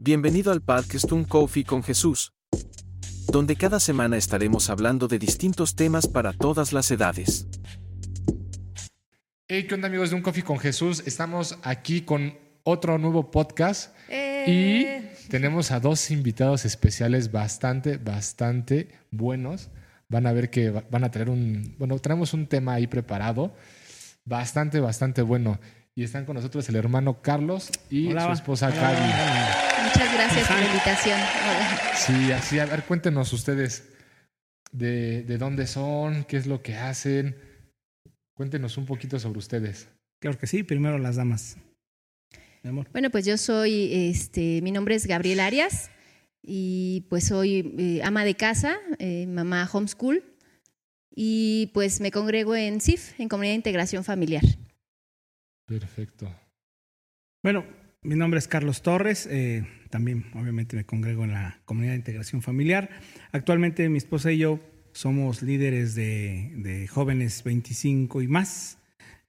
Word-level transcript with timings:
Bienvenido 0.00 0.52
al 0.52 0.62
podcast 0.62 1.10
Un 1.12 1.24
Coffee 1.24 1.64
con 1.64 1.82
Jesús, 1.82 2.32
donde 3.32 3.56
cada 3.56 3.80
semana 3.80 4.16
estaremos 4.16 4.70
hablando 4.70 5.08
de 5.08 5.18
distintos 5.18 5.74
temas 5.74 6.06
para 6.06 6.32
todas 6.32 6.72
las 6.72 6.90
edades. 6.90 7.48
Hey, 9.48 9.66
¿qué 9.66 9.74
onda 9.74 9.88
amigos 9.88 10.10
de 10.10 10.16
Un 10.16 10.22
Coffee 10.22 10.44
con 10.44 10.58
Jesús? 10.58 11.02
Estamos 11.06 11.58
aquí 11.62 12.02
con 12.02 12.34
otro 12.62 12.98
nuevo 12.98 13.30
podcast 13.30 13.94
Eh, 14.08 14.44
y 15.26 15.28
tenemos 15.30 15.72
a 15.72 15.80
dos 15.80 16.10
invitados 16.12 16.64
especiales 16.64 17.32
bastante, 17.32 17.96
bastante 17.96 18.88
buenos. 19.10 19.70
Van 20.08 20.26
a 20.26 20.32
ver 20.32 20.48
que 20.50 20.70
va- 20.70 20.84
van 20.90 21.04
a 21.04 21.10
tener 21.10 21.28
un, 21.28 21.74
bueno, 21.78 21.98
tenemos 21.98 22.32
un 22.34 22.46
tema 22.46 22.74
ahí 22.74 22.86
preparado, 22.86 23.52
bastante, 24.24 24.78
bastante 24.80 25.22
bueno. 25.22 25.58
Y 25.94 26.04
están 26.04 26.24
con 26.24 26.36
nosotros 26.36 26.68
el 26.68 26.76
hermano 26.76 27.20
Carlos 27.20 27.68
y 27.90 28.12
Hola. 28.12 28.26
su 28.26 28.32
esposa 28.32 28.68
Hola. 28.68 28.76
Cari. 28.80 29.67
Muchas 29.98 30.14
gracias 30.14 30.46
por 30.46 30.56
la 30.60 30.66
invitación. 30.66 31.18
Hola. 31.18 31.92
Sí, 31.96 32.30
así, 32.30 32.58
a 32.60 32.66
ver, 32.66 32.84
cuéntenos 32.84 33.32
ustedes 33.32 33.88
de, 34.70 35.24
de 35.24 35.38
dónde 35.38 35.66
son, 35.66 36.22
qué 36.22 36.36
es 36.36 36.46
lo 36.46 36.62
que 36.62 36.76
hacen. 36.76 37.34
Cuéntenos 38.32 38.78
un 38.78 38.86
poquito 38.86 39.18
sobre 39.18 39.40
ustedes. 39.40 39.88
Claro 40.20 40.38
que 40.38 40.46
sí, 40.46 40.62
primero 40.62 40.98
las 40.98 41.16
damas. 41.16 41.56
Mi 42.62 42.70
amor. 42.70 42.86
Bueno, 42.92 43.10
pues 43.10 43.26
yo 43.26 43.36
soy, 43.36 43.90
este, 43.92 44.62
mi 44.62 44.70
nombre 44.70 44.94
es 44.94 45.04
Gabriel 45.04 45.40
Arias 45.40 45.90
y 46.42 47.04
pues 47.10 47.24
soy 47.24 47.74
eh, 47.76 48.00
ama 48.04 48.24
de 48.24 48.36
casa, 48.36 48.76
eh, 49.00 49.26
mamá 49.26 49.68
homeschool 49.72 50.22
y 51.10 51.72
pues 51.74 52.00
me 52.00 52.12
congrego 52.12 52.54
en 52.54 52.80
CIF, 52.80 53.18
en 53.18 53.28
Comunidad 53.28 53.54
de 53.54 53.56
Integración 53.56 54.04
Familiar. 54.04 54.44
Perfecto. 55.66 56.32
Bueno, 57.42 57.66
mi 58.02 58.14
nombre 58.14 58.38
es 58.38 58.46
Carlos 58.46 58.80
Torres. 58.82 59.26
eh, 59.28 59.66
también, 59.88 60.26
obviamente, 60.34 60.76
me 60.76 60.84
congrego 60.84 61.24
en 61.24 61.32
la 61.32 61.60
comunidad 61.64 61.92
de 61.92 61.98
integración 61.98 62.42
familiar. 62.42 62.90
Actualmente, 63.32 63.88
mi 63.88 63.98
esposa 63.98 64.32
y 64.32 64.38
yo 64.38 64.60
somos 64.92 65.42
líderes 65.42 65.94
de, 65.94 66.52
de 66.56 66.88
jóvenes 66.88 67.42
25 67.44 68.22
y 68.22 68.28
más. 68.28 68.78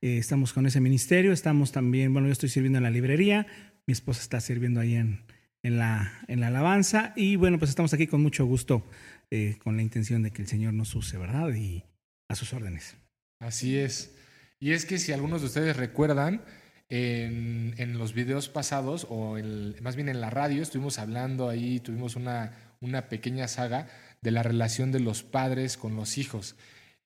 Eh, 0.02 0.17
estamos 0.17 0.53
con 0.53 0.65
ese 0.65 0.80
ministerio. 0.81 1.31
Estamos 1.31 1.71
también, 1.71 2.13
bueno, 2.13 2.27
yo 2.27 2.31
estoy 2.31 2.49
sirviendo 2.49 2.77
en 2.77 2.83
la 2.83 2.89
librería. 2.89 3.47
Mi 3.85 3.91
esposa 3.91 4.21
está 4.21 4.39
sirviendo 4.39 4.80
ahí 4.80 4.95
en, 4.95 5.21
en, 5.63 5.77
la, 5.77 6.23
en 6.27 6.39
la 6.39 6.47
alabanza. 6.47 7.13
Y 7.15 7.35
bueno, 7.35 7.59
pues 7.59 7.69
estamos 7.69 7.93
aquí 7.93 8.07
con 8.07 8.21
mucho 8.21 8.45
gusto, 8.45 8.85
eh, 9.31 9.57
con 9.63 9.75
la 9.75 9.83
intención 9.83 10.23
de 10.23 10.31
que 10.31 10.41
el 10.41 10.47
Señor 10.47 10.73
nos 10.73 10.95
use, 10.95 11.17
¿verdad? 11.17 11.53
Y 11.53 11.83
a 12.30 12.35
sus 12.35 12.53
órdenes. 12.53 12.95
Así 13.39 13.77
es. 13.77 14.15
Y 14.59 14.71
es 14.71 14.85
que 14.85 14.97
si 14.97 15.11
algunos 15.11 15.41
de 15.41 15.47
ustedes 15.47 15.77
recuerdan, 15.77 16.41
en, 16.89 17.97
los 17.97 18.13
videos 18.13 18.49
pasados, 18.49 19.05
o 19.09 19.37
más 19.81 19.95
bien 19.95 20.09
en 20.09 20.21
la 20.21 20.29
radio, 20.29 20.61
estuvimos 20.61 20.99
hablando 20.99 21.49
ahí, 21.49 21.79
tuvimos 21.79 22.15
una, 22.15 22.51
una 22.81 23.09
pequeña 23.09 23.47
saga 23.47 23.87
de 24.21 24.31
la 24.31 24.43
relación 24.43 24.91
de 24.91 24.99
los 24.99 25.23
padres 25.23 25.77
con 25.77 25.95
los 25.95 26.17
hijos. 26.17 26.55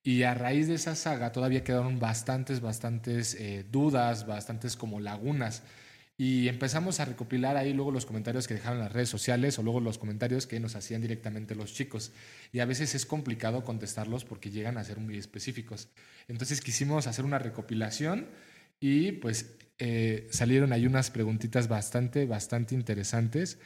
Y 0.02 0.22
a 0.24 0.34
raíz 0.34 0.68
de 0.68 0.74
esa 0.74 0.96
saga 0.96 1.32
todavía 1.32 1.64
quedaron 1.64 1.98
bastantes, 1.98 2.60
bastantes 2.60 3.34
eh, 3.34 3.64
dudas, 3.70 4.26
bastantes 4.26 4.76
como 4.76 5.00
lagunas. 5.00 5.62
Y 6.16 6.46
empezamos 6.48 7.00
a 7.00 7.06
recopilar 7.06 7.56
ahí 7.56 7.72
luego 7.72 7.90
los 7.90 8.06
comentarios 8.06 8.46
que 8.46 8.54
dejaron 8.54 8.78
las 8.78 8.92
redes 8.92 9.08
sociales 9.08 9.58
o 9.58 9.62
luego 9.62 9.80
los 9.80 9.98
comentarios 9.98 10.46
que 10.46 10.60
nos 10.60 10.76
hacían 10.76 11.00
directamente 11.00 11.54
los 11.54 11.74
chicos. 11.74 12.12
Y 12.52 12.60
a 12.60 12.66
veces 12.66 12.94
es 12.94 13.04
complicado 13.04 13.64
contestarlos 13.64 14.24
porque 14.24 14.50
llegan 14.50 14.78
a 14.78 14.84
ser 14.84 14.98
muy 14.98 15.16
específicos. 15.16 15.88
Entonces 16.28 16.60
quisimos 16.60 17.06
hacer 17.06 17.24
una 17.24 17.38
recopilación 17.38 18.28
y 18.80 19.12
pues 19.12 19.56
eh, 19.78 20.28
salieron 20.30 20.72
ahí 20.72 20.86
unas 20.86 21.10
preguntitas 21.10 21.68
bastante, 21.68 22.26
bastante 22.26 22.74
interesantes 22.74 23.58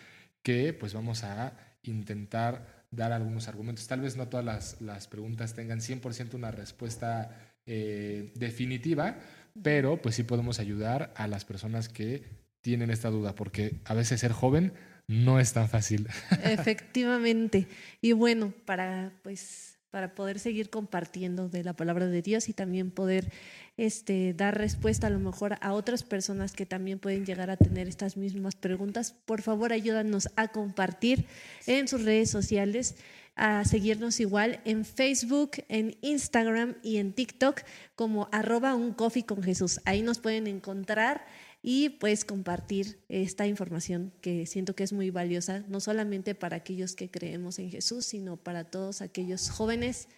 que 0.43 0.73
pues 0.73 0.95
vamos 0.95 1.25
a 1.25 1.57
intentar 1.83 2.87
dar 2.91 3.13
algunos 3.13 3.49
argumentos. 3.49 3.87
Tal 3.87 4.01
vez 4.01 4.17
no 4.17 4.29
todas 4.29 4.47
las, 4.47 4.81
las 4.81 5.07
preguntas 5.09 5.55
tengan 5.55 5.81
100% 5.81 6.35
una 6.35 6.51
respuesta 6.51 7.55
eh, 7.67 8.33
definitiva, 8.35 9.19
pero 9.63 10.01
pues 10.01 10.15
sí 10.15 10.23
podemos 10.23 10.59
ayudar 10.59 11.13
a 11.17 11.29
las 11.29 11.45
personas 11.45 11.89
que 11.89 12.25
tienen 12.61 12.91
esta 12.91 13.11
duda, 13.11 13.35
porque 13.35 13.77
a 13.85 13.95
veces 13.95 14.21
ser 14.21 14.33
joven 14.33 14.73
no 15.07 15.41
es 15.41 15.53
tan 15.53 15.69
fácil. 15.69 16.09
Efectivamente. 16.45 17.67
Y 18.01 18.13
bueno, 18.13 18.53
para 18.65 19.13
pues 19.23 19.78
para 19.91 20.15
poder 20.15 20.39
seguir 20.39 20.71
compartiendo 20.71 21.49
de 21.49 21.65
la 21.65 21.75
palabra 21.75 22.07
de 22.07 22.23
Dios 22.23 22.49
y 22.49 22.53
también 22.53 22.91
poder 22.91 23.33
este, 23.77 24.35
dar 24.35 24.59
respuesta 24.59 25.07
a 25.07 25.11
lo 25.11 25.19
mejor 25.19 25.57
a 25.61 25.73
otras 25.73 26.03
personas 26.03 26.53
que 26.53 26.67
también 26.67 26.99
pueden 26.99 27.25
llegar 27.25 27.51
a 27.51 27.57
tener 27.57 27.89
estas 27.89 28.17
mismas 28.17 28.55
preguntas, 28.55 29.15
por 29.25 29.41
favor 29.41 29.73
ayúdanos 29.73 30.29
a 30.37 30.49
compartir 30.49 31.27
en 31.67 31.89
sus 31.89 32.05
redes 32.05 32.31
sociales, 32.31 32.97
a 33.35 33.65
seguirnos 33.65 34.19
igual 34.21 34.61
en 34.65 34.85
Facebook, 34.85 35.53
en 35.69 35.97
Instagram 36.03 36.75
y 36.83 36.97
en 36.97 37.13
TikTok 37.13 37.63
como 37.95 38.29
arroba 38.33 38.75
un 38.75 38.93
coffee 38.93 39.25
con 39.25 39.43
Jesús. 39.43 39.81
Ahí 39.85 40.03
nos 40.03 40.19
pueden 40.19 40.49
encontrar 40.49 41.25
y 41.61 41.91
pues 41.91 42.25
compartir 42.25 43.01
esta 43.09 43.47
información 43.47 44.13
que 44.21 44.47
siento 44.47 44.75
que 44.75 44.85
es 44.85 44.93
muy 44.93 45.11
valiosa, 45.11 45.65
no 45.69 45.81
solamente 45.81 46.35
para 46.35 46.57
aquellos 46.57 46.95
que 46.95 47.11
creemos 47.11 47.59
en 47.59 47.71
Jesús, 47.71 48.07
sino 48.07 48.37
para 48.37 48.65
todos 48.65 49.03
aquellos 49.03 49.51
jóvenes 49.51 50.09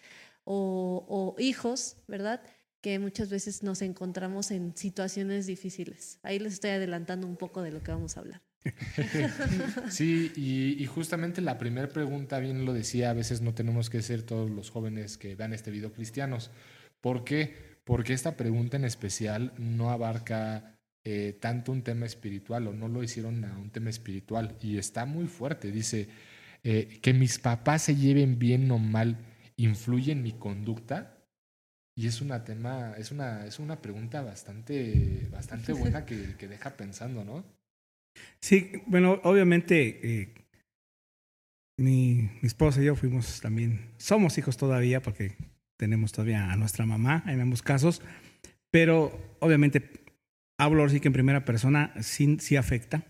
o, 0.43 1.35
hijos, 1.39 1.97
¿verdad? 2.07 2.41
Que 2.81 2.99
muchas 2.99 3.29
veces 3.29 3.63
nos 3.63 3.81
encontramos 3.81 4.51
en 4.51 4.75
situaciones 4.75 5.47
difíciles. 5.47 6.19
Ahí 6.23 6.39
les 6.39 6.53
estoy 6.53 6.71
adelantando 6.71 7.27
un 7.27 7.37
poco 7.37 7.61
de 7.61 7.71
lo 7.71 7.81
que 7.81 7.91
vamos 7.91 8.17
a 8.17 8.21
hablar. 8.21 8.41
Sí, 9.89 10.31
y, 10.35 10.81
y 10.81 10.85
justamente 10.85 11.41
la 11.41 11.57
primera 11.57 11.87
pregunta, 11.87 12.39
bien 12.39 12.65
lo 12.65 12.73
decía, 12.73 13.09
a 13.09 13.13
veces 13.13 13.41
no 13.41 13.53
tenemos 13.55 13.89
que 13.89 14.01
ser 14.01 14.21
todos 14.21 14.49
los 14.49 14.69
jóvenes 14.69 15.17
que 15.17 15.35
vean 15.35 15.53
este 15.53 15.71
video 15.71 15.91
cristianos. 15.91 16.51
¿Por 17.01 17.23
qué? 17.23 17.55
Porque 17.83 18.13
esta 18.13 18.37
pregunta 18.37 18.77
en 18.77 18.85
especial 18.85 19.53
no 19.57 19.89
abarca 19.89 20.80
eh, 21.03 21.37
tanto 21.39 21.71
un 21.71 21.81
tema 21.81 22.05
espiritual 22.05 22.67
o 22.67 22.73
no 22.73 22.87
lo 22.87 23.01
hicieron 23.01 23.43
a 23.45 23.57
un 23.57 23.71
tema 23.71 23.89
espiritual 23.89 24.55
y 24.61 24.77
está 24.77 25.05
muy 25.05 25.27
fuerte. 25.27 25.71
Dice, 25.71 26.07
eh, 26.63 26.99
que 27.01 27.13
mis 27.13 27.39
papás 27.39 27.83
se 27.83 27.95
lleven 27.95 28.37
bien 28.37 28.69
o 28.69 28.77
mal 28.77 29.17
influye 29.55 30.11
en 30.11 30.21
mi 30.21 30.33
conducta. 30.33 31.17
Y 31.95 32.07
es 32.07 32.21
una 32.21 32.43
tema, 32.43 32.93
es 32.97 33.11
una, 33.11 33.45
es 33.45 33.59
una 33.59 33.81
pregunta 33.81 34.21
bastante, 34.21 35.27
bastante 35.31 35.73
buena 35.73 36.05
que, 36.05 36.35
que 36.37 36.47
deja 36.47 36.77
pensando, 36.77 37.23
¿no? 37.23 37.43
Sí, 38.39 38.71
bueno, 38.85 39.19
obviamente 39.23 40.21
eh, 40.21 40.33
mi, 41.77 42.29
mi 42.41 42.47
esposa 42.47 42.81
y 42.81 42.85
yo 42.85 42.95
fuimos 42.95 43.41
también, 43.41 43.91
somos 43.97 44.37
hijos 44.37 44.57
todavía 44.57 45.01
porque 45.01 45.35
tenemos 45.77 46.11
todavía 46.11 46.51
a 46.51 46.55
nuestra 46.57 46.85
mamá 46.85 47.23
en 47.25 47.41
ambos 47.41 47.61
casos, 47.61 48.01
pero 48.69 49.35
obviamente 49.39 50.00
hablo 50.61 50.83
así 50.83 50.99
que 50.99 51.07
en 51.07 51.13
primera 51.13 51.43
persona 51.43 51.91
sí, 52.01 52.37
sí 52.39 52.55
afecta, 52.55 53.03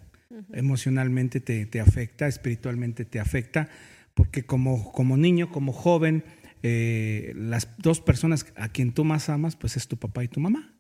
emocionalmente 0.54 1.42
te, 1.42 1.66
te 1.66 1.82
afecta, 1.82 2.28
espiritualmente 2.28 3.04
te 3.04 3.20
afecta, 3.20 3.68
porque 4.14 4.44
como, 4.44 4.92
como 4.94 5.18
niño, 5.18 5.52
como 5.52 5.74
joven, 5.74 6.24
eh, 6.64 7.34
las 7.36 7.68
dos 7.78 8.00
personas 8.00 8.46
a 8.56 8.70
quien 8.70 8.94
tú 8.94 9.04
más 9.04 9.28
amas, 9.28 9.58
pues 9.58 9.76
es 9.76 9.90
tu 9.90 9.98
papá 9.98 10.24
y 10.24 10.30
tu 10.30 10.40
mamá. 10.40 10.80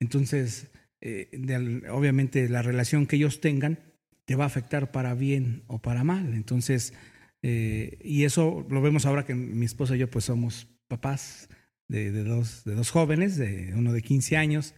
Entonces, 0.00 0.72
eh, 1.00 1.28
de 1.32 1.88
obviamente 1.88 2.48
la 2.48 2.62
relación 2.62 3.06
que 3.06 3.14
ellos 3.14 3.40
tengan 3.40 3.78
te 4.24 4.34
va 4.34 4.42
a 4.42 4.48
afectar 4.48 4.90
para 4.90 5.14
bien 5.14 5.62
o 5.68 5.80
para 5.80 6.02
mal. 6.02 6.34
Entonces, 6.34 6.94
eh, 7.42 7.98
y 8.02 8.24
eso 8.24 8.66
lo 8.68 8.82
vemos 8.82 9.06
ahora 9.06 9.24
que 9.24 9.36
mi 9.36 9.66
esposa 9.66 9.94
y 9.94 10.00
yo 10.00 10.10
pues 10.10 10.24
somos 10.24 10.66
papás 10.88 11.48
de, 11.86 12.10
de 12.10 12.24
dos, 12.24 12.64
de 12.64 12.74
dos 12.74 12.90
jóvenes, 12.90 13.36
de 13.36 13.72
uno 13.76 13.92
de 13.92 14.02
15 14.02 14.36
años 14.36 14.74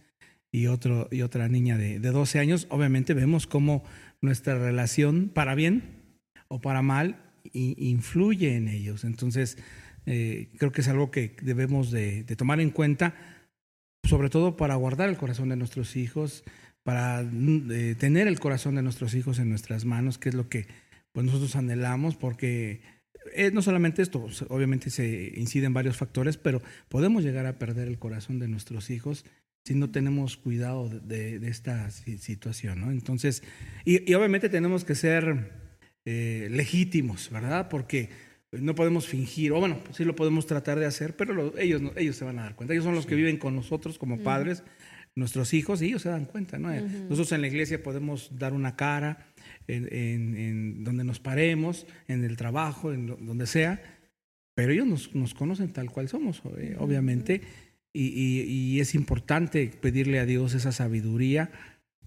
y, 0.51 0.67
otro, 0.67 1.07
y 1.11 1.21
otra 1.21 1.47
niña 1.47 1.77
de, 1.77 1.99
de 1.99 2.11
12 2.11 2.39
años. 2.39 2.67
Obviamente 2.69 3.13
vemos 3.13 3.47
cómo 3.47 3.83
nuestra 4.21 4.57
relación, 4.57 5.29
para 5.33 5.55
bien 5.55 6.01
o 6.47 6.61
para 6.61 6.81
mal, 6.81 7.31
influye 7.53 8.55
en 8.55 8.67
ellos. 8.67 9.03
Entonces, 9.03 9.57
eh, 10.05 10.49
creo 10.57 10.71
que 10.71 10.81
es 10.81 10.87
algo 10.87 11.11
que 11.11 11.35
debemos 11.41 11.91
de, 11.91 12.23
tomar 12.37 12.59
en 12.59 12.71
cuenta 12.71 13.13
sobre 14.03 14.29
todo 14.29 14.57
para 14.57 14.75
guardar 14.75 15.09
el 15.09 15.17
corazón 15.17 15.49
de 15.49 15.55
nuestros 15.55 15.95
hijos, 15.95 16.43
para 16.83 17.21
mm, 17.21 17.71
eh, 17.71 17.95
tener 17.95 18.27
el 18.27 18.39
corazón 18.39 18.75
de 18.75 18.81
nuestros 18.81 19.13
hijos 19.13 19.37
en 19.37 19.49
nuestras 19.49 19.85
manos, 19.85 20.17
que 20.17 20.29
es 20.29 20.35
lo 20.35 20.49
que 20.49 20.65
pues, 21.11 21.25
nosotros 21.25 21.55
anhelamos, 21.55 22.15
porque 22.15 22.81
eh, 23.35 23.51
no 23.53 23.61
solamente 23.61 24.01
esto, 24.01 24.27
obviamente 24.49 24.89
se 24.89 25.33
inciden 25.35 25.73
varios 25.73 25.97
factores, 25.97 26.37
pero 26.37 26.63
podemos 26.89 27.23
llegar 27.23 27.45
a 27.45 27.59
perder 27.59 27.87
el 27.87 27.99
corazón 27.99 28.39
de 28.39 28.47
nuestros 28.47 28.89
hijos 28.89 29.23
si 29.63 29.75
no 29.75 29.89
tenemos 29.91 30.37
cuidado 30.37 30.89
de, 30.89 31.39
de- 31.39 31.49
esta 31.49 31.89
si- 31.91 32.17
situación, 32.17 32.81
¿no? 32.81 32.91
Entonces, 32.91 33.43
y, 33.85 34.09
y 34.09 34.13
obviamente 34.15 34.49
tenemos 34.49 34.83
que 34.83 34.95
ser 34.95 35.51
eh, 36.05 36.47
legítimos, 36.51 37.29
¿verdad? 37.29 37.69
Porque 37.69 38.09
no 38.51 38.73
podemos 38.75 39.07
fingir, 39.07 39.51
o 39.53 39.59
bueno, 39.59 39.79
sí 39.93 40.03
lo 40.03 40.15
podemos 40.15 40.45
tratar 40.47 40.79
de 40.79 40.85
hacer, 40.85 41.15
pero 41.15 41.33
lo- 41.33 41.57
ellos, 41.57 41.81
no- 41.81 41.91
ellos 41.95 42.15
se 42.15 42.25
van 42.25 42.39
a 42.39 42.43
dar 42.43 42.55
cuenta. 42.55 42.73
Ellos 42.73 42.85
son 42.85 42.95
los 42.95 43.05
que 43.05 43.15
viven 43.15 43.37
con 43.37 43.55
nosotros 43.55 43.97
como 43.97 44.19
padres. 44.19 44.63
nuestros 45.13 45.53
hijos 45.53 45.81
y 45.81 45.87
ellos 45.87 46.01
se 46.03 46.07
dan 46.09 46.23
cuenta, 46.23 46.57
¿no? 46.57 46.69
Nosotros 47.09 47.33
en 47.33 47.41
la 47.41 47.47
iglesia 47.47 47.83
podemos 47.83 48.31
dar 48.39 48.53
una 48.53 48.77
cara 48.77 49.27
en, 49.67 50.85
donde 50.85 51.03
nos 51.03 51.19
paremos, 51.19 51.85
en 52.07 52.23
el 52.23 52.37
trabajo, 52.37 52.93
en 52.93 53.07
donde 53.07 53.45
sea, 53.45 53.81
pero 54.55 54.71
ellos 54.71 55.11
nos, 55.13 55.33
conocen 55.33 55.73
tal 55.73 55.89
cual 55.91 56.07
somos, 56.07 56.41
eh, 56.57 56.75
obviamente, 56.79 57.41
y, 57.93 58.79
es 58.79 58.95
importante 58.95 59.67
pedirle 59.81 60.19
a 60.19 60.25
Dios 60.25 60.53
esa 60.53 60.71
sabiduría 60.71 61.51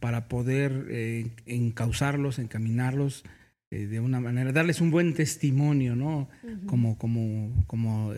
para 0.01 0.29
poder 0.29 0.87
eh, 0.91 1.31
encauzarlos, 1.47 2.39
encaminarlos 2.39 3.25
eh, 3.71 3.87
de 3.87 4.01
una 4.01 4.21
manera, 4.21 4.53
darles 4.53 4.81
un 4.81 4.91
buen 4.91 5.15
testimonio, 5.15 5.97
¿no? 5.97 6.29
Como, 6.67 6.99
como, 6.99 7.65
como 7.67 8.13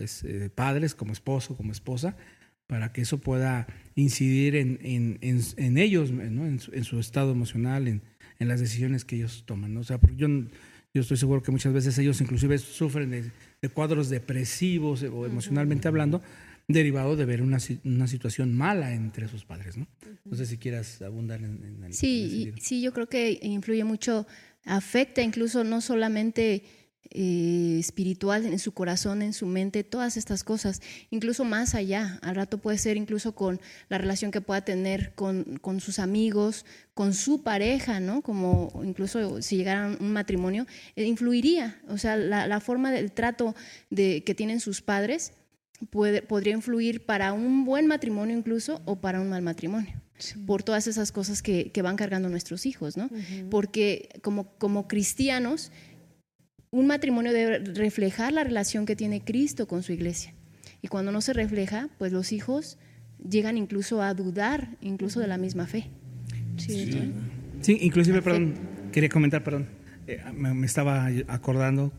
padres, 0.55 0.95
como 0.95 1.13
esposo, 1.13 1.55
como 1.55 1.71
esposa, 1.71 2.15
para 2.67 2.91
que 2.91 3.01
eso 3.01 3.17
pueda 3.17 3.65
incidir 3.95 4.55
en, 4.55 4.77
en, 4.81 5.77
ellos, 5.77 6.11
¿no? 6.11 6.45
en, 6.45 6.59
su, 6.59 6.99
estado 6.99 7.31
emocional, 7.31 7.87
en, 7.87 8.01
las 8.39 8.59
decisiones 8.59 9.05
que 9.05 9.15
ellos 9.15 9.43
toman. 9.45 9.73
¿no? 9.73 9.79
O 9.79 9.83
sea, 9.83 9.99
yo, 10.15 10.27
yo 10.93 11.01
estoy 11.01 11.17
seguro 11.17 11.41
que 11.41 11.51
muchas 11.51 11.73
veces 11.73 11.97
ellos 11.97 12.19
inclusive 12.21 12.57
sufren 12.57 13.09
de, 13.09 13.69
cuadros 13.69 14.09
depresivos 14.09 15.03
o 15.03 15.25
emocionalmente 15.25 15.87
hablando, 15.87 16.21
derivado 16.67 17.15
de 17.15 17.25
ver 17.25 17.41
una, 17.41 17.59
una, 17.85 18.07
situación 18.07 18.55
mala 18.55 18.93
entre 18.93 19.27
sus 19.27 19.45
padres. 19.45 19.77
¿no? 19.77 19.87
no 20.25 20.35
sé 20.35 20.45
si 20.45 20.57
quieras 20.57 21.01
abundar 21.01 21.41
en, 21.41 21.83
el... 21.83 21.93
Sí, 21.93 22.53
sí, 22.59 22.81
yo 22.81 22.93
creo 22.93 23.07
que 23.07 23.39
influye 23.41 23.83
mucho, 23.83 24.27
afecta 24.65 25.21
incluso 25.21 25.63
no 25.63 25.79
solamente 25.79 26.63
eh, 27.11 27.77
espiritual 27.79 28.45
en 28.45 28.59
su 28.59 28.73
corazón, 28.73 29.21
en 29.21 29.31
su 29.31 29.45
mente, 29.45 29.85
todas 29.85 30.17
estas 30.17 30.43
cosas, 30.43 30.81
incluso 31.09 31.45
más 31.45 31.73
allá. 31.73 32.19
Al 32.21 32.35
rato 32.35 32.57
puede 32.57 32.77
ser 32.77 32.97
incluso 32.97 33.33
con 33.33 33.61
la 33.87 33.97
relación 33.97 34.31
que 34.31 34.41
pueda 34.41 34.61
tener 34.65 35.13
con, 35.15 35.57
con 35.61 35.79
sus 35.79 35.99
amigos, 35.99 36.65
con 36.93 37.13
su 37.13 37.43
pareja, 37.43 38.01
¿no? 38.01 38.21
Como 38.21 38.81
incluso 38.83 39.41
si 39.41 39.55
llegara 39.55 39.95
un 39.99 40.11
matrimonio, 40.11 40.67
eh, 40.97 41.05
influiría. 41.05 41.79
O 41.87 41.97
sea, 41.97 42.17
la, 42.17 42.59
forma 42.59 42.91
del 42.91 43.13
trato 43.13 43.55
de, 43.89 44.23
que 44.25 44.35
tienen 44.35 44.59
sus 44.59 44.81
padres 44.81 45.31
puede, 45.89 46.21
podría 46.21 46.53
influir 46.53 47.05
para 47.05 47.33
un 47.33 47.65
buen 47.65 47.87
matrimonio 47.87 48.37
incluso 48.37 48.81
o 48.85 48.97
para 48.97 49.21
un 49.21 49.29
mal 49.29 49.41
matrimonio. 49.41 49.93
por 50.47 50.63
todas 50.63 50.87
esas 50.87 51.11
cosas 51.11 51.43
que, 51.43 51.71
que, 51.71 51.83
van 51.83 51.95
cargando 51.95 52.27
nuestros 52.27 52.65
hijos, 52.65 52.97
¿no? 52.97 53.09
Porque 53.51 54.09
como, 54.23 54.45
como 54.57 54.87
cristianos 54.87 55.71
un 56.71 56.87
matrimonio 56.87 57.33
debe 57.33 57.59
reflejar 57.59 58.33
la 58.33 58.43
relación 58.43 58.85
que 58.85 58.95
tiene 58.95 59.21
Cristo 59.21 59.67
con 59.67 59.83
su 59.83 59.93
iglesia. 59.93 60.33
Y 60.81 60.87
cuando 60.87 61.11
no 61.11 61.21
se 61.21 61.33
refleja, 61.33 61.89
pues 61.97 62.11
los 62.11 62.31
hijos 62.31 62.77
llegan 63.27 63.57
incluso 63.57 64.01
a 64.01 64.13
dudar, 64.13 64.77
incluso 64.81 65.19
de 65.19 65.27
la 65.27 65.37
misma 65.37 65.65
fe. 65.65 65.89
Sí, 66.57 67.77
inclusive, 67.81 68.21
perdón, 68.21 68.55
quería 68.91 69.09
comentar, 69.09 69.43
perdón, 69.43 69.67
eh, 70.07 70.21
me, 70.33 70.65
estaba 70.65 71.07
acordando 71.27 71.91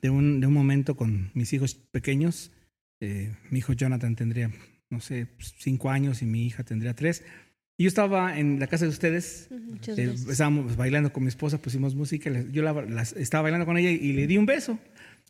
de 0.00 0.10
un, 0.10 0.40
de 0.40 0.46
un 0.46 0.52
momento 0.52 0.96
con 0.96 1.30
mis 1.34 1.52
hijos 1.52 1.74
pequeños. 1.74 2.52
Eh, 3.02 3.34
mi 3.50 3.58
hijo 3.58 3.72
Jonathan 3.74 4.16
tendría, 4.16 4.50
no 4.88 5.00
sé, 5.00 5.26
cinco 5.58 5.90
años 5.90 6.22
y 6.22 6.26
mi 6.26 6.46
hija 6.46 6.62
tendría 6.62 6.94
tres 6.94 7.22
yo 7.82 7.88
estaba 7.88 8.38
en 8.38 8.60
la 8.60 8.66
casa 8.66 8.84
de 8.84 8.90
ustedes, 8.90 9.48
eh, 9.50 10.14
estábamos 10.28 10.76
bailando 10.76 11.12
con 11.12 11.24
mi 11.24 11.28
esposa, 11.28 11.58
pusimos 11.58 11.94
música, 11.94 12.30
yo 12.50 12.62
estaba 13.16 13.42
bailando 13.42 13.66
con 13.66 13.76
ella 13.76 13.90
y, 13.90 14.12
le 14.12 14.26
di 14.26 14.36
un 14.36 14.46
beso. 14.46 14.78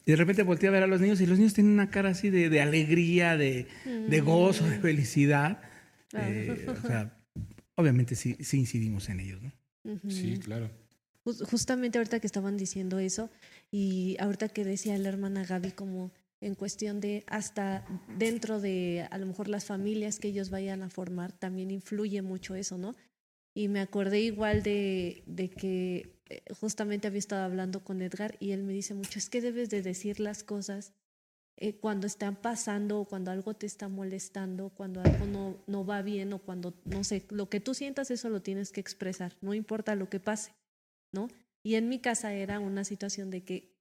Y 0.05 0.11
de 0.11 0.17
repente 0.17 0.43
volteé 0.43 0.69
a 0.69 0.73
ver 0.73 0.83
a 0.83 0.87
los 0.87 1.01
niños 1.01 1.21
y 1.21 1.27
los 1.27 1.39
niños 1.39 1.55
tienen 1.55 1.73
una 1.73 1.91
cara 1.91 2.11
así 2.11 2.31
de, 2.31 2.61
alegría, 2.61 3.37
de, 3.37 3.67
gozo, 4.25 4.67
de 4.69 4.79
felicidad. 4.81 5.63
Eh, 6.15 6.67
o 6.69 6.87
sea, 6.87 7.17
obviamente 7.77 8.17
sí, 8.17 8.37
sí 8.41 8.59
incidimos 8.59 9.09
en 9.09 9.21
ellos, 9.21 9.41
¿no? 9.43 9.53
Sí, 10.09 10.39
claro. 10.39 10.71
Justamente 11.25 11.99
ahorita 11.99 12.21
que 12.21 12.27
estaban 12.27 12.57
diciendo 12.57 12.99
eso 12.99 13.31
y 13.71 14.17
ahorita 14.19 14.49
que 14.49 14.65
decía 14.65 14.99
la 14.99 15.09
hermana 15.09 15.45
Gaby 15.45 15.71
como 15.71 16.13
en 16.43 16.57
cuestión 16.57 17.01
de 17.01 17.25
hasta 17.29 17.87
dentro 18.19 18.61
de 18.61 19.07
a 19.11 19.17
lo 19.19 19.27
mejor 19.27 19.49
las 19.49 19.65
familias 19.65 20.19
que 20.19 20.29
ellos 20.29 20.51
vayan 20.51 20.83
a 20.83 20.91
formar, 20.91 21.33
también 21.33 21.71
influye 21.71 22.21
mucho 22.21 22.57
eso, 22.57 22.77
¿no? 22.77 22.97
Y 23.55 23.69
me 23.69 23.81
acordé 23.81 24.21
igual 24.21 24.63
de, 24.63 25.23
de 25.27 25.51
que 25.51 26.19
eh, 26.29 26.43
justamente 26.59 27.07
había 27.07 27.21
estado 27.21 27.45
hablando 27.45 27.85
con 27.85 28.03
Edgar 28.03 28.37
y 28.41 28.51
él 28.51 28.65
me 28.65 28.73
dice 28.73 28.93
mucho, 28.95 29.19
es 29.19 29.31
que 29.31 29.41
debes 29.41 29.71
de 29.71 29.83
decir 29.83 30.19
las 30.19 30.43
cosas 30.43 30.93
eh, 31.57 31.77
cuando 31.77 32.09
están 32.09 32.35
pasando 32.35 32.99
o 32.99 33.05
cuando 33.05 33.31
algo 33.31 33.55
te 33.55 33.67
está 33.67 33.89
molestando, 33.89 34.71
cuando 34.71 35.01
algo 35.01 35.27
no, 35.27 35.63
no 35.69 35.87
va 35.87 36.03
bien 36.03 36.33
o 36.33 36.41
cuando, 36.41 36.75
no 36.85 37.05
sé, 37.05 37.25
lo 37.31 37.49
que 37.49 37.61
tú 37.61 37.75
sientas 37.75 38.11
eso 38.11 38.31
lo 38.31 38.43
tienes 38.43 38.73
que 38.73 38.81
expresar, 38.81 39.37
no 39.43 39.55
importa 39.55 39.95
lo 39.95 40.09
que 40.09 40.19
pase, 40.19 40.53
¿no? 41.13 41.29
Y 41.63 41.77
en 41.77 41.89
mi 41.89 42.01
casa 42.01 42.35
era 42.35 42.59
una 42.59 42.83
situación 42.83 43.31
de 43.31 43.45
que 43.45 43.77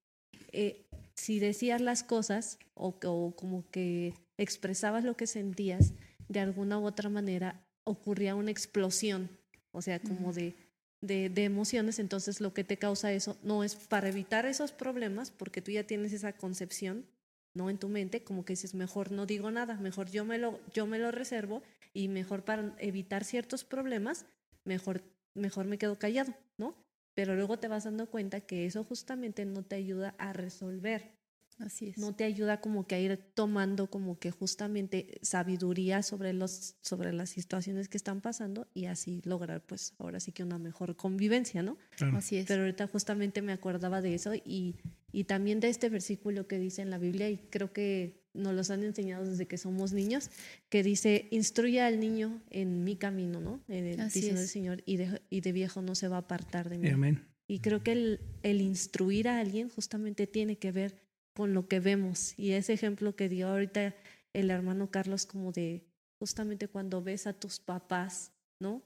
eh, 0.51 0.85
si 1.15 1.39
decías 1.39 1.81
las 1.81 2.03
cosas 2.03 2.57
o, 2.73 2.99
como 2.99 3.69
que 3.71 4.13
expresabas 4.37 5.03
lo 5.03 5.15
que 5.15 5.27
sentías, 5.27 5.93
de 6.27 6.39
alguna 6.39 6.79
u 6.79 6.85
otra 6.85 7.09
manera 7.09 7.65
ocurría 7.83 8.35
una 8.35 8.51
explosión, 8.51 9.29
o 9.71 9.81
sea, 9.81 9.99
como 9.99 10.33
de, 10.33 10.55
de, 11.01 11.43
emociones, 11.43 11.99
entonces 11.99 12.41
lo 12.41 12.53
que 12.53 12.63
te 12.63 12.77
causa 12.77 13.11
eso 13.11 13.37
no 13.43 13.63
es 13.63 13.75
para 13.75 14.09
evitar 14.09 14.45
esos 14.45 14.71
problemas, 14.71 15.31
porque 15.31 15.61
tú 15.61 15.71
ya 15.71 15.83
tienes 15.83 16.13
esa 16.13 16.33
concepción, 16.33 17.05
¿no? 17.53 17.69
En 17.69 17.77
tu 17.77 17.89
mente, 17.89 18.23
como 18.23 18.45
que 18.45 18.53
dices, 18.53 18.73
mejor 18.75 19.11
no 19.11 19.25
digo 19.25 19.51
nada, 19.51 19.75
mejor 19.75 20.09
yo 20.09 20.25
me 20.25 20.37
lo, 20.37 20.59
yo 20.73 20.85
me 20.85 20.99
lo 20.99 21.11
reservo 21.11 21.63
y 21.93 22.07
mejor 22.07 22.43
para 22.43 22.75
evitar 22.79 23.23
ciertos 23.25 23.63
problemas, 23.63 24.25
mejor, 24.63 25.03
mejor 25.35 25.65
me 25.65 25.77
quedo 25.77 25.99
callado, 25.99 26.33
¿no? 26.57 26.75
Pero 27.13 27.35
luego 27.35 27.59
te 27.59 27.67
vas 27.67 27.83
dando 27.83 28.09
cuenta 28.09 28.41
que 28.41 28.65
eso 28.65 28.83
justamente 28.83 29.45
no 29.45 29.63
te 29.63 29.75
ayuda 29.75 30.15
a 30.17 30.33
resolver. 30.33 31.11
Así 31.59 31.89
es. 31.89 31.97
No 31.97 32.15
te 32.15 32.23
ayuda 32.23 32.59
como 32.59 32.87
que 32.87 32.95
a 32.95 32.99
ir 32.99 33.17
tomando 33.35 33.87
como 33.87 34.17
que 34.17 34.31
justamente 34.31 35.19
sabiduría 35.21 36.01
sobre 36.01 36.33
los 36.33 36.75
sobre 36.81 37.13
las 37.13 37.29
situaciones 37.29 37.87
que 37.87 37.97
están 37.97 38.21
pasando 38.21 38.67
y 38.73 38.85
así 38.85 39.21
lograr 39.25 39.61
pues 39.61 39.93
ahora 39.99 40.19
sí 40.19 40.31
que 40.31 40.43
una 40.43 40.57
mejor 40.57 40.95
convivencia, 40.95 41.61
¿no? 41.61 41.77
Así 42.13 42.37
es. 42.37 42.47
Pero 42.47 42.61
ahorita 42.61 42.87
justamente 42.87 43.41
me 43.41 43.51
acordaba 43.51 44.01
de 44.01 44.15
eso 44.15 44.33
y, 44.33 44.77
y 45.11 45.25
también 45.25 45.59
de 45.59 45.69
este 45.69 45.89
versículo 45.89 46.47
que 46.47 46.57
dice 46.57 46.81
en 46.81 46.89
la 46.89 46.97
Biblia 46.97 47.29
y 47.29 47.37
creo 47.37 47.71
que 47.71 48.20
nos 48.33 48.53
los 48.53 48.69
han 48.71 48.83
enseñado 48.83 49.25
desde 49.25 49.47
que 49.47 49.57
somos 49.57 49.93
niños, 49.93 50.29
que 50.69 50.83
dice, 50.83 51.27
instruya 51.31 51.87
al 51.87 51.99
niño 51.99 52.41
en 52.49 52.83
mi 52.83 52.95
camino, 52.95 53.39
¿no? 53.39 53.61
Eh, 53.67 53.97
dice 54.13 54.31
el 54.31 54.47
Señor, 54.47 54.83
y 54.85 54.97
de, 54.97 55.21
y 55.29 55.41
de 55.41 55.51
viejo 55.51 55.81
no 55.81 55.95
se 55.95 56.07
va 56.07 56.17
a 56.17 56.19
apartar 56.19 56.69
de 56.69 56.77
mí. 56.77 56.89
Amén. 56.89 57.27
Y 57.47 57.59
creo 57.59 57.83
que 57.83 57.91
el, 57.91 58.19
el 58.43 58.61
instruir 58.61 59.27
a 59.27 59.39
alguien 59.39 59.69
justamente 59.69 60.27
tiene 60.27 60.57
que 60.57 60.71
ver 60.71 61.01
con 61.33 61.53
lo 61.53 61.67
que 61.67 61.79
vemos. 61.79 62.33
Y 62.37 62.51
ese 62.51 62.73
ejemplo 62.73 63.15
que 63.15 63.27
dio 63.27 63.49
ahorita 63.49 63.95
el 64.33 64.49
hermano 64.49 64.89
Carlos, 64.89 65.25
como 65.25 65.51
de 65.51 65.85
justamente 66.19 66.67
cuando 66.67 67.01
ves 67.01 67.27
a 67.27 67.33
tus 67.33 67.59
papás, 67.59 68.31
¿no? 68.59 68.83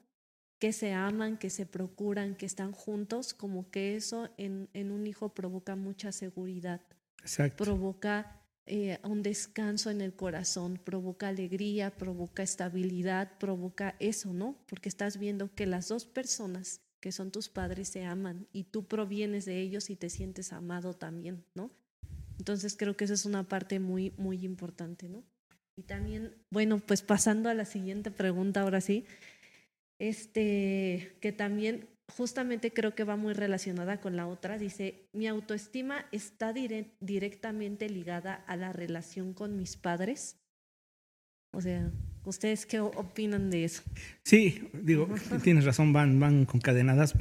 Que 0.57 0.71
se 0.73 0.93
aman, 0.93 1.37
que 1.37 1.49
se 1.49 1.65
procuran, 1.65 2.35
que 2.35 2.45
están 2.45 2.71
juntos, 2.71 3.33
como 3.33 3.69
que 3.69 3.95
eso 3.95 4.29
en, 4.37 4.69
en 4.73 4.91
un 4.91 5.05
hijo 5.05 5.29
provoca 5.33 5.75
mucha 5.75 6.11
seguridad. 6.11 6.81
Exacto. 7.21 7.63
Provoca 7.63 8.44
eh, 8.67 8.97
un 9.03 9.21
descanso 9.21 9.91
en 9.91 10.01
el 10.01 10.15
corazón, 10.15 10.79
provoca 10.83 11.27
alegría, 11.27 11.95
provoca 11.95 12.41
estabilidad, 12.41 13.37
provoca 13.37 13.95
eso, 13.99 14.33
¿no? 14.33 14.57
Porque 14.67 14.89
estás 14.89 15.19
viendo 15.19 15.53
que 15.53 15.67
las 15.67 15.87
dos 15.87 16.05
personas 16.05 16.81
que 16.99 17.11
son 17.11 17.29
tus 17.29 17.47
padres 17.49 17.89
se 17.89 18.03
aman 18.03 18.47
y 18.51 18.63
tú 18.63 18.87
provienes 18.87 19.45
de 19.45 19.61
ellos 19.61 19.91
y 19.91 19.95
te 19.95 20.09
sientes 20.09 20.51
amado 20.51 20.95
también, 20.95 21.43
¿no? 21.53 21.69
Entonces 22.39 22.75
creo 22.75 22.97
que 22.97 23.05
esa 23.05 23.13
es 23.13 23.25
una 23.25 23.47
parte 23.47 23.79
muy, 23.79 24.13
muy 24.17 24.43
importante, 24.43 25.09
¿no? 25.09 25.23
Y 25.77 25.83
también, 25.83 26.33
bueno, 26.51 26.79
pues 26.79 27.03
pasando 27.03 27.49
a 27.49 27.53
la 27.53 27.65
siguiente 27.65 28.09
pregunta 28.09 28.61
ahora 28.61 28.81
sí, 28.81 29.05
este, 29.99 31.15
que 31.21 31.31
también 31.31 31.87
justamente 32.13 32.71
creo 32.71 32.95
que 32.95 33.03
va 33.03 33.15
muy 33.15 33.33
relacionada 33.33 33.99
con 33.99 34.15
la 34.15 34.27
otra. 34.27 34.57
Dice, 34.57 35.09
mi 35.13 35.27
autoestima 35.27 36.05
está 36.11 36.53
directamente 36.53 37.89
ligada 37.89 38.35
a 38.47 38.55
la 38.55 38.71
relación 38.71 39.33
con 39.33 39.57
mis 39.57 39.75
padres. 39.77 40.37
O 41.51 41.61
sea, 41.61 41.91
¿ustedes 42.23 42.65
qué 42.65 42.79
opinan 42.79 43.49
de 43.49 43.65
eso? 43.65 43.81
Sí, 44.23 44.69
digo, 44.73 45.07
tienes 45.43 45.65
razón, 45.65 45.93
van, 45.93 46.19
van 46.19 46.45
concadenadas. 46.45 47.15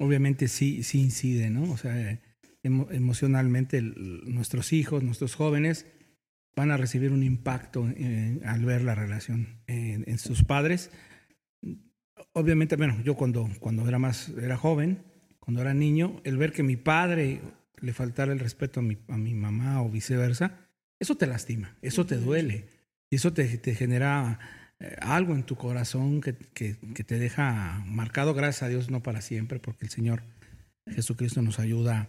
Obviamente 0.00 0.48
sí, 0.48 0.82
sí 0.82 1.00
incide, 1.00 1.50
¿no? 1.50 1.70
O 1.72 1.76
sea, 1.76 2.20
emocionalmente 2.62 3.82
nuestros 3.82 4.72
hijos, 4.72 5.02
nuestros 5.02 5.34
jóvenes 5.34 5.86
van 6.56 6.70
a 6.70 6.76
recibir 6.76 7.10
un 7.10 7.22
impacto 7.22 7.88
eh, 7.96 8.40
al 8.44 8.64
ver 8.64 8.82
la 8.82 8.94
relación 8.94 9.60
en 9.66 10.18
sus 10.18 10.44
padres 10.44 10.90
obviamente, 12.32 12.76
bueno, 12.76 13.00
yo 13.02 13.14
cuando, 13.14 13.48
cuando 13.60 13.86
era 13.86 13.98
más, 13.98 14.30
era 14.40 14.56
joven, 14.56 15.02
cuando 15.38 15.60
era 15.60 15.74
niño, 15.74 16.20
el 16.24 16.36
ver 16.38 16.52
que 16.52 16.62
mi 16.62 16.76
padre 16.76 17.40
le 17.80 17.92
faltara 17.92 18.32
el 18.32 18.40
respeto 18.40 18.80
a 18.80 18.82
mi, 18.82 18.96
a 19.08 19.16
mi 19.16 19.34
mamá 19.34 19.82
o 19.82 19.90
viceversa, 19.90 20.58
eso 20.98 21.16
te 21.16 21.26
lastima, 21.26 21.76
eso 21.82 22.06
te 22.06 22.16
duele, 22.16 22.66
y 23.10 23.16
eso 23.16 23.32
te, 23.32 23.58
te 23.58 23.74
genera 23.74 24.38
eh, 24.80 24.96
algo 25.00 25.34
en 25.34 25.42
tu 25.42 25.56
corazón 25.56 26.20
que, 26.20 26.34
que, 26.34 26.76
que, 26.94 27.04
te 27.04 27.18
deja 27.18 27.82
marcado, 27.86 28.34
gracias 28.34 28.62
a 28.62 28.68
Dios, 28.68 28.90
no 28.90 29.02
para 29.02 29.20
siempre, 29.20 29.60
porque 29.60 29.84
el 29.84 29.90
Señor 29.90 30.22
Jesucristo 30.86 31.42
nos 31.42 31.58
ayuda 31.58 32.08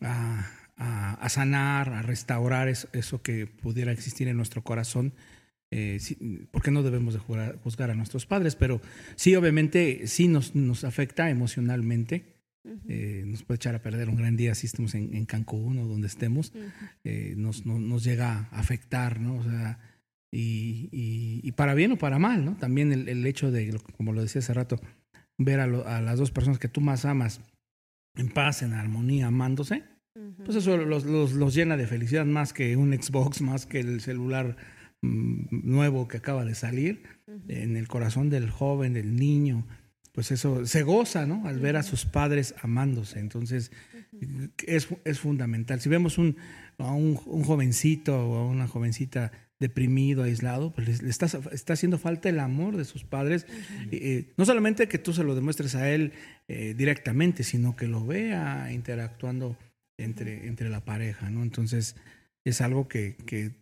a, 0.00 0.50
a, 0.76 1.12
a 1.14 1.28
sanar, 1.28 1.90
a 1.90 2.02
restaurar 2.02 2.68
eso, 2.68 2.88
eso, 2.92 3.22
que 3.22 3.46
pudiera 3.46 3.92
existir 3.92 4.28
en 4.28 4.36
nuestro 4.36 4.62
corazón. 4.62 5.12
Eh, 5.70 5.98
sí, 6.00 6.16
porque 6.50 6.70
no 6.70 6.82
debemos 6.82 7.14
de 7.14 7.20
juzgar, 7.20 7.56
juzgar, 7.58 7.90
a 7.90 7.94
nuestros 7.94 8.26
padres, 8.26 8.56
pero 8.56 8.80
sí, 9.14 9.36
obviamente, 9.36 10.06
sí 10.06 10.26
nos, 10.26 10.54
nos 10.54 10.84
afecta 10.84 11.30
emocionalmente. 11.30 12.36
Uh 12.62 12.72
-huh. 12.72 12.80
eh, 12.88 13.22
nos 13.26 13.42
puede 13.42 13.56
echar 13.56 13.74
a 13.74 13.80
perder 13.80 14.10
un 14.10 14.16
gran 14.16 14.36
día 14.36 14.54
si 14.54 14.66
estamos 14.66 14.94
en, 14.94 15.14
en 15.14 15.24
Cancún 15.24 15.78
o 15.78 15.86
donde 15.86 16.08
estemos. 16.08 16.52
Uh 16.54 16.58
-huh. 16.58 17.36
nos, 17.36 17.64
no, 17.64 17.78
nos 17.78 18.04
llega 18.04 18.48
a 18.50 18.58
afectar, 18.58 19.20
¿no? 19.20 19.36
O 19.36 19.44
sea, 19.44 19.78
y, 20.32 20.88
y, 20.92 21.40
y, 21.42 21.52
para 21.52 21.74
bien 21.74 21.92
o 21.92 21.96
para 21.96 22.18
mal, 22.18 22.44
¿no? 22.44 22.56
También 22.56 22.92
el, 22.92 23.08
el 23.08 23.26
hecho 23.26 23.50
de, 23.50 23.76
como 23.96 24.12
lo 24.12 24.22
decía 24.22 24.40
hace 24.40 24.54
rato, 24.54 24.80
ver 25.38 25.60
a, 25.60 25.66
lo, 25.66 25.86
a, 25.88 26.00
las 26.00 26.18
dos 26.18 26.30
personas 26.30 26.58
que 26.58 26.68
tú 26.68 26.80
más 26.80 27.04
amas 27.04 27.40
en 28.14 28.28
paz, 28.28 28.62
en 28.62 28.72
armonía, 28.72 29.26
amándose, 29.26 29.82
uh 30.14 30.20
-huh. 30.20 30.44
pues 30.44 30.56
eso 30.56 30.76
los, 30.76 31.04
los, 31.04 31.32
los, 31.32 31.54
llena 31.54 31.76
de 31.76 31.86
felicidad 31.86 32.26
más 32.26 32.52
que 32.52 32.76
un 32.76 32.92
Xbox, 32.92 33.40
más 33.40 33.66
que 33.66 33.80
el 33.80 34.00
celular 34.00 34.56
nuevo 35.02 36.08
que 36.08 36.18
acaba 36.18 36.44
de 36.44 36.54
salir, 36.54 37.02
uh 37.26 37.32
-huh. 37.32 37.42
en 37.48 37.76
el 37.76 37.88
corazón 37.88 38.30
del 38.30 38.50
joven, 38.50 38.92
del 38.92 39.16
niño, 39.16 39.66
pues 40.12 40.30
eso 40.32 40.66
se 40.66 40.82
goza, 40.82 41.26
¿no? 41.26 41.46
Al 41.46 41.60
ver 41.60 41.76
a 41.76 41.82
sus 41.82 42.04
padres 42.04 42.54
amándose. 42.62 43.20
Entonces, 43.20 43.70
es, 44.66 44.88
es 45.04 45.18
fundamental. 45.20 45.80
Si 45.80 45.88
vemos 45.88 46.18
un, 46.18 46.36
a 46.78 46.92
un, 46.92 47.18
un 47.26 47.44
jovencito 47.44 48.28
o 48.28 48.36
a 48.38 48.46
una 48.46 48.66
jovencita 48.66 49.32
deprimido, 49.60 50.22
aislado, 50.22 50.72
pues 50.72 51.02
le, 51.02 51.10
está, 51.10 51.26
está, 51.52 51.74
haciendo 51.74 51.98
falta 51.98 52.28
el 52.28 52.40
amor 52.40 52.76
de 52.76 52.84
sus 52.84 53.04
padres. 53.04 53.46
Uh 53.48 53.52
-huh. 53.52 53.88
eh, 53.92 54.32
no 54.36 54.44
solamente 54.44 54.88
que 54.88 54.98
tú 54.98 55.12
se 55.12 55.22
lo 55.22 55.34
demuestres 55.34 55.74
a 55.74 55.90
él 55.90 56.12
eh, 56.48 56.74
directamente, 56.76 57.44
sino 57.44 57.76
que 57.76 57.86
lo 57.86 58.04
vea 58.04 58.72
interactuando 58.72 59.56
entre, 59.98 60.48
entre 60.48 60.70
la 60.70 60.84
pareja, 60.84 61.30
¿no? 61.30 61.42
Entonces, 61.42 61.94
es 62.44 62.60
algo 62.60 62.88
que, 62.88 63.16
que, 63.26 63.52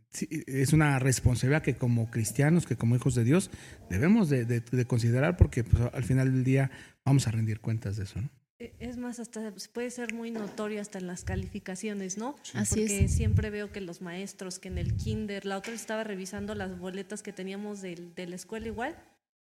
es 0.46 0.72
una 0.72 0.98
responsabilidad 0.98 1.62
que 1.62 1.76
como 1.76 2.10
cristianos, 2.10 2.66
que 2.66 2.76
como 2.76 2.96
hijos 2.96 3.14
de 3.14 3.24
Dios, 3.24 3.50
debemos 3.90 4.28
de, 4.28 4.44
de, 4.44 4.60
de 4.60 4.84
considerar 4.86 5.36
porque 5.36 5.64
pues, 5.64 5.82
al 5.92 6.04
final 6.04 6.32
del 6.32 6.44
día 6.44 6.70
vamos 7.04 7.26
a 7.26 7.30
rendir 7.30 7.60
cuentas 7.60 7.96
de 7.96 8.04
eso, 8.04 8.20
¿no? 8.20 8.30
E, 8.58 8.74
es 8.80 8.96
más, 8.96 9.20
hasta 9.20 9.52
puede 9.72 9.90
ser 9.90 10.14
muy 10.14 10.30
notorio 10.30 10.80
hasta 10.80 10.98
en 10.98 11.06
las 11.06 11.24
calificaciones, 11.24 12.18
¿no? 12.18 12.36
Sí. 12.42 12.58
Así 12.58 12.80
Porque 12.80 13.04
es. 13.04 13.14
siempre 13.14 13.50
veo 13.50 13.70
que 13.70 13.80
los 13.80 14.00
maestros, 14.02 14.58
que 14.58 14.68
en 14.68 14.78
el 14.78 14.96
kinder, 14.96 15.44
la 15.44 15.58
otra 15.58 15.74
estaba 15.74 16.04
revisando 16.04 16.54
las 16.54 16.78
boletas 16.78 17.22
que 17.22 17.32
teníamos 17.32 17.80
de, 17.82 17.96
de 18.16 18.26
la 18.26 18.36
escuela 18.36 18.66
igual 18.66 18.96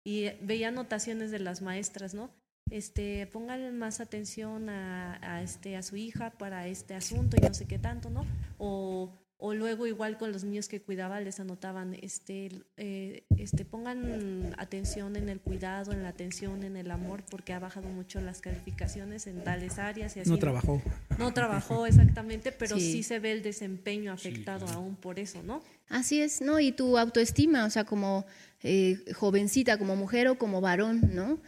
y 0.04 0.30
veía 0.42 0.70
anotaciones 0.70 1.32
de 1.32 1.40
las 1.40 1.62
maestras, 1.62 2.14
¿no? 2.14 2.32
Este, 2.70 3.28
pongan 3.28 3.78
más 3.78 4.00
atención 4.00 4.70
a, 4.70 5.20
a, 5.22 5.42
este, 5.42 5.78
a 5.78 5.84
su 5.84 5.96
hija 5.96 6.32
para 6.32 6.68
este 6.68 6.96
asunto 6.96 7.38
y 7.38 7.42
no 7.46 7.54
sé 7.54 7.66
qué 7.66 7.80
tanto, 7.80 8.10
¿no? 8.10 8.26
O 8.58 9.12
o 9.40 9.54
luego 9.54 9.86
igual 9.86 10.18
con 10.18 10.32
los 10.32 10.44
niños 10.44 10.68
que 10.68 10.82
cuidaba 10.82 11.20
les 11.22 11.40
anotaban 11.40 11.96
este 12.02 12.50
eh, 12.78 13.24
este 13.38 13.66
pongan 13.66 14.56
atención 14.58 15.16
en 15.16 15.30
el 15.30 15.40
cuidado 15.40 15.92
en 15.92 16.02
la 16.02 16.10
atención 16.10 16.64
en 16.64 16.76
el 16.76 16.90
amor 16.90 17.24
porque 17.30 17.54
ha 17.54 17.60
bajado 17.60 17.88
mucho 17.90 18.20
las 18.20 18.42
calificaciones 18.42 19.28
en 19.28 19.44
tales 19.44 19.78
áreas 19.78 20.18
y 20.18 20.22
así 20.22 20.30
no 20.30 20.40
trabajó 20.40 20.82
no 21.20 21.34
trabajó 21.34 21.86
exactamente 21.86 22.52
pero 22.52 22.78
sí, 22.78 22.94
sí 22.94 23.04
se 23.04 23.20
ve 23.20 23.32
el 23.32 23.44
desempeño 23.44 24.12
afectado 24.12 24.66
sí, 24.66 24.74
claro. 24.74 24.80
aún 24.80 24.96
por 24.96 25.20
eso 25.20 25.44
no 25.44 25.62
así 25.90 26.22
es 26.22 26.42
no 26.42 26.60
y 26.60 26.72
tu 26.72 26.98
autoestima 26.98 27.66
o 27.66 27.70
sea 27.70 27.86
como 27.86 28.26
eh, 28.64 29.04
jovencita 29.14 29.78
como 29.78 29.96
mujer 29.96 30.28
o 30.28 30.38
como 30.38 30.62
varón 30.62 31.02
no 31.14 31.40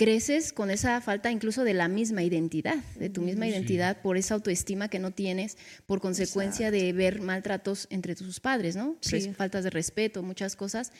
creces 0.00 0.54
con 0.54 0.70
esa 0.70 0.98
falta 1.02 1.30
incluso 1.30 1.62
de 1.62 1.74
la 1.74 1.86
misma 1.86 2.22
identidad, 2.22 2.82
de 2.98 3.10
tu 3.10 3.20
misma 3.20 3.44
sí. 3.44 3.50
identidad 3.50 4.00
por 4.00 4.16
esa 4.16 4.32
autoestima 4.32 4.88
que 4.88 4.98
no 4.98 5.10
tienes, 5.10 5.58
por 5.84 6.00
consecuencia 6.00 6.68
Exacto. 6.68 6.86
de 6.86 6.92
ver 6.94 7.20
maltratos 7.20 7.86
entre 7.90 8.14
tus 8.14 8.40
padres, 8.40 8.76
¿no? 8.76 8.96
Sí. 9.02 9.30
Faltas 9.34 9.62
de 9.62 9.68
respeto, 9.68 10.22
muchas 10.22 10.56
cosas 10.56 10.90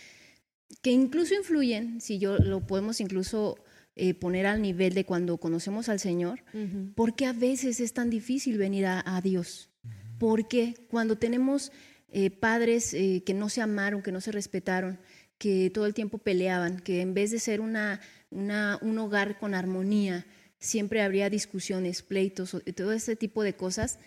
que 0.83 0.91
incluso 0.91 1.35
influyen, 1.35 2.03
si 2.03 2.19
yo 2.19 2.37
lo 2.37 2.67
podemos 2.67 3.01
incluso 3.01 3.57
eh, 3.97 4.13
poner 4.13 4.45
al 4.45 4.61
nivel 4.61 4.93
de 4.93 5.07
cuando 5.07 5.39
conocemos 5.39 5.89
al 5.89 5.99
Señor, 5.99 6.45
uh 6.53 6.59
-huh. 6.59 6.95
porque 6.95 7.25
a 7.25 7.33
veces 7.33 7.81
es 7.81 7.95
tan 7.95 8.11
difícil 8.11 8.59
venir 8.59 8.85
a, 8.85 9.03
a 9.17 9.23
Dios, 9.23 9.71
porque 10.19 10.75
cuando 10.91 11.17
tenemos 11.17 11.73
eh, 12.13 12.31
padres 12.31 12.95
eh, 12.95 13.23
que 13.25 13.35
no 13.35 13.49
se 13.49 13.61
amaron, 13.61 14.03
que 14.03 14.13
no 14.13 14.21
se 14.21 14.33
respetaron, 14.33 14.99
que 15.39 15.71
todo 15.71 15.87
el 15.87 15.95
tiempo 15.95 16.19
peleaban, 16.19 16.81
que 16.81 17.01
en 17.01 17.15
vez 17.15 17.31
de 17.31 17.39
ser 17.39 17.61
una, 17.61 18.01
una, 18.31 18.79
un 18.83 18.99
hogar 18.99 19.39
con 19.39 19.55
armonía, 19.55 20.27
siempre 20.59 21.03
habría 21.03 21.31
discusiones, 21.31 22.03
pleitos, 22.03 22.57
todo 22.77 22.93
ese 22.93 23.17
tipo 23.17 23.43
de 23.43 23.55
cosas. 23.55 23.99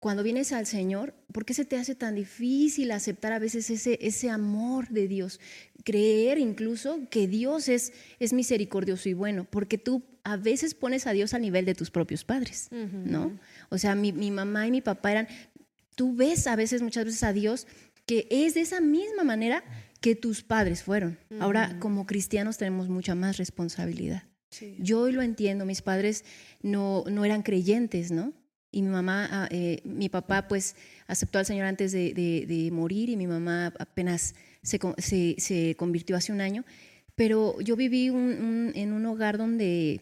Cuando 0.00 0.22
vienes 0.22 0.52
al 0.52 0.66
Señor, 0.66 1.14
¿por 1.32 1.46
qué 1.46 1.54
se 1.54 1.64
te 1.64 1.76
hace 1.76 1.94
tan 1.94 2.14
difícil 2.14 2.90
aceptar 2.90 3.32
a 3.32 3.38
veces 3.38 3.70
ese, 3.70 3.98
ese 4.02 4.28
amor 4.28 4.88
de 4.88 5.08
Dios? 5.08 5.40
Creer 5.82 6.38
incluso 6.38 7.08
que 7.08 7.26
Dios 7.26 7.68
es, 7.68 7.92
es 8.18 8.32
misericordioso 8.32 9.08
y 9.08 9.14
bueno, 9.14 9.46
porque 9.48 9.78
tú 9.78 10.02
a 10.24 10.36
veces 10.36 10.74
pones 10.74 11.06
a 11.06 11.12
Dios 11.12 11.32
al 11.32 11.42
nivel 11.42 11.64
de 11.64 11.74
tus 11.74 11.90
propios 11.90 12.24
padres, 12.24 12.68
uh 12.72 12.76
-huh. 12.76 13.04
¿no? 13.04 13.38
O 13.68 13.78
sea, 13.78 13.94
mi, 13.94 14.12
mi 14.12 14.30
mamá 14.30 14.66
y 14.66 14.70
mi 14.70 14.80
papá 14.80 15.12
eran, 15.12 15.28
tú 15.94 16.14
ves 16.14 16.46
a 16.46 16.56
veces, 16.56 16.82
muchas 16.82 17.04
veces 17.04 17.22
a 17.22 17.32
Dios 17.32 17.66
que 18.06 18.26
es 18.30 18.54
de 18.54 18.60
esa 18.60 18.80
misma 18.80 19.24
manera 19.24 19.64
que 20.00 20.14
tus 20.14 20.42
padres 20.42 20.82
fueron. 20.82 21.18
Uh 21.30 21.34
-huh. 21.34 21.42
Ahora, 21.42 21.78
como 21.78 22.04
cristianos 22.06 22.58
tenemos 22.58 22.88
mucha 22.88 23.14
más 23.14 23.38
responsabilidad. 23.38 24.24
Sí. 24.50 24.76
Yo 24.78 25.00
hoy 25.00 25.12
lo 25.12 25.22
entiendo, 25.22 25.64
mis 25.64 25.82
padres 25.82 26.24
no, 26.62 27.04
no 27.10 27.24
eran 27.24 27.42
creyentes, 27.42 28.10
¿no? 28.10 28.32
Y 28.70 28.82
mi 28.82 28.88
mamá, 28.88 29.48
eh, 29.50 29.80
mi 29.84 30.08
papá 30.08 30.48
pues 30.48 30.76
aceptó 31.06 31.38
al 31.38 31.46
Señor 31.46 31.66
antes 31.66 31.92
de, 31.92 32.12
de, 32.12 32.44
de 32.46 32.70
morir 32.70 33.08
y 33.08 33.16
mi 33.16 33.26
mamá 33.26 33.72
apenas 33.78 34.34
se, 34.62 34.78
se, 34.98 35.36
se, 35.38 35.76
convirtió 35.76 36.16
hace 36.16 36.32
un 36.32 36.40
año. 36.40 36.64
Pero 37.14 37.60
yo 37.60 37.76
viví 37.76 38.10
un, 38.10 38.16
un, 38.16 38.72
en 38.74 38.92
un 38.92 39.06
hogar 39.06 39.38
donde 39.38 40.00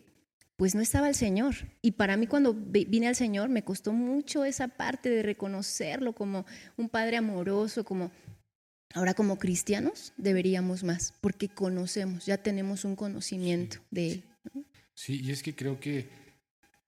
pues 0.63 0.77
no 0.77 0.81
estaba 0.81 1.09
el 1.09 1.17
Señor. 1.17 1.57
Y 1.83 1.91
para 1.91 2.17
mí 2.17 2.29
cuando 2.29 2.55
vine 2.55 3.09
al 3.09 3.17
Señor 3.17 3.49
me 3.49 3.65
costó 3.65 3.93
mucho 3.93 4.45
esa 4.45 4.69
parte 4.69 5.11
de 5.11 5.25
reconocerlo 5.25 6.13
como 6.13 6.47
un 6.77 6.89
padre 6.89 7.17
amoroso, 7.17 7.83
como 7.83 8.13
Ahora 8.95 9.15
como 9.15 9.41
cristianos 9.41 10.13
deberíamos 10.17 10.85
más, 10.85 11.15
porque 11.21 11.49
conocemos, 11.49 12.27
ya 12.27 12.37
tenemos 12.37 12.85
un 12.85 12.95
conocimiento 12.95 13.79
sí, 13.79 13.83
de 13.91 14.13
él. 14.13 14.25
¿no? 14.55 14.65
Sí, 14.95 15.21
y 15.21 15.33
es 15.33 15.43
que 15.43 15.57
creo 15.57 15.81
que, 15.81 16.09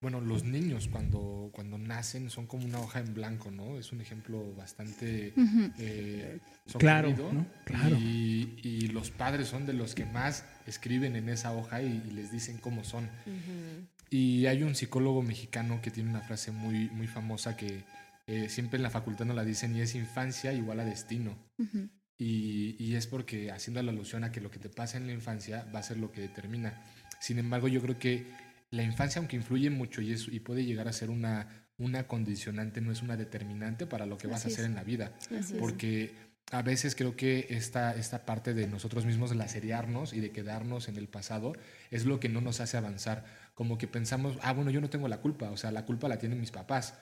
bueno, 0.04 0.20
los 0.20 0.44
niños 0.44 0.87
cuando, 0.87 1.49
cuando 1.54 1.78
nacen 1.78 2.28
son 2.28 2.46
como 2.46 2.66
una 2.66 2.78
hoja 2.78 3.00
en 3.00 3.14
blanco, 3.14 3.50
¿no? 3.50 3.78
Es 3.78 3.90
un 3.90 4.02
ejemplo 4.02 4.54
bastante 4.54 5.32
uh 5.34 5.40
-huh. 5.40 5.73
eh, 5.78 6.40
claro, 6.78 7.08
¿no? 7.32 7.46
claro. 7.64 7.96
Y, 7.96 8.58
y, 8.62 8.88
los 8.88 9.11
padres 9.11 9.49
son 9.49 9.64
de 9.64 9.73
los 9.73 9.94
que 9.94 10.04
más 10.04 10.44
escriben 10.66 11.16
en 11.16 11.30
esa 11.30 11.54
hoja 11.54 11.80
y, 11.80 12.02
y 12.06 12.11
les 12.11 12.30
dicen 12.30 12.58
cómo 12.58 12.84
son. 12.84 13.04
Uh 13.04 13.30
-huh. 13.30 13.88
Y 14.11 14.44
hay 14.44 14.62
un 14.62 14.75
psicólogo 14.75 15.23
mexicano 15.23 15.80
que 15.80 15.90
tiene 15.90 16.11
una 16.11 16.20
frase 16.20 16.52
muy, 16.52 16.90
muy 16.90 17.06
famosa 17.06 17.56
que 17.56 17.82
eh, 18.26 18.50
siempre 18.50 18.76
en 18.76 18.82
la 18.82 18.90
facultad 18.90 19.25
nos 19.25 19.37
la 19.37 19.44
dicen 19.46 19.75
y 19.75 19.80
es 19.80 19.94
infancia 19.94 20.52
igual 20.52 20.80
a 20.80 20.84
destino. 20.84 21.34
Uh 21.56 21.64
-huh. 21.64 21.88
y, 22.18 22.76
y, 22.78 22.94
es 22.94 23.06
porque 23.06 23.50
haciendo 23.52 23.82
la 23.82 23.90
alusión 23.90 24.23
a 24.23 24.30
que 24.30 24.42
lo 24.42 24.50
que 24.50 24.58
te 24.58 24.68
pasa 24.68 24.99
en 24.99 25.06
la 25.06 25.14
infancia 25.14 25.66
va 25.75 25.78
a 25.78 25.82
ser 25.82 25.96
lo 25.96 26.12
que 26.12 26.20
determina. 26.20 26.82
Sin 27.20 27.38
embargo, 27.38 27.68
yo 27.68 27.80
creo 27.80 27.99
que 27.99 28.26
la 28.75 28.83
infancia, 28.83 29.19
aunque 29.19 29.37
influye 29.37 29.71
mucho 29.71 30.02
y, 30.02 30.12
es, 30.12 30.28
y 30.28 30.40
puede 30.40 30.64
llegar 30.64 30.88
a 30.88 30.93
ser 30.93 31.11
una, 31.11 31.66
una 31.78 32.07
condicionante, 32.07 32.81
no 32.81 32.93
es 32.93 33.02
una 33.02 33.16
determinante 33.16 33.87
para 33.87 34.07
lo 34.07 34.19
que 34.19 34.26
vas 34.26 34.40
Así 34.40 34.50
a 34.50 34.52
hacer 34.52 34.64
es. 34.64 34.71
en 34.71 34.75
la 34.75 34.85
vida. 34.85 35.12
Así 35.38 35.54
porque 35.59 36.14
a 36.50 36.62
veces 36.62 36.95
creo 36.95 37.16
que 37.16 37.47
esta, 37.50 37.95
esta 37.95 38.26
parte 38.26 38.52
de 38.52 38.66
nosotros 38.66 39.07
mismos 39.07 39.35
lacerearnos 39.35 40.12
y 40.12 40.21
de 40.21 40.31
quedarnos 40.31 40.88
en 40.88 40.97
el 40.97 41.09
pasado 41.09 41.54
es 41.90 42.04
lo 42.04 42.21
que 42.21 42.28
no 42.28 42.40
nos 42.40 42.61
hace 42.61 42.76
avanzar. 42.76 43.25
Como 43.54 43.78
que 43.78 43.87
pensamos, 43.87 44.37
ah, 44.43 44.52
bueno, 44.52 44.71
yo 44.71 44.81
no 44.81 44.90
tengo 44.90 45.09
la 45.09 45.21
culpa, 45.21 45.50
o 45.50 45.57
sea, 45.57 45.71
la 45.71 45.85
culpa 45.85 46.09
la 46.09 46.19
tienen 46.19 46.40
mis 46.40 46.50
papás 46.50 46.95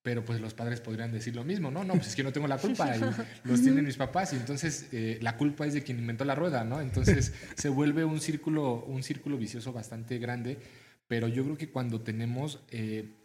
pero 0.00 0.24
pues 0.24 0.40
los 0.40 0.54
padres 0.54 0.80
podrían 0.80 1.12
decir 1.12 1.36
lo 1.36 1.44
mismo, 1.44 1.70
no, 1.70 1.84
no, 1.84 1.92
pues 1.94 2.08
es 2.08 2.16
que 2.16 2.22
no 2.22 2.32
tengo 2.32 2.46
la 2.46 2.56
culpa, 2.56 2.96
y 2.96 3.00
los 3.44 3.60
tienen 3.60 3.84
mis 3.84 3.96
papás, 3.96 4.32
y 4.32 4.36
entonces 4.36 4.86
eh, 4.92 5.18
la 5.20 5.36
culpa 5.36 5.66
es 5.66 5.74
de 5.74 5.82
quien 5.82 5.98
inventó 5.98 6.24
la 6.24 6.34
rueda, 6.34 6.64
¿no? 6.64 6.80
Entonces 6.80 7.34
se 7.56 7.68
vuelve 7.68 8.06
un 8.06 8.18
círculo, 8.18 8.84
un 8.86 9.02
círculo 9.02 9.36
vicioso 9.36 9.72
bastante 9.72 10.18
grande, 10.18 10.56
pero 11.08 11.26
yo 11.26 11.42
creo 11.44 11.56
que 11.56 11.70
cuando 11.70 12.02
tenemos 12.02 12.60
eh, 12.70 13.16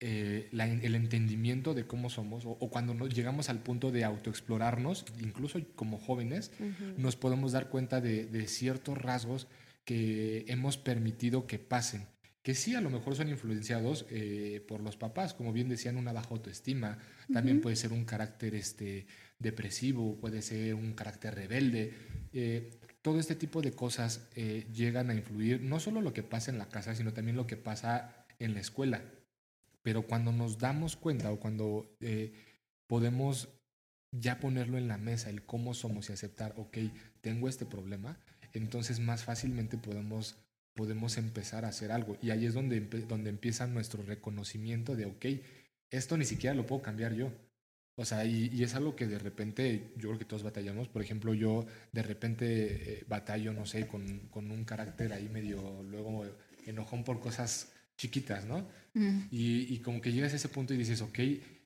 eh, 0.00 0.48
la, 0.52 0.66
el 0.66 0.94
entendimiento 0.94 1.74
de 1.74 1.86
cómo 1.86 2.10
somos, 2.10 2.44
o, 2.44 2.50
o, 2.50 2.70
cuando 2.70 2.94
nos 2.94 3.14
llegamos 3.14 3.48
al 3.48 3.62
punto 3.62 3.90
de 3.90 4.04
autoexplorarnos, 4.04 5.06
incluso 5.20 5.58
como 5.74 5.98
jóvenes, 5.98 6.52
uh 6.60 6.64
-huh. 6.64 6.96
nos 6.98 7.16
podemos 7.16 7.52
dar 7.52 7.70
cuenta 7.70 8.00
de, 8.00 8.26
de 8.26 8.46
ciertos 8.46 8.98
rasgos 8.98 9.48
que 9.84 10.44
hemos 10.48 10.76
permitido 10.76 11.46
que 11.46 11.58
pasen 11.58 12.06
que 12.48 12.54
sí 12.54 12.74
a 12.74 12.80
lo 12.80 12.88
mejor 12.88 13.14
son 13.14 13.28
influenciados 13.28 14.06
eh, 14.08 14.64
por 14.66 14.80
los 14.80 14.96
papás, 14.96 15.34
como 15.34 15.52
bien 15.52 15.68
decían, 15.68 15.98
una 15.98 16.14
baja 16.14 16.30
autoestima, 16.30 16.96
también 17.30 17.58
uh 17.58 17.60
-huh. 17.60 17.62
puede 17.64 17.76
ser 17.76 17.92
un 17.92 18.06
carácter 18.06 18.54
este, 18.54 19.06
depresivo, 19.38 20.18
puede 20.18 20.40
ser 20.40 20.74
un 20.74 20.94
carácter 20.94 21.34
rebelde, 21.34 21.92
eh, 22.32 22.70
todo 23.08 23.20
este 23.20 23.36
tipo 23.36 23.62
de 23.62 23.72
cosas 23.72 24.28
eh, 24.36 24.66
llegan 24.70 25.08
a 25.08 25.14
influir, 25.14 25.62
no 25.62 25.80
solo 25.80 26.02
lo 26.02 26.12
que 26.12 26.22
pasa 26.22 26.50
en 26.50 26.58
la 26.58 26.68
casa, 26.68 26.94
sino 26.94 27.14
también 27.14 27.38
lo 27.38 27.46
que 27.46 27.56
pasa 27.56 28.26
en 28.38 28.52
la 28.52 28.60
escuela. 28.60 29.02
Pero 29.80 30.02
cuando 30.02 30.30
nos 30.30 30.58
damos 30.58 30.94
cuenta 30.94 31.32
o 31.32 31.40
cuando 31.40 31.96
eh, 32.00 32.34
podemos 32.86 33.48
ya 34.12 34.40
ponerlo 34.40 34.76
en 34.76 34.88
la 34.88 34.98
mesa, 34.98 35.30
el 35.30 35.42
cómo 35.46 35.72
somos 35.72 36.10
y 36.10 36.12
aceptar, 36.12 36.52
ok, 36.58 36.76
tengo 37.22 37.48
este 37.48 37.64
problema, 37.64 38.20
entonces 38.52 39.00
más 39.00 39.24
fácilmente 39.24 39.78
podemos, 39.78 40.36
podemos 40.74 41.16
empezar 41.16 41.64
a 41.64 41.68
hacer 41.68 41.92
algo. 41.92 42.18
Y 42.20 42.28
ahí 42.28 42.44
es 42.44 42.52
donde, 42.52 42.78
donde 43.08 43.30
empieza 43.30 43.66
nuestro 43.66 44.02
reconocimiento 44.02 44.96
de, 44.96 45.06
ok, 45.06 45.24
esto 45.90 46.18
ni 46.18 46.26
siquiera 46.26 46.54
lo 46.54 46.66
puedo 46.66 46.82
cambiar 46.82 47.14
yo. 47.14 47.32
O 48.00 48.04
sea, 48.04 48.24
y, 48.24 48.62
es 48.62 48.76
algo 48.76 48.94
que 48.94 49.08
de 49.08 49.18
repente 49.18 49.90
yo 49.96 50.10
creo 50.10 50.18
que 50.20 50.24
todos 50.24 50.44
batallamos. 50.44 50.88
Por 50.88 51.02
ejemplo, 51.02 51.34
yo 51.34 51.66
de 51.90 52.04
repente 52.04 52.46
eh, 53.00 53.04
batallo, 53.08 53.52
no 53.52 53.66
sé, 53.66 53.88
con, 53.88 54.20
con, 54.30 54.52
un 54.52 54.64
carácter 54.64 55.12
ahí 55.12 55.28
medio 55.28 55.82
luego 55.82 56.24
enojón 56.64 57.02
por 57.02 57.18
cosas 57.18 57.72
chiquitas, 57.96 58.46
¿no? 58.46 58.68
Y, 59.32 59.74
y, 59.74 59.78
como 59.80 60.00
que 60.00 60.12
llegas 60.12 60.32
a 60.32 60.36
ese 60.36 60.48
punto 60.48 60.74
y 60.74 60.76
dices, 60.76 61.02
ok, 61.02 61.18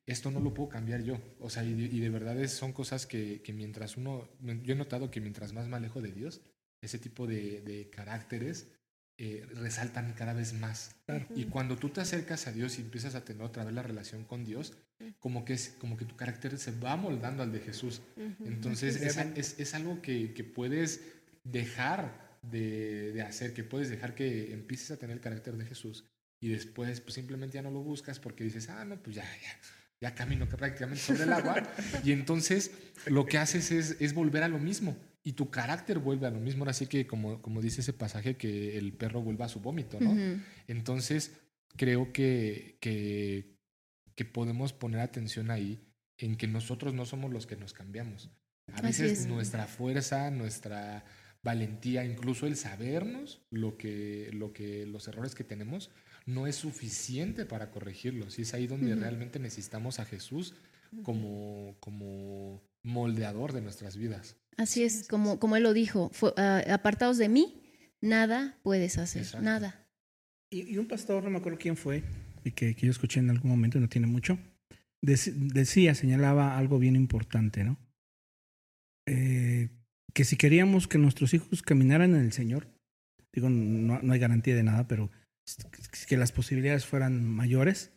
esto 0.07 0.31
no 0.31 0.39
lo 0.39 0.55
puedo 0.55 0.69
cambiar 0.69 1.03
yo. 1.03 1.21
O 1.39 1.51
sea, 1.51 1.63
y, 1.63 1.99
de 1.99 2.09
verdad 2.09 2.39
es, 2.39 2.51
son 2.51 2.73
cosas 2.73 3.05
que, 3.05 3.43
que, 3.43 3.53
mientras 3.53 3.95
uno, 3.95 4.27
yo 4.41 4.73
he 4.73 4.75
notado 4.75 5.11
que 5.11 5.21
mientras 5.21 5.53
más 5.53 5.67
me 5.67 5.75
alejo 5.75 6.01
de 6.01 6.13
Dios, 6.13 6.41
ese 6.81 6.97
tipo 6.97 7.27
de, 7.27 7.61
de 7.61 7.91
caracteres 7.91 8.71
eh, 9.19 9.45
resaltan 9.53 10.11
cada 10.13 10.33
vez 10.33 10.53
más. 10.53 10.95
Y 11.35 11.45
cuando 11.45 11.77
tú 11.77 11.89
te 11.89 12.01
acercas 12.01 12.47
a 12.47 12.51
Dios 12.51 12.79
y 12.79 12.81
empiezas 12.81 13.13
a 13.13 13.23
tener 13.23 13.43
otra 13.43 13.63
vez 13.63 13.73
la 13.73 13.83
relación 13.83 14.23
con 14.25 14.43
Dios, 14.43 14.73
como 15.19 15.45
que, 15.45 15.53
es, 15.53 15.75
como 15.79 15.97
que 15.97 16.05
tu 16.05 16.15
carácter 16.15 16.57
se 16.57 16.71
va 16.71 16.95
moldando 16.95 17.43
al 17.43 17.51
de 17.51 17.59
Jesús. 17.59 18.01
Entonces 18.45 19.01
es, 19.01 19.17
es, 19.17 19.59
es, 19.59 19.73
algo 19.73 20.01
que, 20.01 20.33
que 20.33 20.43
puedes 20.43 21.01
dejar 21.43 22.37
de, 22.41 23.11
de, 23.13 23.21
hacer, 23.21 23.53
que 23.53 23.63
puedes 23.63 23.89
dejar 23.89 24.15
que 24.15 24.53
empieces 24.53 24.91
a 24.91 24.97
tener 24.97 25.15
el 25.15 25.21
carácter 25.21 25.57
de 25.57 25.65
Jesús 25.65 26.05
y 26.39 26.49
después 26.49 26.99
pues 27.01 27.13
simplemente 27.13 27.55
ya 27.55 27.61
no 27.61 27.71
lo 27.71 27.81
buscas 27.81 28.19
porque 28.19 28.43
dices, 28.43 28.69
ah, 28.69 28.83
no, 28.85 29.01
pues 29.01 29.15
ya, 29.15 29.23
ya 29.23 29.59
ya 30.03 30.13
camino 30.13 30.47
prácticamente 30.49 31.01
sobre 31.01 31.23
el 31.23 31.31
agua, 31.31 31.63
y 32.03 32.11
entonces 32.11 32.71
lo 33.07 33.25
que 33.25 33.37
haces 33.37 33.71
es, 33.71 33.95
es, 34.01 34.13
volver 34.13 34.43
a 34.43 34.49
lo 34.49 34.59
mismo, 34.59 34.97
y 35.23 35.31
tu 35.31 35.49
carácter 35.49 35.99
vuelve 35.99 36.27
a 36.27 36.29
lo 36.29 36.41
mismo, 36.41 36.65
así 36.65 36.87
que 36.87 37.07
como, 37.07 37.41
como 37.41 37.61
dice 37.61 37.79
ese 37.79 37.93
pasaje, 37.93 38.35
que 38.35 38.77
el 38.77 38.91
perro 38.91 39.21
vuelva 39.21 39.45
a 39.45 39.49
su 39.49 39.61
vómito, 39.61 40.01
¿no? 40.01 40.13
Entonces, 40.67 41.31
creo 41.77 42.11
que, 42.11 42.77
que, 42.81 43.52
que, 44.15 44.25
podemos 44.25 44.73
poner 44.73 45.01
atención 45.01 45.51
ahí 45.51 45.85
en 46.17 46.35
que 46.35 46.47
nosotros 46.47 46.93
no 46.93 47.05
somos 47.05 47.31
los 47.31 47.47
que 47.47 47.55
nos 47.55 47.73
cambiamos. 47.73 48.29
A 48.73 48.81
veces 48.81 49.27
nuestra 49.27 49.67
fuerza, 49.67 50.31
nuestra 50.31 51.05
valentía, 51.43 52.05
incluso 52.05 52.47
el 52.47 52.55
sabernos 52.55 53.41
lo 53.49 53.77
que, 53.77 54.29
lo 54.33 54.53
que, 54.53 54.85
los 54.85 55.07
errores 55.07 55.35
que 55.35 55.43
tenemos, 55.43 55.91
no 56.25 56.47
es 56.47 56.55
suficiente 56.55 57.45
para 57.45 57.71
corregirlos. 57.71 58.39
Y 58.39 58.43
es 58.43 58.53
ahí 58.53 58.67
donde 58.67 58.95
realmente 58.95 59.39
necesitamos 59.39 59.99
a 59.99 60.05
Jesús 60.05 60.55
como, 61.03 61.75
como 61.79 62.61
moldeador 62.83 63.53
de 63.53 63.61
nuestras 63.61 63.97
vidas. 63.97 64.37
Así 64.57 64.83
es, 64.83 65.07
como, 65.07 65.39
como 65.39 65.55
él 65.55 65.63
lo 65.63 65.73
dijo, 65.73 66.11
ah, 66.37 66.63
apartados 66.69 67.17
de 67.17 67.27
mí, 67.27 67.61
nada 68.01 68.59
puedes 68.63 68.97
hacer, 68.97 69.41
nada. 69.41 69.87
Y, 70.49 70.77
un 70.77 70.87
pastor, 70.87 71.23
no 71.23 71.31
me 71.31 71.39
acuerdo 71.39 71.57
quién 71.57 71.75
fue, 71.75 72.03
y 72.22 72.22
que, 72.51 72.75
que 72.75 72.85
yo 72.85 72.91
escuché 72.91 73.19
en 73.19 73.29
algún 73.29 73.51
momento, 73.51 73.79
no 73.79 73.89
tiene 73.89 74.07
mucho, 74.07 74.37
decía, 75.01 75.95
señalaba 75.95 76.57
algo 76.57 76.79
bien 76.79 76.95
importante, 76.95 77.63
¿no? 77.63 77.77
Eh, 79.05 79.69
que 80.13 80.23
si 80.23 80.37
queríamos 80.37 80.87
que 80.87 80.97
nuestros 80.97 81.33
hijos 81.33 81.61
caminaran 81.61 82.15
en 82.15 82.21
el 82.21 82.31
Señor, 82.31 82.67
digo, 83.33 83.49
no, 83.49 83.99
no 84.01 84.13
hay 84.13 84.19
garantía 84.19 84.55
de 84.55 84.63
nada, 84.63 84.87
pero 84.87 85.11
que 86.07 86.17
las 86.17 86.31
posibilidades 86.31 86.85
fueran 86.85 87.27
mayores, 87.27 87.91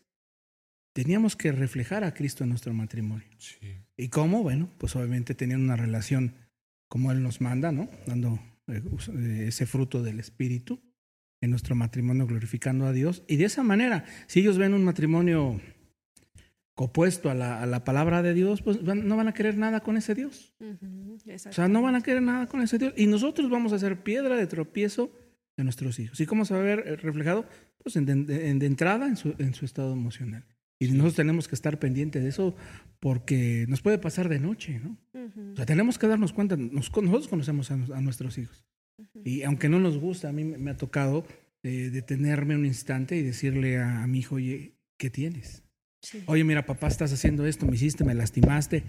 teníamos 0.92 1.36
que 1.36 1.52
reflejar 1.52 2.02
a 2.02 2.14
Cristo 2.14 2.42
en 2.42 2.50
nuestro 2.50 2.74
matrimonio. 2.74 3.28
¿Y 3.96 4.08
cómo? 4.08 4.42
Bueno, 4.42 4.70
pues 4.78 4.96
obviamente 4.96 5.34
teniendo 5.34 5.64
una 5.64 5.76
relación 5.76 6.34
como 6.88 7.12
Él 7.12 7.22
nos 7.22 7.40
manda, 7.40 7.70
¿no? 7.70 7.88
Dando 8.06 8.40
eh, 8.66 8.82
eh, 8.82 9.44
ese 9.48 9.66
fruto 9.66 10.02
del 10.02 10.18
Espíritu 10.18 10.82
en 11.40 11.50
nuestro 11.50 11.74
matrimonio, 11.74 12.26
glorificando 12.26 12.86
a 12.86 12.92
Dios. 12.92 13.22
Y 13.28 13.36
de 13.36 13.44
esa 13.44 13.62
manera, 13.62 14.04
si 14.26 14.40
ellos 14.40 14.58
ven 14.58 14.74
un 14.74 14.84
matrimonio 14.84 15.60
opuesto 16.76 17.30
a 17.30 17.34
la, 17.34 17.62
a 17.62 17.66
la 17.66 17.84
palabra 17.84 18.22
de 18.22 18.34
Dios, 18.34 18.62
pues 18.62 18.82
no 18.82 19.16
van 19.16 19.28
a 19.28 19.34
querer 19.34 19.56
nada 19.56 19.80
con 19.80 19.96
ese 19.96 20.14
Dios. 20.14 20.54
o 20.60 21.52
sea, 21.52 21.68
no 21.68 21.82
van 21.82 21.94
a 21.94 22.02
querer 22.02 22.22
nada 22.22 22.46
con 22.46 22.60
ese 22.60 22.78
Dios. 22.78 22.92
Y 22.96 23.06
nosotros 23.06 23.50
vamos 23.50 23.72
a 23.72 23.78
ser 23.78 24.02
piedra 24.02 24.36
de 24.36 24.46
tropiezo 24.46 25.10
de 25.56 25.64
nuestros 25.64 25.98
hijos. 25.98 26.20
¿Y 26.20 26.26
cómo 26.26 26.44
se 26.44 26.54
va 26.54 26.60
a 26.60 26.64
ver 26.64 26.84
eh, 26.86 26.96
reflejado? 26.96 27.46
Pues 27.82 27.96
en, 27.96 28.26
de, 28.26 28.66
entrada 28.66 29.06
en 29.06 29.16
su, 29.16 29.34
en 29.38 29.54
su, 29.54 29.64
estado 29.64 29.92
emocional. 29.92 30.44
Y 30.78 30.88
nosotros 30.88 31.14
tenemos 31.14 31.48
que 31.48 31.54
estar 31.54 31.78
pendientes 31.78 32.22
de 32.22 32.28
eso 32.28 32.54
porque 33.00 33.64
nos 33.68 33.80
puede 33.80 33.98
pasar 33.98 34.28
de 34.28 34.38
noche, 34.38 34.80
¿no? 34.80 34.98
O 35.52 35.56
sea, 35.56 35.64
tenemos 35.64 35.98
que 35.98 36.06
darnos 36.06 36.34
cuenta, 36.34 36.56
nosotros 36.56 37.28
conocemos 37.28 37.70
a, 37.70 38.00
nuestros 38.02 38.36
hijos. 38.36 38.66
Y 39.24 39.42
aunque 39.42 39.68
no 39.68 39.78
nos 39.78 39.98
gusta, 39.98 40.28
a 40.28 40.32
mí 40.32 40.44
me 40.44 40.70
ha 40.70 40.76
tocado 40.76 41.26
eh, 41.62 41.90
detenerme 41.90 42.56
un 42.56 42.64
instante 42.64 43.16
y 43.16 43.22
decirle 43.22 43.78
a, 43.78 44.06
mi 44.06 44.20
hijo, 44.20 44.36
oye, 44.36 44.72
¿qué 44.98 45.10
tienes? 45.10 45.62
Oye, 46.26 46.44
mira, 46.44 46.64
papá, 46.64 46.88
estás 46.88 47.12
haciendo 47.12 47.46
esto, 47.46 47.66
me 47.66 47.74
hiciste, 47.74 48.04
me 48.04 48.14
lastimaste. 48.14 48.84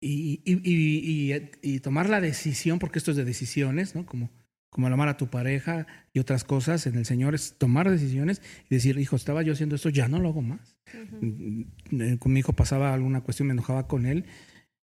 Y, 0.00 0.40
y, 0.44 0.60
y, 0.64 1.50
y, 1.62 1.80
tomar 1.80 2.08
la 2.08 2.20
decisión, 2.20 2.78
porque 2.78 2.98
esto 2.98 3.10
es 3.10 3.18
de 3.18 3.24
decisiones, 3.24 3.94
¿no? 3.94 4.06
Como 4.06 4.30
como 4.70 4.86
el 4.86 4.92
amar 4.92 5.08
a 5.08 5.16
tu 5.16 5.28
pareja 5.28 5.86
y 6.12 6.20
otras 6.20 6.44
cosas 6.44 6.86
en 6.86 6.96
el 6.96 7.04
Señor, 7.04 7.34
es 7.34 7.58
tomar 7.58 7.90
decisiones 7.90 8.40
y 8.70 8.74
decir, 8.74 8.98
hijo, 8.98 9.16
estaba 9.16 9.42
yo 9.42 9.52
haciendo 9.52 9.74
esto, 9.74 9.88
ya 9.88 10.08
no 10.08 10.20
lo 10.20 10.28
hago 10.28 10.42
más. 10.42 10.76
Mm, 11.20 12.14
con 12.18 12.32
mi 12.32 12.40
hijo 12.40 12.52
pasaba 12.52 12.94
alguna 12.94 13.20
cuestión, 13.22 13.48
me 13.48 13.52
enojaba 13.52 13.88
con 13.88 14.06
él 14.06 14.26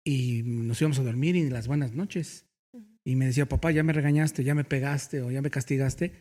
y 0.03 0.41
nos 0.43 0.81
íbamos 0.81 0.99
a 0.99 1.03
dormir 1.03 1.35
y 1.35 1.49
las 1.49 1.67
buenas 1.67 1.93
noches. 1.93 2.46
Y 3.07 3.15
me 3.15 3.25
decía, 3.25 3.47
papá, 3.47 3.71
ya 3.71 3.83
me 3.83 3.93
regañaste, 3.93 4.43
ya 4.43 4.53
me 4.53 4.63
pegaste 4.63 5.21
o 5.21 5.31
ya 5.31 5.41
me 5.41 5.49
castigaste. 5.49 6.11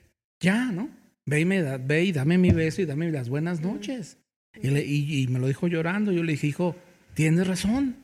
Ya, 0.40 0.70
¿no? 0.70 0.88
Ve 1.24 1.40
y, 1.40 1.44
me 1.44 1.78
ve 1.78 2.04
y 2.04 2.12
dame 2.12 2.38
mi 2.38 2.50
beso 2.50 2.80
y 2.82 2.86
dame 2.86 3.10
las 3.10 3.28
buenas 3.28 3.60
noches. 3.60 4.18
y, 4.62 5.22
y 5.22 5.26
me 5.28 5.38
lo 5.38 5.48
dijo 5.48 5.66
llorando. 5.66 6.12
Yo 6.12 6.22
le 6.22 6.32
dije, 6.32 6.46
hijo, 6.46 6.76
tienes 7.14 7.46
razón 7.46 7.96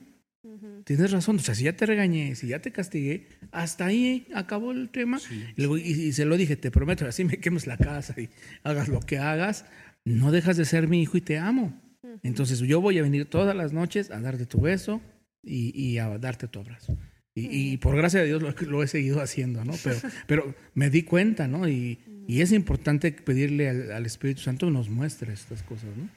Tienes 0.85 1.13
razón, 1.13 1.37
o 1.37 1.39
sea, 1.39 1.55
si 1.55 1.65
ya 1.65 1.77
te 1.77 1.87
regañé, 1.87 2.35
si 2.35 2.49
ya 2.49 2.61
te 2.61 2.73
castigué, 2.73 3.27
hasta 3.53 3.87
ahí 3.87 4.27
acabó 4.35 4.73
el 4.73 4.89
tema. 4.91 5.21
Y, 5.57 6.13
se 6.13 6.25
lo 6.25 6.37
dije, 6.37 6.57
te 6.57 6.71
prometo, 6.71 7.07
así 7.07 7.25
me 7.25 7.39
quemes 7.39 7.67
la 7.67 7.77
casa 7.77 8.15
y 8.21 8.29
hagas 8.65 8.89
lo 8.89 9.01
que 9.01 9.19
hagas, 9.19 9.65
no 10.05 10.33
dejas 10.33 10.57
de 10.57 10.65
ser 10.65 10.89
mi 10.89 11.01
hijo 11.01 11.17
y 11.17 11.21
te 11.21 11.39
amo. 11.39 11.81
Entonces 12.25 12.59
yo 12.59 12.81
voy 12.81 12.99
a 12.99 13.03
venir 13.03 13.27
todas 13.27 13.55
las 13.55 13.73
noches 13.73 14.11
a 14.11 14.21
darte 14.21 14.47
tu 14.47 14.61
beso 14.61 15.01
y, 15.43 15.99
a 15.99 16.19
darte 16.19 16.49
tu 16.49 16.59
abrazo. 16.59 16.99
Y, 17.35 17.79
por 17.79 17.97
gracia 17.97 18.21
de 18.21 18.27
Dios 18.27 18.43
lo, 18.43 18.53
he 18.83 18.89
seguido 18.89 19.23
haciendo, 19.23 19.65
¿no? 19.65 19.73
Pero, 19.83 19.97
pero 20.27 20.55
me 20.75 20.91
di 20.91 21.03
cuenta, 21.03 21.49
¿no? 21.49 21.69
Y, 21.69 21.99
es 22.29 22.53
importante 22.53 23.13
pedirle 23.13 23.69
al, 23.69 23.93
al 23.93 24.07
Espíritu 24.07 24.41
Santo 24.41 24.67
que 24.67 24.73
nos 24.73 24.89
muestre 24.89 25.33
estas 25.33 25.63
cosas, 25.63 25.91
¿no? 25.97 26.09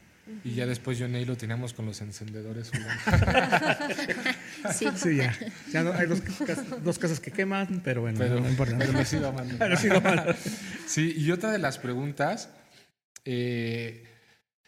Y 0.44 0.56
ya 0.56 0.66
después 0.66 0.98
yo 0.98 1.08
y 1.08 1.26
lo 1.26 1.38
teníamos 1.38 1.74
con 1.74 1.86
los 1.86 2.02
encendedores. 2.02 2.72
sí. 4.74 4.88
sí, 4.96 5.18
ya. 5.18 5.38
ya 5.72 5.82
hay 5.96 6.08
dos, 6.08 6.24
dos, 6.84 6.98
casas 6.98 7.20
que 7.20 7.32
queman, 7.32 7.82
pero 7.84 8.02
bueno, 8.02 8.18
pero, 8.18 8.40
no 8.40 8.50
importa. 8.50 8.76
Pero 8.78 8.94
me 8.94 9.06
sigo 9.06 9.28
amando. 9.28 10.34
Sí, 10.88 11.14
y 11.16 11.32
otra 11.32 11.52
de 11.52 11.60
las 11.60 11.78
preguntas 11.78 12.50
eh, 13.24 14.04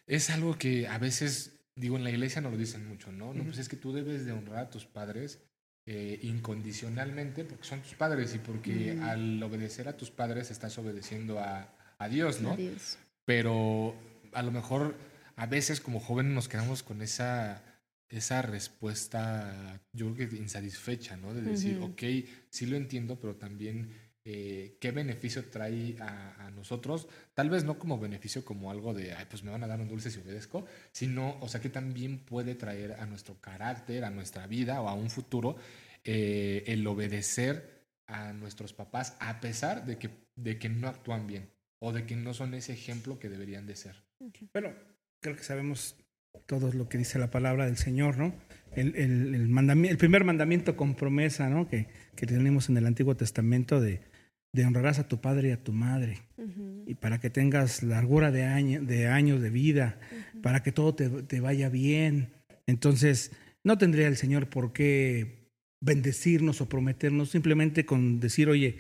es 0.06 0.30
algo 0.30 0.60
que 0.60 0.88
a 0.88 1.00
veces, 1.00 1.60
digo, 1.76 1.98
en 1.98 2.04
la 2.04 2.12
iglesia 2.12 2.40
no 2.40 2.52
lo 2.52 2.58
dicen 2.58 2.88
mucho, 2.88 3.12
¿no? 3.12 3.34
No, 3.34 3.44
pues 3.44 3.58
es 3.58 3.68
que 3.68 3.78
tú 3.78 3.94
debes 3.94 4.26
de 4.26 4.34
honrar 4.34 4.60
a 4.60 4.70
tus 4.70 4.86
padres 4.86 5.40
eh, 5.90 6.20
incondicionalmente 6.24 7.46
porque 7.46 7.64
son 7.64 7.82
tus 7.82 7.94
padres 7.94 8.36
y 8.36 8.40
porque 8.40 9.00
al 9.02 9.42
obedecer 9.42 9.88
a 9.88 9.96
tus 9.96 10.12
padres 10.12 10.52
estás 10.52 10.78
obedeciendo 10.78 11.40
a, 11.40 11.74
a 11.98 12.10
Dios, 12.10 12.42
¿no? 12.42 12.52
A 12.52 12.58
Dios. 12.58 12.98
Pero 13.24 13.96
a 14.34 14.42
lo 14.44 14.52
mejor 14.52 14.96
a 15.38 15.46
veces 15.46 15.80
como 15.80 16.02
jóvenes 16.02 16.34
nos 16.34 16.50
quedamos 16.50 16.84
con 16.84 17.02
esa, 17.02 17.64
esa 18.10 18.42
respuesta, 18.42 19.80
yo 19.94 20.14
creo 20.14 20.28
que 20.28 20.36
insatisfecha, 20.36 21.16
¿no? 21.16 21.34
De 21.34 21.42
decir, 21.42 21.80
ok, 21.82 22.04
sí 22.50 22.66
lo 22.66 22.76
entiendo, 22.76 23.18
pero 23.18 23.38
también 23.38 23.90
eh, 24.30 24.76
qué 24.82 24.92
beneficio 24.92 25.46
trae 25.46 25.96
a, 26.02 26.52
nosotros, 26.52 27.08
tal 27.34 27.50
vez 27.50 27.64
no 27.64 27.80
como 27.80 27.98
beneficio 27.98 28.44
como 28.44 28.72
algo 28.72 28.94
de, 28.94 29.14
ay, 29.14 29.26
pues 29.30 29.42
me 29.44 29.52
van 29.52 29.64
a 29.64 29.68
dar 29.68 29.80
un 29.80 29.88
dulce 29.88 30.10
si 30.12 30.20
obedezco, 30.20 30.66
sino, 30.92 31.38
o 31.40 31.48
sea, 31.48 31.62
que 31.62 31.70
también 31.70 32.20
puede 32.20 32.56
traer 32.56 32.94
a 32.94 33.06
nuestro 33.06 33.40
carácter, 33.40 34.04
a 34.04 34.10
nuestra 34.10 34.46
vida 34.48 34.82
o 34.82 34.90
a 34.90 34.96
un 34.96 35.10
futuro 35.10 35.56
eh, 36.04 36.64
el 36.68 36.86
obedecer 36.88 37.86
a 38.08 38.34
nuestros 38.34 38.74
papás 38.74 39.16
a 39.20 39.40
pesar 39.40 39.86
de 39.86 39.98
que, 39.98 40.10
de 40.36 40.58
que 40.58 40.68
no 40.68 40.90
actúan 40.90 41.28
bien 41.28 41.50
o 41.80 41.94
de 41.94 42.06
que 42.06 42.16
no 42.16 42.34
son 42.34 42.54
ese 42.54 42.74
ejemplo 42.74 43.20
que 43.20 43.30
deberían 43.30 43.66
de 43.66 43.76
ser. 43.76 44.04
Bueno, 44.54 44.74
creo 45.22 45.36
que 45.38 45.44
sabemos 45.44 45.96
todo 46.48 46.74
lo 46.74 46.90
que 46.90 46.98
dice 46.98 47.20
la 47.20 47.30
palabra 47.30 47.66
del 47.66 47.78
Señor, 47.78 48.18
¿no? 48.18 48.34
El, 48.76 48.96
el, 48.96 49.36
el, 49.36 49.48
mandami- 49.48 49.90
el 49.90 49.98
primer 49.98 50.24
mandamiento 50.24 50.76
con 50.76 50.96
promesa, 50.96 51.50
¿no? 51.50 51.68
Que, 51.68 51.88
que 52.16 52.26
tenemos 52.26 52.70
en 52.70 52.78
el 52.78 52.86
Antiguo 52.86 53.16
Testamento 53.16 53.80
de, 53.80 54.02
de 54.58 54.66
honrarás 54.66 54.98
a 55.00 55.08
tu 55.08 55.22
padre 55.22 55.50
y 55.50 55.52
a 55.52 55.64
tu 55.64 55.72
madre, 55.72 56.18
y 56.88 56.96
para 56.96 57.20
que 57.20 57.30
tengas 57.30 57.84
largura 57.84 58.32
de, 58.32 58.44
año- 58.44 58.82
de 58.82 59.08
años 59.08 59.40
de 59.42 59.50
vida, 59.52 60.00
para 60.42 60.64
que 60.64 60.72
todo 60.72 60.96
te, 60.96 61.10
te 61.10 61.40
vaya 61.40 61.70
bien. 61.70 62.30
Entonces, 62.66 63.32
no 63.64 63.78
tendría 63.78 64.08
el 64.08 64.16
Señor 64.18 64.48
por 64.50 64.74
qué 64.74 65.52
bendecirnos 65.80 66.60
o 66.62 66.68
prometernos 66.70 67.30
simplemente 67.30 67.86
con 67.86 68.20
decir, 68.20 68.50
oye, 68.50 68.80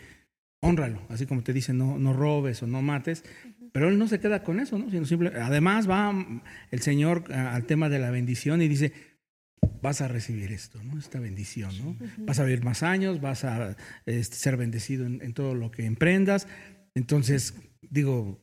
honralo, 0.61 1.01
así 1.09 1.25
como 1.27 1.43
te 1.43 1.53
dicen, 1.53 1.77
no, 1.77 1.99
no 1.99 2.11
robes 2.13 2.63
o 2.63 2.67
no 2.67 2.81
mates, 2.81 3.23
pero 3.71 3.89
Él 3.89 3.99
no 3.99 4.07
se 4.07 4.19
queda 4.19 4.41
con 4.43 4.59
eso, 4.59 4.79
¿no? 4.79 4.89
Sino 4.89 5.05
simple, 5.05 5.31
además 5.39 5.87
va 5.87 6.41
el 6.71 6.79
Señor 6.81 7.31
a- 7.31 7.53
al 7.55 7.65
tema 7.65 7.89
de 7.89 7.99
la 7.99 8.09
bendición 8.09 8.61
y 8.63 8.67
dice, 8.67 8.91
vas 9.81 10.01
a 10.01 10.07
recibir 10.07 10.51
esto, 10.51 10.81
¿no? 10.83 10.97
Esta 10.99 11.19
bendición, 11.19 11.71
¿no? 11.83 11.95
Vas 12.25 12.39
a 12.39 12.43
vivir 12.43 12.63
más 12.63 12.83
años, 12.83 13.21
vas 13.21 13.43
a 13.43 13.75
este, 14.05 14.35
ser 14.35 14.57
bendecido 14.57 15.05
en, 15.05 15.21
en 15.21 15.33
todo 15.33 15.53
lo 15.55 15.71
que 15.71 15.85
emprendas. 15.85 16.47
Entonces, 16.95 17.53
digo, 17.81 18.39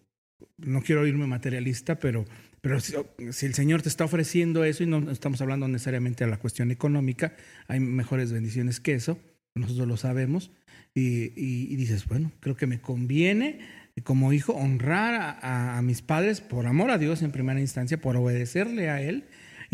no 0.58 0.82
quiero 0.82 1.06
irme 1.06 1.26
materialista, 1.26 1.98
pero, 1.98 2.24
pero 2.60 2.80
si, 2.80 2.94
si 3.32 3.46
el 3.46 3.54
Señor 3.54 3.82
te 3.82 3.88
está 3.88 4.04
ofreciendo 4.04 4.64
eso, 4.64 4.82
y 4.82 4.86
no 4.86 5.10
estamos 5.10 5.40
hablando 5.40 5.66
necesariamente 5.68 6.24
de 6.24 6.30
la 6.30 6.38
cuestión 6.38 6.70
económica, 6.70 7.34
hay 7.68 7.80
mejores 7.80 8.32
bendiciones 8.32 8.80
que 8.80 8.94
eso, 8.94 9.18
nosotros 9.56 9.86
lo 9.88 9.96
sabemos, 9.96 10.50
y, 10.94 11.32
y- 11.40 11.66
y 11.72 11.76
dices, 11.76 12.06
bueno, 12.06 12.30
creo 12.40 12.56
que 12.56 12.66
me 12.68 12.80
conviene 12.80 13.58
como 14.04 14.32
hijo 14.32 14.52
honrar 14.52 15.14
a, 15.14 15.30
a- 15.32 15.78
a 15.78 15.82
mis 15.82 16.02
padres 16.02 16.40
por 16.40 16.66
amor 16.66 16.90
a 16.90 16.98
Dios 16.98 17.22
en 17.22 17.32
primera 17.32 17.60
instancia, 17.60 18.00
por 18.00 18.16
obedecerle 18.16 18.90
a 18.90 19.00
Él, 19.02 19.24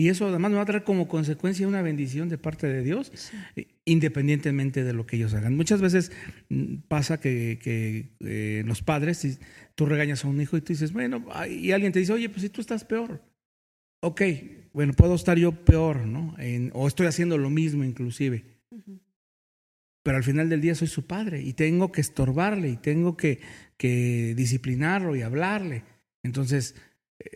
y 0.00 0.08
eso 0.08 0.26
además 0.28 0.50
me 0.50 0.56
va 0.56 0.62
a 0.62 0.66
traer 0.66 0.82
como 0.82 1.08
consecuencia 1.08 1.68
una 1.68 1.82
bendición 1.82 2.30
de 2.30 2.38
parte 2.38 2.66
de 2.66 2.82
Dios, 2.82 3.12
eh, 3.54 3.66
independientemente 3.84 4.82
de 4.82 4.94
lo 4.94 5.04
que 5.04 5.16
ellos 5.16 5.34
hagan. 5.34 5.54
Muchas 5.54 5.82
veces 5.82 6.10
mm, 6.48 6.76
pasa 6.88 7.20
que, 7.20 7.58
que, 7.62 8.08
eh, 8.20 8.62
los 8.64 8.80
padres, 8.82 9.18
si 9.18 9.36
tú 9.74 9.84
regañas 9.84 10.24
a 10.24 10.28
un 10.28 10.40
hijo 10.40 10.56
y 10.56 10.62
tú 10.62 10.72
dices, 10.72 10.94
bueno, 10.94 11.22
y 11.50 11.72
alguien 11.72 11.92
te 11.92 11.98
dice, 11.98 12.14
oye, 12.14 12.30
pues 12.30 12.40
si 12.40 12.48
tú 12.48 12.62
estás 12.62 12.82
peor. 12.86 13.20
Ok, 14.02 14.22
bueno, 14.72 14.94
puedo 14.94 15.14
estar 15.14 15.36
yo 15.36 15.52
peor, 15.52 16.06
¿no? 16.06 16.34
En- 16.38 16.70
o 16.72 16.88
estoy 16.88 17.06
haciendo 17.06 17.36
lo 17.36 17.50
mismo 17.50 17.84
inclusive. 17.84 18.44
Pero 20.02 20.16
al 20.16 20.24
final 20.24 20.48
del 20.48 20.62
día 20.62 20.74
soy 20.74 20.88
su 20.88 21.06
padre 21.06 21.42
y 21.42 21.52
tengo 21.52 21.92
que 21.92 22.00
estorbarle 22.00 22.70
y 22.70 22.76
tengo 22.78 23.18
que, 23.18 23.40
que 23.76 24.32
disciplinarlo 24.34 25.14
y 25.14 25.20
hablarle. 25.20 25.82
Entonces, 26.22 26.74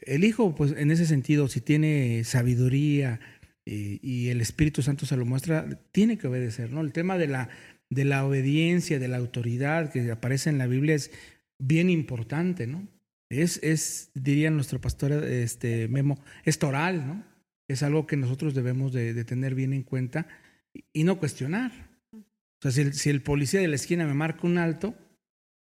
el 0.03 0.25
hijo, 0.25 0.55
pues 0.55 0.73
en 0.77 0.91
ese 0.91 1.07
sentido, 1.07 1.49
si 1.49 1.61
tiene 1.61 2.25
sabiduría 2.25 3.21
eh, 3.67 3.99
y 4.03 4.29
el 4.29 4.41
Espíritu 4.41 4.83
Santo 4.83 5.07
se 5.07 5.17
lo 5.17 5.25
muestra, 5.25 5.67
tiene 5.93 6.19
que 6.19 6.27
obedecer, 6.27 6.71
¿no? 6.73 6.81
El 6.81 6.93
tema 6.93 7.19
de 7.19 7.29
la, 7.29 7.49
de 7.91 8.05
la 8.05 8.25
obediencia, 8.25 8.99
de 8.99 9.09
la 9.09 9.17
autoridad 9.19 9.93
que 9.93 10.11
aparece 10.11 10.51
en 10.51 10.59
la 10.59 10.67
Biblia 10.67 10.95
es 10.95 11.11
bien 11.59 11.91
importante, 11.91 12.67
¿no? 12.67 12.87
Es, 13.31 13.59
es 13.63 14.11
diría 14.15 14.51
nuestro 14.51 14.81
pastor 14.81 15.13
este, 15.13 15.89
Memo, 15.89 16.23
es 16.45 16.59
toral, 16.59 17.07
¿no? 17.07 17.25
Es 17.69 17.83
algo 17.83 18.07
que 18.07 18.17
nosotros 18.17 18.55
debemos 18.55 18.93
de, 18.93 19.15
de 19.15 19.25
tener 19.25 19.55
bien 19.55 19.73
en 19.73 19.83
cuenta 19.83 20.27
y- 20.75 20.85
y 20.93 21.05
no 21.05 21.19
cuestionar. 21.19 21.73
O 22.13 22.63
sea, 22.63 22.71
si 22.71 22.81
el, 22.83 22.93
si 22.95 23.11
el 23.11 23.23
policía 23.23 23.61
de 23.61 23.69
la 23.69 23.77
esquina 23.77 24.07
me 24.07 24.15
marca 24.15 24.47
un 24.47 24.59
alto, 24.59 24.95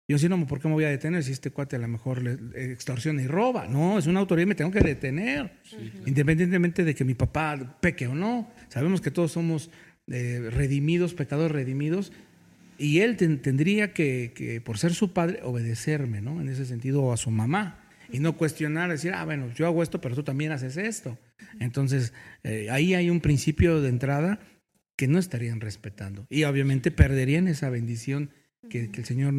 yo 0.06 0.18
sí, 0.18 0.28
no, 0.28 0.46
¿por 0.46 0.60
qué 0.60 0.68
me 0.68 0.74
voy 0.74 0.84
a 0.84 0.90
detener 0.90 1.24
si 1.24 1.32
este 1.32 1.50
cuate 1.50 1.76
a 1.76 1.78
lo 1.78 1.88
mejor 1.88 2.22
le, 2.22 2.72
extorsiona 2.72 3.22
y 3.22 3.26
roba? 3.26 3.66
No, 3.68 3.98
es 3.98 4.06
una 4.06 4.20
autoridad 4.20 4.44
y 4.44 4.48
me 4.48 4.54
tengo 4.54 4.70
que 4.70 4.80
detener. 4.80 5.52
Independientemente 6.06 6.84
de 6.84 6.94
que 6.94 7.04
mi 7.04 7.14
papá 7.14 7.78
peque 7.80 8.06
o 8.06 8.14
no. 8.14 8.50
Sabemos 8.68 9.00
que 9.00 9.10
todos 9.10 9.32
somos 9.32 9.70
eh, 10.08 10.50
redimidos, 10.52 11.14
pecadores 11.14 11.52
redimidos, 11.52 12.12
y 12.76 12.98
él 13.00 13.16
ten- 13.16 13.40
tendría 13.40 13.92
que, 13.94 14.32
que, 14.34 14.60
por 14.60 14.78
ser 14.78 14.92
su 14.94 15.12
padre, 15.12 15.40
obedecerme, 15.42 16.20
¿no? 16.20 16.40
En 16.40 16.48
ese 16.48 16.66
sentido, 16.66 17.02
o 17.02 17.12
a 17.12 17.16
su 17.16 17.30
mamá. 17.30 17.80
Y 18.12 18.18
no 18.18 18.36
cuestionar, 18.36 18.90
decir, 18.90 19.12
ah, 19.14 19.24
bueno, 19.24 19.50
yo 19.54 19.66
hago 19.66 19.82
esto, 19.82 20.00
pero 20.00 20.14
tú 20.14 20.22
también 20.22 20.52
haces 20.52 20.76
esto. 20.76 21.18
Entonces, 21.60 22.12
eh, 22.42 22.68
ahí 22.70 22.92
hay 22.94 23.08
un 23.08 23.20
principio 23.20 23.80
de 23.80 23.88
entrada 23.88 24.40
que 24.96 25.08
no 25.08 25.18
estarían 25.18 25.60
respetando. 25.60 26.26
Y 26.28 26.44
obviamente 26.44 26.90
perderían 26.90 27.48
esa 27.48 27.70
bendición 27.70 28.30
que, 28.68 28.90
que 28.90 29.00
el 29.00 29.06
Señor 29.06 29.34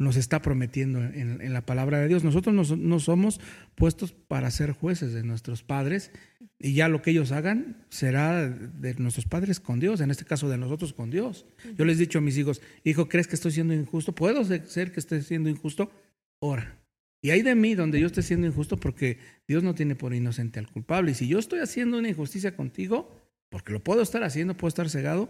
nos 0.00 0.16
está 0.16 0.40
prometiendo 0.40 0.98
en, 1.04 1.52
la 1.52 1.60
palabra 1.66 2.00
de 2.00 2.08
Dios. 2.08 2.24
Nosotros 2.24 2.54
no, 2.54 2.64
so- 2.64 2.76
no 2.76 2.98
somos 3.00 3.38
puestos 3.74 4.12
para 4.12 4.50
ser 4.50 4.72
jueces 4.72 5.12
de 5.12 5.22
nuestros 5.22 5.62
padres 5.62 6.10
y 6.58 6.72
ya 6.72 6.88
lo 6.88 7.02
que 7.02 7.10
ellos 7.10 7.32
hagan 7.32 7.84
será 7.90 8.48
de 8.48 8.94
nuestros 8.94 9.26
padres 9.26 9.60
con 9.60 9.78
Dios, 9.78 10.00
en 10.00 10.10
este 10.10 10.24
caso 10.24 10.48
de 10.48 10.56
nosotros 10.56 10.94
con 10.94 11.10
Dios. 11.10 11.44
Yo 11.76 11.84
les 11.84 11.98
he 11.98 12.00
dicho 12.00 12.18
a 12.18 12.22
mis 12.22 12.38
hijos, 12.38 12.62
hijo, 12.82 13.08
¿crees 13.08 13.28
que 13.28 13.34
estoy 13.34 13.52
siendo 13.52 13.74
injusto? 13.74 14.14
¿Puedo 14.14 14.42
ser- 14.44 14.66
ser 14.66 14.90
que 14.90 15.00
esté 15.00 15.20
siendo 15.22 15.50
injusto? 15.50 15.92
Ora. 16.40 16.78
Y 17.22 17.28
hay 17.30 17.42
de 17.42 17.54
mí 17.54 17.74
donde 17.74 18.00
yo 18.00 18.06
esté 18.06 18.22
siendo 18.22 18.46
injusto 18.46 18.78
porque 18.78 19.18
Dios 19.46 19.62
no 19.62 19.74
tiene 19.74 19.96
por 19.96 20.14
inocente 20.14 20.58
al 20.58 20.66
culpable. 20.72 21.10
Y 21.10 21.14
si 21.14 21.28
yo 21.28 21.38
estoy 21.38 21.60
haciendo 21.60 21.98
una 21.98 22.08
injusticia 22.08 22.56
contigo, 22.56 23.14
porque 23.50 23.74
lo 23.74 23.84
puedo 23.84 24.00
estar 24.00 24.22
haciendo, 24.22 24.56
puedo 24.56 24.68
estar 24.70 24.88
cegado, 24.88 25.28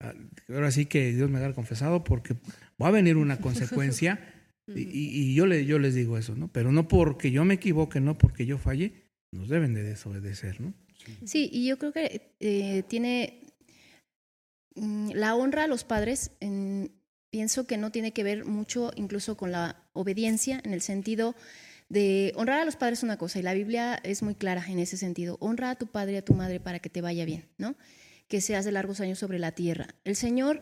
ah, 0.00 0.14
ahora 0.48 0.70
sí 0.70 0.86
que 0.86 1.12
Dios 1.12 1.28
me 1.28 1.36
haga 1.36 1.52
confesado 1.52 2.02
porque 2.04 2.36
va 2.82 2.88
a 2.88 2.90
venir 2.92 3.16
una 3.16 3.38
consecuencia. 3.40 4.18
y, 4.68 4.80
y- 4.80 5.30
y 5.30 5.34
yo, 5.34 5.46
le, 5.46 5.64
yo 5.64 5.78
les 5.78 5.94
digo 5.94 6.18
eso, 6.18 6.34
¿no? 6.34 6.48
Pero 6.52 6.72
no 6.72 6.88
porque 6.88 7.30
yo 7.30 7.44
me 7.44 7.54
equivoque, 7.54 8.00
no 8.00 8.18
porque 8.18 8.46
yo 8.46 8.58
falle, 8.58 8.92
nos 9.32 9.48
deben 9.48 9.74
de 9.74 9.82
desobedecer, 9.82 10.60
¿no? 10.60 10.74
Sí, 11.24 11.48
y 11.52 11.66
yo 11.66 11.78
creo 11.78 11.92
que 11.92 12.32
eh, 12.40 12.82
tiene 12.88 13.42
mm, 14.74 15.10
la 15.14 15.34
honra 15.34 15.64
a 15.64 15.66
los 15.68 15.84
padres, 15.84 16.32
en- 16.40 16.90
pienso 17.30 17.66
que 17.66 17.76
no 17.76 17.90
tiene 17.90 18.12
que 18.12 18.22
ver 18.24 18.44
mucho 18.44 18.92
incluso 18.96 19.36
con 19.36 19.52
la 19.52 19.84
obediencia, 19.92 20.60
en 20.64 20.72
el 20.72 20.80
sentido 20.80 21.34
de 21.88 22.32
honrar 22.34 22.60
a 22.60 22.64
los 22.64 22.76
padres 22.76 23.00
es 23.00 23.02
una 23.04 23.16
cosa, 23.18 23.38
y 23.38 23.42
la 23.42 23.54
Biblia 23.54 24.00
es 24.02 24.22
muy 24.22 24.34
clara 24.34 24.64
en 24.68 24.78
ese 24.80 24.96
sentido. 24.96 25.36
Honra 25.40 25.70
a 25.70 25.74
tu 25.76 25.86
padre 25.86 26.14
y 26.14 26.16
a 26.16 26.24
tu 26.24 26.34
madre 26.34 26.58
para 26.60 26.78
que 26.80 26.88
te 26.90 27.00
vaya 27.00 27.24
bien, 27.24 27.44
¿no? 27.58 27.76
Que 28.26 28.40
seas 28.40 28.64
de 28.64 28.72
largos 28.72 29.00
años 29.00 29.18
sobre 29.20 29.38
la 29.38 29.52
tierra. 29.52 29.86
El 30.04 30.16
Señor, 30.16 30.60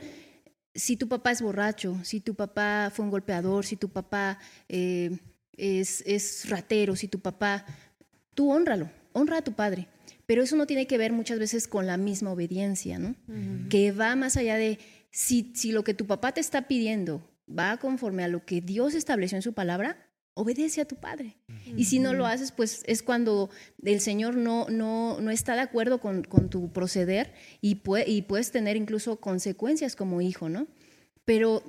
si 0.75 0.97
tu 0.97 1.09
papá 1.09 1.31
es 1.31 1.41
borracho, 1.41 1.99
si 2.03 2.21
tu 2.21 2.35
papá 2.35 2.91
fue 2.93 3.05
un 3.05 3.11
golpeador, 3.11 3.65
si 3.65 3.77
tu 3.77 3.89
papá 3.89 4.39
eh, 4.69 5.19
es, 5.57 6.03
es 6.07 6.49
ratero, 6.49 6.97
si 6.97 7.09
tu 7.09 7.21
papá 7.21 7.65
tú 8.35 8.51
honralo, 8.51 8.91
honra 9.13 9.39
a 9.39 9.45
tu 9.45 9.53
padre. 9.53 9.89
Pero 10.27 10.43
eso 10.43 10.57
no 10.57 10.67
tiene 10.67 10.87
que 10.87 10.99
ver 10.99 11.13
muchas 11.13 11.39
veces 11.39 11.69
con 11.69 11.87
la 11.87 11.97
misma 11.97 12.33
obediencia, 12.33 12.99
¿no? 12.99 13.15
Que 13.69 13.93
va 13.93 14.17
más 14.17 14.37
allá 14.37 14.57
de 14.57 14.79
si, 15.11 15.53
si 15.55 15.71
lo 15.71 15.85
que 15.85 15.95
tu 15.95 16.07
papá 16.07 16.33
te 16.33 16.41
está 16.41 16.67
pidiendo 16.67 17.23
va 17.47 17.77
conforme 17.77 18.25
a 18.25 18.29
lo 18.29 18.45
que 18.45 18.61
Dios 18.61 18.95
estableció 18.95 19.37
en 19.37 19.43
su 19.43 19.53
palabra, 19.53 19.99
obedece 20.35 20.81
a 20.81 20.85
tu 20.85 20.97
padre. 20.97 21.37
Y 21.77 21.85
si 21.85 21.99
no 21.99 22.13
lo 22.13 22.27
haces, 22.27 22.51
pues 22.53 22.83
es 22.87 23.03
cuando 23.03 23.51
el 23.85 24.01
Señor 24.01 24.37
no, 24.37 24.67
no, 24.69 25.21
no 25.21 25.31
está 25.31 25.55
de 25.55 25.61
acuerdo 25.61 25.99
con, 26.01 26.25
con 26.25 26.51
tu 26.51 26.73
proceder 26.73 27.33
y, 27.61 27.77
pue- 27.77 28.05
y 28.07 28.23
puedes 28.23 28.51
tener 28.51 28.77
incluso 28.77 29.17
consecuencias 29.21 29.95
como 29.97 30.21
hijo, 30.21 30.49
¿no? 30.49 30.67
Pero, 31.25 31.63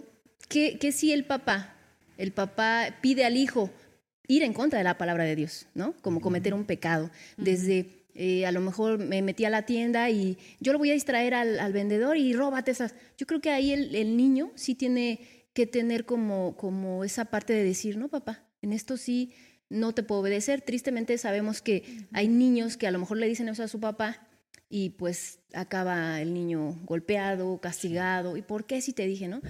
¿qué, 0.49 0.78
qué 0.80 0.91
si 0.91 1.12
el 1.12 1.25
papá, 1.25 1.75
el 2.17 2.32
papá 2.32 2.88
pide 3.01 3.23
al 3.23 3.38
hijo 3.38 3.69
ir 4.28 4.41
en 4.41 4.54
contra 4.54 4.80
de 4.80 4.84
la 4.84 4.97
palabra 4.97 5.23
de 5.25 5.36
Dios, 5.36 5.67
¿no? 5.75 5.93
Como 6.01 6.19
cometer 6.19 6.54
un 6.56 6.65
pecado. 6.65 7.12
Desde, 7.38 7.86
eh, 8.15 8.47
a 8.47 8.51
lo 8.51 8.62
mejor 8.62 8.97
me 8.97 9.21
metí 9.21 9.45
a 9.45 9.51
la 9.51 9.67
tienda 9.67 10.10
y 10.10 10.38
yo 10.60 10.73
lo 10.73 10.80
voy 10.80 10.89
a 10.89 10.93
distraer 10.93 11.36
al, 11.36 11.60
al 11.60 11.71
vendedor 11.71 12.17
y 12.17 12.34
róbate 12.34 12.71
esas. 12.71 12.95
Yo 13.17 13.28
creo 13.28 13.41
que 13.41 13.51
ahí 13.51 13.71
el, 13.71 13.93
el 13.93 14.17
niño 14.17 14.51
sí 14.56 14.73
tiene 14.73 15.19
que 15.54 15.67
tener 15.67 16.06
como, 16.06 16.58
como 16.58 17.04
esa 17.04 17.25
parte 17.25 17.54
de 17.54 17.63
decir, 17.63 17.95
no, 17.97 18.10
papá, 18.10 18.43
en 18.65 18.73
esto 18.73 18.97
sí 18.97 19.32
no 19.69 19.93
te 19.93 20.04
puedo 20.04 20.21
obedecer. 20.21 20.62
Tristemente 20.62 21.17
sabemos 21.17 21.62
que 21.62 22.06
hay 22.12 22.28
niños 22.28 22.78
que 22.78 22.88
a 22.88 22.91
lo 22.91 22.99
mejor 22.99 23.17
le 23.17 23.28
dicen 23.28 23.47
eso 23.49 23.63
a 23.63 23.67
su 23.67 23.80
papá 23.80 24.28
y 24.69 24.91
pues 24.91 25.39
acaba 25.54 26.21
el 26.21 26.34
niño 26.34 26.80
golpeado, 26.84 27.60
castigado. 27.60 28.38
¿Y 28.38 28.41
por 28.41 28.65
qué 28.65 28.82
si 28.82 28.93
te 28.93 29.06
dije, 29.06 29.28
no? 29.28 29.41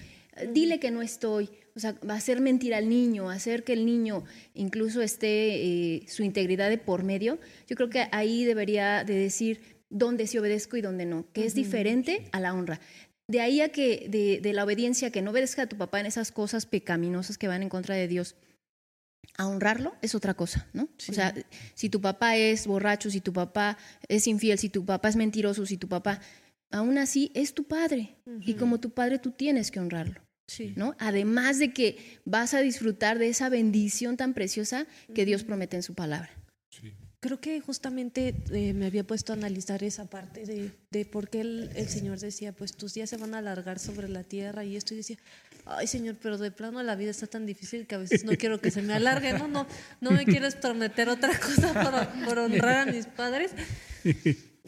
Dile 0.54 0.80
que 0.80 0.92
no 0.92 1.02
estoy. 1.02 1.50
O 1.76 1.80
sea, 1.80 1.96
va 2.08 2.14
a 2.14 2.18
hacer 2.18 2.42
mentir 2.42 2.74
al 2.74 2.90
niño, 2.90 3.30
hacer 3.30 3.64
que 3.64 3.74
el 3.74 3.86
niño 3.86 4.24
incluso 4.54 5.02
esté 5.02 5.56
eh, 5.56 6.06
su 6.08 6.24
integridad 6.24 6.70
de 6.70 6.78
por 6.78 7.04
medio. 7.04 7.40
Yo 7.68 7.76
creo 7.76 7.90
que 7.90 8.08
ahí 8.12 8.46
debería 8.46 9.04
de 9.04 9.16
decir 9.16 9.62
dónde 9.90 10.28
sí 10.28 10.38
obedezco 10.38 10.78
y 10.78 10.82
dónde 10.82 11.06
no, 11.06 11.26
que 11.32 11.46
es 11.46 11.54
diferente 11.54 12.28
a 12.32 12.40
la 12.40 12.54
honra. 12.54 12.80
De 13.28 13.42
ahí 13.42 13.62
a 13.62 13.70
que 13.70 14.08
de, 14.10 14.40
de 14.42 14.54
la 14.54 14.64
obediencia, 14.64 15.12
que 15.12 15.22
no 15.22 15.32
obedezca 15.32 15.64
a 15.64 15.68
tu 15.68 15.78
papá 15.78 16.00
en 16.00 16.06
esas 16.06 16.32
cosas 16.32 16.66
pecaminosas 16.66 17.38
que 17.38 17.48
van 17.48 17.64
en 17.64 17.70
contra 17.70 17.96
de 17.96 18.08
Dios, 18.08 18.36
a 19.38 19.48
honrarlo 19.48 19.96
es 20.02 20.16
otra 20.16 20.34
cosa, 20.34 20.68
¿no? 20.74 20.84
O 21.10 21.14
sea, 21.14 21.34
si 21.74 21.90
tu 21.90 22.00
papá 22.02 22.38
es 22.38 22.68
borracho, 22.68 23.10
si 23.10 23.22
tu 23.22 23.34
papá 23.34 23.78
es 24.08 24.28
infiel, 24.28 24.58
si 24.58 24.70
tu 24.70 24.86
papá 24.86 25.10
es 25.10 25.16
mentiroso, 25.16 25.66
si 25.66 25.78
tu 25.78 25.88
papá, 25.90 26.22
aún 26.72 26.98
así 26.98 27.32
es 27.34 27.54
tu 27.54 27.66
padre. 27.66 28.16
Y 28.42 28.54
como 28.56 28.80
tu 28.80 28.92
padre 28.92 29.20
tú 29.20 29.32
tienes 29.32 29.72
que 29.72 29.80
honrarlo, 29.80 30.22
Sí. 30.48 30.74
¿no? 30.76 30.96
Además 31.00 31.58
de 31.58 31.74
que 31.74 32.20
vas 32.24 32.54
a 32.54 32.62
disfrutar 32.62 33.18
de 33.18 33.30
esa 33.30 33.50
bendición 33.50 34.16
tan 34.16 34.34
preciosa 34.34 34.86
que 35.14 35.26
Dios 35.26 35.44
promete 35.44 35.76
en 35.76 35.84
su 35.84 35.96
palabra. 35.96 36.30
Sí. 36.70 36.94
creo 37.20 37.40
que 37.42 37.60
justamente 37.60 38.36
eh, 38.52 38.74
me 38.74 38.86
había 38.86 39.04
puesto 39.08 39.34
a 39.34 39.36
analizar 39.36 39.84
esa 39.84 40.06
parte 40.08 40.46
de, 40.46 40.72
de 40.92 41.06
por 41.06 41.30
qué 41.30 41.42
el, 41.42 41.72
el, 41.76 41.88
Señor 41.90 42.20
decía, 42.20 42.52
pues 42.54 42.78
tus 42.78 42.94
días 42.94 43.10
se 43.10 43.18
van 43.18 43.34
a 43.34 43.40
alargar 43.40 43.80
sobre 43.80 44.08
la 44.08 44.24
tierra 44.24 44.64
y 44.64 44.76
esto 44.76 44.94
y 44.94 44.98
decía, 44.98 45.18
ay 45.66 45.88
Señor, 45.88 46.18
pero 46.22 46.38
de 46.38 46.52
plano 46.52 46.82
la 46.84 46.96
vida 46.96 47.12
está 47.12 47.28
tan 47.28 47.46
difícil 47.46 47.88
que 47.88 47.96
a 47.96 48.00
veces 48.00 48.24
no 48.24 48.34
quiero 48.38 48.62
que 48.62 48.72
se 48.72 48.82
me 48.82 48.94
alargue, 48.94 49.34
no, 49.34 49.48
no, 49.48 49.68
no 50.02 50.12
me 50.12 50.26
quieres 50.26 50.56
prometer 50.56 51.10
otra 51.10 51.38
cosa 51.40 51.74
por, 51.74 52.26
por 52.26 52.40
honrar 52.40 52.88
a 52.88 52.92
mis 52.92 53.08
padres. 53.08 53.52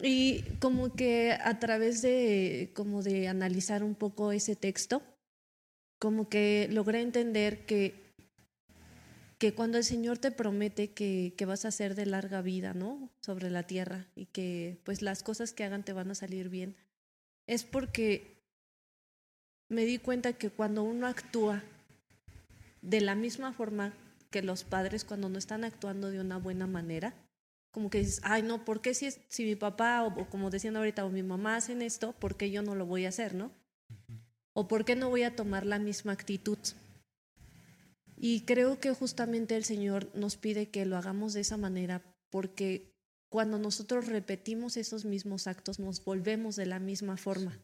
Y 0.02 0.42
como 0.60 0.94
que 0.94 1.32
a 1.32 1.58
través 1.58 2.02
de, 2.02 2.70
como 2.74 3.02
de 3.02 3.28
analizar 3.28 3.82
un 3.82 3.94
poco 3.94 4.32
ese 4.32 4.54
texto, 4.54 5.02
como 5.98 6.28
que 6.28 6.68
logré 6.70 7.00
entender 7.00 7.66
que 7.66 8.06
que 9.38 9.54
cuando 9.54 9.78
el 9.78 9.84
Señor 9.84 10.18
te 10.18 10.32
promete 10.32 10.90
que, 10.90 11.34
que, 11.36 11.46
vas 11.46 11.64
a 11.64 11.70
ser 11.70 11.94
de 11.94 12.06
larga 12.06 12.42
vida, 12.42 12.74
¿no? 12.74 13.08
Sobre 13.20 13.50
la 13.50 13.62
tierra 13.62 14.08
y 14.16 14.26
que 14.26 14.80
pues 14.84 15.00
las 15.00 15.22
cosas 15.22 15.52
que 15.52 15.62
hagan 15.62 15.84
te 15.84 15.92
van 15.92 16.10
a 16.10 16.16
salir 16.16 16.48
bien, 16.48 16.76
es 17.46 17.62
porque 17.62 18.37
me 19.68 19.84
di 19.84 19.98
cuenta 19.98 20.32
que 20.32 20.50
cuando 20.50 20.82
uno 20.82 21.06
actúa 21.06 21.62
de 22.82 23.00
la 23.00 23.14
misma 23.14 23.52
forma 23.52 23.92
que 24.30 24.42
los 24.42 24.64
padres 24.64 25.04
cuando 25.04 25.28
no 25.28 25.38
están 25.38 25.64
actuando 25.64 26.10
de 26.10 26.20
una 26.20 26.38
buena 26.38 26.66
manera, 26.66 27.14
como 27.70 27.90
que 27.90 27.98
dices, 27.98 28.20
ay 28.24 28.42
no, 28.42 28.64
¿por 28.64 28.80
qué 28.80 28.94
si, 28.94 29.10
si 29.28 29.44
mi 29.44 29.56
papá 29.56 30.02
o, 30.04 30.20
o 30.20 30.28
como 30.28 30.50
decían 30.50 30.76
ahorita 30.76 31.04
o 31.04 31.10
mi 31.10 31.22
mamá 31.22 31.56
hacen 31.56 31.82
esto, 31.82 32.12
¿por 32.12 32.36
qué 32.36 32.50
yo 32.50 32.62
no 32.62 32.74
lo 32.74 32.86
voy 32.86 33.04
a 33.04 33.10
hacer, 33.10 33.34
no? 33.34 33.52
¿O 34.52 34.68
por 34.68 34.84
qué 34.84 34.96
no 34.96 35.08
voy 35.08 35.22
a 35.22 35.36
tomar 35.36 35.66
la 35.66 35.78
misma 35.78 36.12
actitud? 36.12 36.58
Y 38.16 38.40
creo 38.40 38.80
que 38.80 38.92
justamente 38.92 39.54
el 39.56 39.64
Señor 39.64 40.10
nos 40.14 40.36
pide 40.36 40.70
que 40.70 40.86
lo 40.86 40.96
hagamos 40.96 41.34
de 41.34 41.40
esa 41.40 41.56
manera 41.56 42.02
porque 42.30 42.92
cuando 43.28 43.58
nosotros 43.58 44.06
repetimos 44.06 44.76
esos 44.76 45.04
mismos 45.04 45.46
actos 45.46 45.78
nos 45.78 46.04
volvemos 46.04 46.56
de 46.56 46.66
la 46.66 46.80
misma 46.80 47.16
forma. 47.16 47.60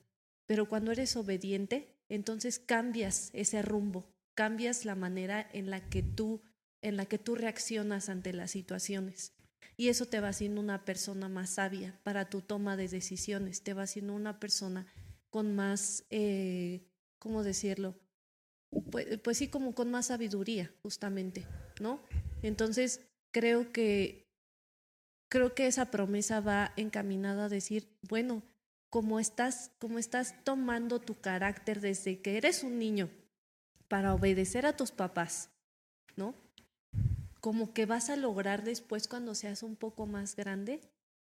Pero 0.47 0.69
cuando 0.69 0.93
eres 0.93 1.17
obediente, 1.17 1.94
entonces 2.09 2.59
cambias 2.59 3.31
ese 3.33 3.63
rumbo, 3.63 4.07
cambias 4.35 4.85
la 4.85 4.95
manera 4.95 5.49
en 5.53 5.71
la 5.71 5.89
que 5.89 6.03
tú 6.03 6.43
en 6.83 6.99
la 6.99 7.07
que 7.07 7.19
tú 7.19 7.35
reaccionas 7.35 8.11
ante 8.11 8.35
las 8.35 8.51
situaciones. 8.51 9.33
Y 9.79 9.89
eso 9.89 10.05
te 10.05 10.21
va 10.21 10.29
haciendo 10.29 10.61
una 10.61 10.85
persona 10.85 11.31
más 11.31 11.51
sabia 11.51 11.99
para 12.03 12.29
tu 12.29 12.43
toma 12.43 12.77
de 12.77 12.89
decisiones, 12.89 13.63
te 13.63 13.73
va 13.73 13.85
haciendo 13.85 14.13
una 14.13 14.39
persona 14.39 14.87
con 15.31 15.55
más, 15.55 16.05
eh, 16.11 16.87
¿cómo 17.19 17.43
decirlo? 17.43 17.99
pues, 18.91 19.19
pues 19.21 19.39
sí, 19.39 19.49
como 19.49 19.75
con 19.75 19.91
más 19.91 20.07
sabiduría, 20.07 20.73
justamente, 20.83 21.47
¿no? 21.81 22.03
Entonces, 22.43 23.01
creo 23.33 23.73
que, 23.73 24.27
creo 25.31 25.55
que 25.55 25.67
esa 25.67 25.91
promesa 25.91 26.41
va 26.41 26.73
encaminada 26.77 27.47
a 27.47 27.49
decir, 27.49 27.97
bueno, 28.03 28.43
como 28.95 29.19
estás, 29.19 29.73
como 29.81 29.99
estás 29.99 30.37
tomando 30.45 31.01
tu 31.01 31.17
carácter 31.21 31.81
desde 31.81 32.23
que 32.23 32.37
eres 32.37 32.63
un 32.63 32.79
niño 32.79 33.11
para 33.89 34.15
obedecer 34.15 34.67
a 34.67 34.77
tus 34.77 34.93
papás, 34.93 35.51
¿no? 36.15 36.37
Como 37.41 37.75
que 37.75 37.87
vas 37.87 38.09
a 38.09 38.15
lograr 38.15 38.63
después 38.63 39.09
cuando 39.09 39.35
seas 39.35 39.65
un 39.65 39.75
poco 39.75 40.07
más 40.07 40.37
grande, 40.37 40.81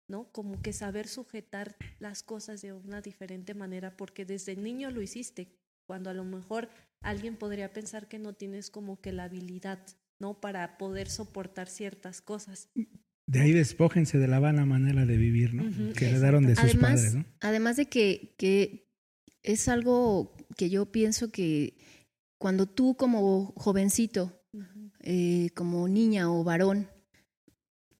¿no? 0.10 0.30
Como 0.34 0.62
que 0.62 0.74
saber 0.74 1.08
sujetar 1.08 1.78
las 2.00 2.24
cosas 2.24 2.62
de 2.62 2.74
una 2.74 3.00
diferente 3.00 3.54
manera, 3.54 3.96
porque 3.96 4.26
desde 4.26 4.58
niño 4.58 4.92
lo 4.92 5.02
hiciste, 5.02 5.56
cuando 5.86 6.10
a 6.10 6.14
lo 6.14 6.26
mejor 6.26 6.68
alguien 7.00 7.38
podría 7.38 7.72
pensar 7.72 8.10
que 8.10 8.20
no 8.20 8.34
tienes 8.34 8.70
como 8.70 9.00
que 9.00 9.14
la 9.14 9.24
habilidad, 9.24 9.80
¿no? 10.20 10.42
Para 10.42 10.78
poder 10.78 11.10
soportar 11.10 11.70
ciertas 11.70 12.20
cosas. 12.20 12.68
De 13.32 13.40
ahí 13.40 13.54
despójense 13.54 14.18
de 14.18 14.28
la 14.28 14.40
vana 14.40 14.66
manera 14.66 15.06
de 15.06 15.16
vivir, 15.16 15.54
¿no? 15.54 15.64
Uh 15.64 15.68
-huh. 15.68 15.94
Que 15.94 16.10
heredaron 16.10 16.46
de 16.46 16.56
sus 16.56 16.66
además, 16.66 16.92
padres, 16.92 17.16
¿no? 17.16 17.26
Además 17.40 17.78
de 17.78 17.86
que, 17.86 18.36
que 18.38 18.90
es 19.42 19.70
algo 19.70 20.36
que 20.58 20.70
yo 20.70 20.92
pienso 20.92 21.32
que 21.32 21.78
cuando 22.38 22.66
tú 22.66 22.98
como 22.98 23.54
jovencito, 23.56 24.44
uh 24.52 24.60
-huh. 24.60 24.92
eh, 25.00 25.50
como 25.56 25.88
niña 25.88 26.30
o 26.30 26.44
varón, 26.44 26.90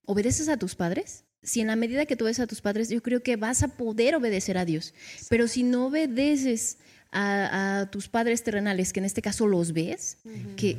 obedeces 0.04 0.50
a 0.50 0.58
tus 0.58 0.74
padres, 0.74 1.24
si 1.42 1.62
en 1.62 1.68
la 1.68 1.76
medida 1.76 2.04
que 2.04 2.14
tú 2.14 2.24
obedeces 2.24 2.44
a 2.44 2.46
tus 2.46 2.60
padres, 2.60 2.90
yo 2.90 3.02
creo 3.02 3.22
que 3.22 3.36
vas 3.36 3.62
a 3.62 3.68
poder 3.68 4.14
obedecer 4.14 4.58
a 4.58 4.66
Dios. 4.66 4.92
Pero 5.30 5.48
si 5.48 5.62
no 5.62 5.86
obedeces 5.86 6.76
a, 7.10 7.80
a, 7.80 7.90
tus 7.90 8.06
padres 8.06 8.42
terrenales, 8.42 8.92
que 8.92 9.00
en 9.00 9.06
este 9.06 9.22
caso 9.22 9.46
los 9.46 9.72
ves, 9.72 10.18
uh 10.24 10.28
-huh. 10.28 10.54
que 10.56 10.76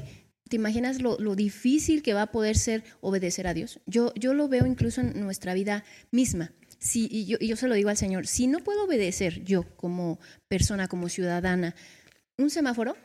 te 0.53 0.57
imaginas 0.57 1.01
lo, 1.01 1.17
lo, 1.17 1.35
difícil 1.35 2.03
que 2.03 2.13
va 2.13 2.21
a 2.21 2.31
poder 2.31 2.55
ser 2.55 2.83
obedecer 3.01 3.47
a 3.47 3.55
Dios. 3.55 3.79
Yo, 3.87 4.13
yo 4.13 4.35
lo 4.35 4.47
veo 4.47 4.67
incluso 4.67 5.01
en 5.01 5.19
nuestra 5.19 5.55
vida 5.55 5.83
misma. 6.11 6.53
Si, 6.77 7.07
y, 7.09 7.25
yo, 7.25 7.37
y 7.41 7.47
yo 7.47 7.55
se 7.55 7.67
lo 7.67 7.73
digo 7.73 7.89
al 7.89 7.97
Señor, 7.97 8.27
si 8.27 8.45
no 8.45 8.59
puedo 8.59 8.83
obedecer 8.83 9.43
yo 9.43 9.63
como 9.75 10.19
persona, 10.47 10.87
como 10.87 11.09
ciudadana, 11.09 11.73
un 12.37 12.51
semáforo, 12.51 12.95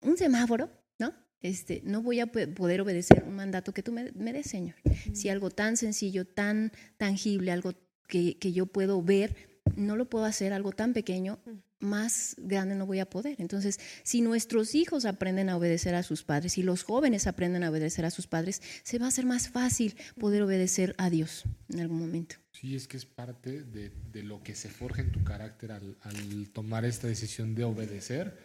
un 0.00 0.16
semáforo, 0.16 0.70
¿no? 0.98 1.12
Este, 1.42 1.82
no 1.84 2.00
voy 2.00 2.20
a 2.20 2.26
poder 2.26 2.80
obedecer 2.80 3.22
un 3.26 3.36
mandato 3.36 3.74
que 3.74 3.82
tú 3.82 3.92
me, 3.92 4.10
me 4.12 4.32
des, 4.32 4.46
Señor. 4.46 4.76
Uh 4.84 4.88
-huh. 4.88 5.14
Si 5.14 5.28
algo 5.28 5.50
tan 5.50 5.76
sencillo, 5.76 6.24
tan 6.24 6.72
tangible, 6.96 7.52
algo 7.52 7.74
que, 8.06 8.38
que 8.38 8.52
yo 8.52 8.64
puedo 8.64 9.02
ver, 9.02 9.36
no 9.76 9.94
lo 9.94 10.08
puedo 10.08 10.24
hacer, 10.24 10.54
algo 10.54 10.72
tan 10.72 10.94
pequeño, 10.94 11.38
más 11.80 12.34
grande 12.38 12.74
no 12.74 12.86
voy 12.86 12.98
a 12.98 13.08
poder. 13.08 13.36
Entonces, 13.38 13.78
si 14.02 14.20
nuestros 14.20 14.74
hijos 14.74 15.04
aprenden 15.04 15.48
a 15.48 15.56
obedecer 15.56 15.94
a 15.94 16.02
sus 16.02 16.24
padres, 16.24 16.52
si 16.52 16.62
los 16.62 16.82
jóvenes 16.82 17.26
aprenden 17.26 17.62
a 17.62 17.70
obedecer 17.70 18.04
a 18.04 18.10
sus 18.10 18.26
padres, 18.26 18.62
se 18.82 18.98
va 18.98 19.06
a 19.06 19.08
hacer 19.08 19.26
más 19.26 19.48
fácil 19.48 19.96
poder 20.18 20.42
obedecer 20.42 20.94
a 20.98 21.10
Dios 21.10 21.44
en 21.68 21.80
algún 21.80 22.00
momento. 22.00 22.36
Sí, 22.52 22.74
es 22.74 22.88
que 22.88 22.96
es 22.96 23.06
parte 23.06 23.62
de, 23.62 23.92
de 24.12 24.22
lo 24.22 24.42
que 24.42 24.54
se 24.54 24.68
forja 24.68 25.02
en 25.02 25.12
tu 25.12 25.22
carácter 25.22 25.72
al, 25.72 25.96
al, 26.02 26.48
tomar 26.50 26.84
esta 26.84 27.06
decisión 27.06 27.54
de 27.54 27.64
obedecer 27.64 28.36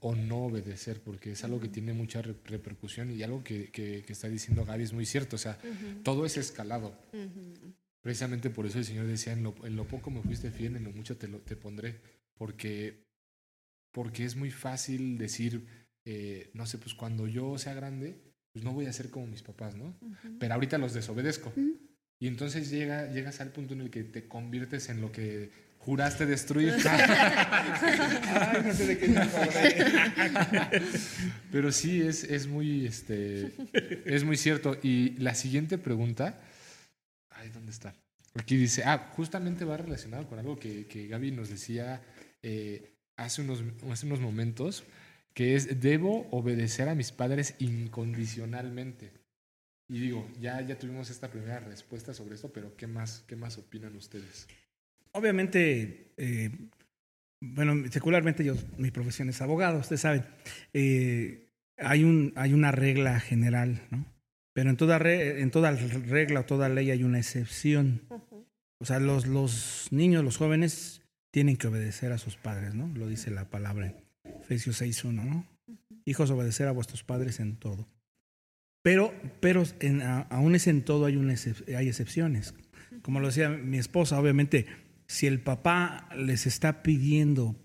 o 0.00 0.14
no 0.14 0.44
obedecer, 0.46 1.00
porque 1.02 1.32
es 1.32 1.44
algo 1.44 1.60
que 1.60 1.68
tiene 1.68 1.92
mucha 1.92 2.22
repercusión 2.22 3.10
y 3.10 3.22
algo 3.22 3.42
que, 3.42 3.70
que, 3.70 4.04
que 4.06 4.12
está 4.12 4.28
diciendo 4.28 4.64
Gaby 4.64 4.84
es 4.84 4.92
muy 4.92 5.04
cierto, 5.04 5.36
o 5.36 5.38
sea, 5.38 5.58
uh 5.62 5.66
-huh. 5.66 6.02
todo 6.02 6.24
es 6.24 6.36
escalado. 6.36 6.96
Uh 7.12 7.16
-huh. 7.16 7.74
Precisamente 8.00 8.48
por 8.48 8.64
eso 8.64 8.78
el 8.78 8.84
Señor 8.84 9.06
decía, 9.06 9.32
en 9.32 9.42
lo, 9.42 9.54
en 9.66 9.74
lo 9.76 9.84
poco 9.86 10.10
me 10.10 10.22
fuiste 10.22 10.50
fiel, 10.50 10.76
en 10.76 10.84
lo 10.84 10.92
mucho 10.92 11.16
te, 11.16 11.26
lo, 11.26 11.38
te 11.40 11.56
pondré 11.56 12.00
porque, 12.38 13.04
porque 13.92 14.24
es 14.24 14.36
muy 14.36 14.50
fácil 14.50 15.18
decir, 15.18 15.66
eh, 16.04 16.50
no 16.54 16.64
sé, 16.64 16.78
pues 16.78 16.94
cuando 16.94 17.26
yo 17.26 17.58
sea 17.58 17.74
grande, 17.74 18.16
pues 18.52 18.64
no 18.64 18.72
voy 18.72 18.86
a 18.86 18.92
ser 18.92 19.10
como 19.10 19.26
mis 19.26 19.42
papás, 19.42 19.76
¿no? 19.76 19.96
Uh 20.00 20.10
-huh. 20.10 20.36
Pero 20.38 20.54
ahorita 20.54 20.78
los 20.78 20.94
desobedezco. 20.94 21.52
Uh 21.54 21.60
-huh. 21.60 21.78
Y 22.20 22.26
entonces 22.26 22.70
llega, 22.70 23.12
llegas 23.12 23.40
al 23.40 23.52
punto 23.52 23.74
en 23.74 23.82
el 23.82 23.90
que 23.90 24.04
te 24.04 24.26
conviertes 24.26 24.88
en 24.88 25.00
lo 25.00 25.12
que 25.12 25.50
juraste 25.78 26.26
destruir. 26.26 26.74
Ay, 26.84 28.62
no 28.64 28.72
sé 28.74 28.86
de 28.86 28.98
qué 28.98 29.08
Pero 31.52 31.72
sí, 31.72 32.02
es, 32.02 32.24
es, 32.24 32.46
muy, 32.46 32.86
este, 32.86 33.52
es 34.04 34.24
muy 34.24 34.36
cierto. 34.36 34.76
Y 34.82 35.10
la 35.18 35.34
siguiente 35.34 35.78
pregunta, 35.78 36.40
ay, 37.30 37.50
¿dónde 37.50 37.72
está? 37.72 37.94
Aquí 38.34 38.56
dice, 38.56 38.82
ah, 38.84 39.10
justamente 39.16 39.64
va 39.64 39.76
relacionado 39.76 40.26
con 40.28 40.38
algo 40.38 40.58
que, 40.58 40.86
que 40.86 41.06
Gaby 41.06 41.30
nos 41.30 41.48
decía 41.48 42.02
eh, 42.42 42.94
hace, 43.16 43.42
unos, 43.42 43.62
hace 43.90 44.06
unos 44.06 44.20
momentos, 44.20 44.84
que 45.34 45.54
es, 45.54 45.80
debo 45.80 46.28
obedecer 46.30 46.88
a 46.88 46.94
mis 46.94 47.12
padres 47.12 47.54
incondicionalmente. 47.58 49.12
Y 49.88 50.00
digo, 50.00 50.28
ya, 50.40 50.60
ya 50.60 50.78
tuvimos 50.78 51.10
esta 51.10 51.30
primera 51.30 51.60
respuesta 51.60 52.12
sobre 52.12 52.34
esto, 52.34 52.52
pero 52.52 52.76
¿qué 52.76 52.86
más, 52.86 53.24
qué 53.26 53.36
más 53.36 53.56
opinan 53.56 53.96
ustedes? 53.96 54.46
Obviamente, 55.12 56.12
eh, 56.16 56.50
bueno, 57.40 57.90
secularmente 57.90 58.44
yo, 58.44 58.54
mi 58.76 58.90
profesión 58.90 59.28
es 59.30 59.40
abogado, 59.40 59.78
ustedes 59.78 60.02
saben, 60.02 60.24
eh, 60.74 61.48
hay, 61.78 62.04
un, 62.04 62.32
hay 62.36 62.52
una 62.52 62.70
regla 62.72 63.18
general, 63.20 63.80
¿no? 63.90 64.04
Pero 64.52 64.70
en 64.70 64.76
toda, 64.76 64.98
re, 64.98 65.40
en 65.40 65.50
toda 65.50 65.70
regla 65.70 66.40
o 66.40 66.44
toda 66.44 66.68
ley 66.68 66.90
hay 66.90 67.04
una 67.04 67.18
excepción. 67.18 68.02
Uh 68.10 68.14
-huh. 68.14 68.46
O 68.80 68.84
sea, 68.84 68.98
los, 68.98 69.26
los 69.26 69.88
niños, 69.92 70.24
los 70.24 70.36
jóvenes 70.36 70.97
tienen 71.30 71.56
que 71.56 71.66
obedecer 71.66 72.12
a 72.12 72.18
sus 72.18 72.36
padres, 72.36 72.74
¿no? 72.74 72.88
Lo 72.94 73.08
dice 73.08 73.30
la 73.30 73.48
palabra 73.50 73.86
en 73.86 73.96
Efesios 74.40 74.80
6.1, 74.80 75.12
¿no? 75.12 75.46
Hijos, 76.04 76.30
obedecer 76.30 76.68
a 76.68 76.72
vuestros 76.72 77.04
padres 77.04 77.40
en 77.40 77.56
todo. 77.56 77.86
Pero, 78.82 79.12
pero 79.40 79.64
en, 79.80 80.02
a, 80.02 80.22
aún 80.22 80.54
es 80.54 80.66
en 80.66 80.82
todo 80.82 81.06
hay, 81.06 81.16
una, 81.16 81.34
hay 81.76 81.88
excepciones. 81.88 82.54
Como 83.02 83.20
lo 83.20 83.26
decía 83.26 83.50
mi 83.50 83.78
esposa, 83.78 84.18
obviamente, 84.18 84.66
si 85.06 85.26
el 85.26 85.40
papá 85.40 86.08
les 86.16 86.46
está 86.46 86.82
pidiendo 86.82 87.56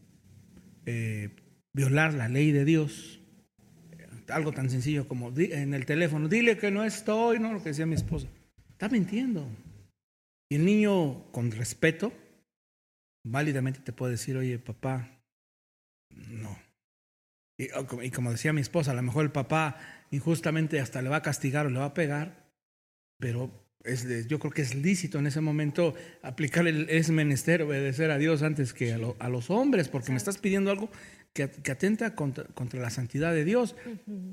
eh, 0.86 1.30
violar 1.74 2.14
la 2.14 2.28
ley 2.28 2.52
de 2.52 2.66
Dios, 2.66 3.22
algo 4.30 4.52
tan 4.52 4.70
sencillo 4.70 5.08
como 5.08 5.32
en 5.38 5.74
el 5.74 5.86
teléfono, 5.86 6.28
dile 6.28 6.58
que 6.58 6.72
no 6.72 6.84
estoy, 6.84 7.40
¿no? 7.40 7.54
Lo 7.54 7.64
que 7.64 7.70
decía 7.70 7.86
mi 7.86 7.96
esposa. 7.96 8.28
Está 8.72 8.90
mintiendo. 8.90 9.48
Y 10.50 10.56
el 10.56 10.66
niño, 10.66 11.32
con 11.32 11.52
respeto, 11.52 12.12
válidamente 13.24 13.80
te 13.80 13.94
puede 13.94 14.14
decir, 14.14 14.38
oye, 14.38 14.60
papá, 14.60 15.20
no. 16.10 16.58
Y, 17.58 17.68
y, 18.06 18.10
como 18.12 18.32
decía 18.32 18.54
mi 18.54 18.62
esposa, 18.62 18.92
a 18.92 18.96
lo 18.96 19.02
mejor 19.04 19.24
el 19.26 19.32
papá 19.32 19.78
injustamente 20.12 20.80
hasta 20.80 21.02
le 21.02 21.10
va 21.10 21.18
a 21.18 21.22
castigar 21.22 21.66
o 21.66 21.70
le 21.70 21.80
va 21.80 21.86
a 21.86 21.94
pegar, 21.94 22.52
pero 23.20 23.52
es 23.84 24.28
yo 24.28 24.40
creo 24.40 24.52
que 24.52 24.62
es 24.62 24.76
lícito 24.76 25.20
en 25.20 25.28
ese 25.28 25.42
momento 25.42 25.94
aplicar 26.22 26.68
el 26.68 26.90
es 26.90 27.10
menester 27.10 27.62
obedecer 27.64 28.12
a 28.12 28.18
Dios 28.18 28.42
antes 28.42 28.74
que 28.74 28.94
a, 28.94 28.98
lo- 28.98 29.18
a 29.20 29.30
los 29.30 29.50
hombres, 29.50 29.90
porque 29.90 30.12
me 30.12 30.18
estás 30.18 30.38
pidiendo 30.38 30.72
algo 30.72 30.90
que, 31.34 31.50
que 31.50 31.72
atenta 31.72 32.16
contra, 32.16 32.46
contra 32.46 32.80
la 32.80 32.90
santidad 32.90 33.34
de 33.34 33.44
Dios. 33.44 33.76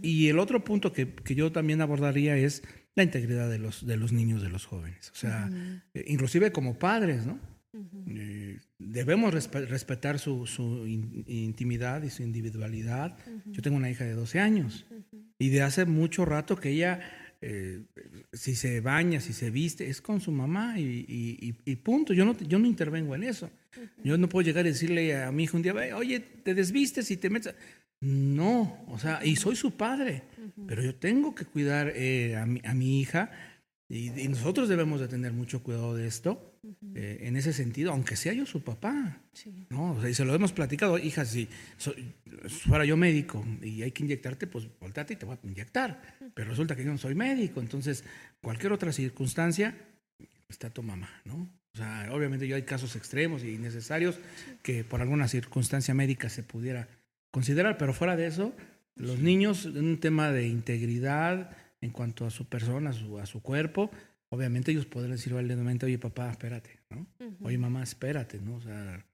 Y 0.03 0.29
el 0.29 0.38
otro 0.38 0.62
punto 0.64 0.92
que, 0.92 1.12
que 1.14 1.35
yo 1.35 1.50
también 1.53 1.81
abordaría 1.81 2.37
es 2.37 2.62
la 2.94 3.03
integridad 3.03 3.48
de 3.50 3.59
los, 3.59 3.87
de 3.87 3.96
los 3.96 4.12
niños, 4.12 4.42
de 4.42 4.50
los 4.50 4.66
jóvenes. 4.66 5.11
O 5.11 5.14
sea, 5.16 5.50
eh, 5.94 6.05
inclusive 6.09 6.53
como 6.53 6.79
padres, 6.79 7.26
¿no? 7.26 7.38
Eh, 8.09 8.59
debemos 8.78 9.33
respe- 9.33 9.66
respetar 9.66 10.18
su, 10.18 10.46
su 10.46 10.87
in- 10.87 11.24
intimidad 11.26 12.02
y 12.02 12.11
su 12.11 12.22
individualidad. 12.22 13.16
Yo 13.46 13.62
tengo 13.62 13.76
una 13.76 13.90
hija 13.90 14.04
de 14.04 14.14
12 14.14 14.40
años 14.40 14.87
y 15.38 15.48
de 15.50 15.62
hace 15.62 15.85
mucho 15.85 16.24
rato 16.24 16.56
que 16.56 16.70
ella, 16.70 17.00
eh, 17.40 17.83
si 18.33 18.54
se 18.56 18.80
baña, 18.80 19.20
si 19.20 19.33
se 19.33 19.50
viste, 19.50 19.88
es 19.88 20.00
con 20.00 20.20
su 20.20 20.33
mamá 20.33 20.78
y, 20.80 21.04
y- 21.09 21.54
y- 21.64 21.76
punto. 21.76 22.12
Yo 22.12 22.24
no, 22.24 22.37
yo 22.38 22.59
no 22.59 22.66
intervengo 22.66 23.14
en 23.14 23.22
eso. 23.22 23.50
Yo 24.02 24.18
no 24.18 24.28
puedo 24.28 24.44
llegar 24.44 24.66
y 24.66 24.70
decirle 24.70 25.16
a 25.22 25.30
mi 25.30 25.44
hijo 25.44 25.56
un 25.56 25.62
día, 25.62 25.72
"Ve, 25.72 25.92
oye, 25.94 26.18
te 26.20 26.54
desvistes 26.54 27.11
y 27.12 27.16
te 27.16 27.30
metes. 27.30 27.54
No, 28.02 28.83
o 28.88 28.98
sea, 28.98 29.24
y 29.24 29.37
soy 29.37 29.56
su 29.56 29.72
padre, 29.76 30.22
pero 30.66 30.83
yo 30.83 30.94
tengo 30.94 31.35
que 31.35 31.44
cuidar 31.44 31.92
eh, 31.94 32.35
a, 32.37 32.46
mi, 32.46 32.61
a 32.64 32.72
mi 32.74 32.98
hija 33.00 33.30
y, 33.90 34.09
y 34.18 34.28
nosotros 34.28 34.68
debemos 34.70 35.00
de 35.00 35.09
tener 35.09 35.33
mucho 35.35 35.62
cuidado 35.62 35.94
de 35.94 36.06
esto, 36.06 36.49
eh, 36.94 37.18
en 37.23 37.37
ese 37.37 37.53
sentido, 37.53 37.90
aunque 37.92 38.16
sea 38.16 38.33
yo 38.33 38.44
su 38.46 38.62
papá. 38.62 39.20
No, 39.70 39.92
o 39.92 40.01
sea, 40.01 40.11
y 40.11 40.14
se 40.14 40.25
lo 40.25 40.35
hemos 40.35 40.53
platicado, 40.53 40.99
hija, 40.99 41.25
si 41.25 41.49
soy- 41.79 42.12
fuera 42.49 42.85
yo 42.85 42.96
médico 42.96 43.44
y 43.62 43.83
hay 43.83 43.92
que 43.92 44.03
inyectarte, 44.05 44.46
pues 44.46 44.66
volteate 44.79 45.14
y 45.14 45.16
te 45.16 45.27
voy 45.27 45.37
a 45.42 45.46
inyectar. 45.46 46.01
Pero 46.35 46.51
resulta 46.51 46.77
que 46.77 46.85
yo 46.85 46.90
no 46.92 46.99
soy 46.99 47.14
médico, 47.14 47.61
entonces 47.61 48.05
cualquier 48.42 48.73
otra 48.73 48.92
circunstancia 48.92 49.75
está 50.49 50.70
tu 50.70 50.83
mamá, 50.83 51.09
¿no? 51.25 51.49
O 51.73 51.77
sea, 51.79 52.09
obviamente 52.12 52.49
yo 52.49 52.57
hay 52.57 52.62
casos 52.62 52.96
extremos 52.96 53.44
y 53.44 53.57
necesarios 53.57 54.18
que 54.62 54.83
por 54.85 55.01
alguna 55.01 55.29
circunstancia 55.29 55.94
médica 55.94 56.29
se 56.29 56.42
pudiera 56.42 56.88
considerar, 57.31 57.79
pero 57.79 57.94
fuera 57.94 58.16
de 58.16 58.27
eso, 58.27 58.53
los 58.96 59.20
niños, 59.20 59.64
un 59.66 59.99
tema 60.01 60.33
de 60.33 60.49
integridad 60.49 61.57
en 61.81 61.90
cuanto 61.90 62.27
a 62.27 62.31
su 62.31 62.46
persona, 62.46 62.90
a 62.90 62.92
su, 62.92 63.18
a 63.20 63.27
su 63.27 63.40
cuerpo, 63.40 63.90
obviamente 64.30 64.70
ellos 64.72 64.86
podrán 64.86 65.12
decir 65.12 65.32
valientemente, 65.34 65.86
oye 65.86 65.98
papá, 65.98 66.30
espérate, 66.30 66.78
¿no? 66.90 67.06
Oye 67.42 67.58
mamá, 67.58 67.82
espérate, 67.82 68.40
¿no? 68.40 68.56
O 68.56 68.60
sea, 68.62 69.04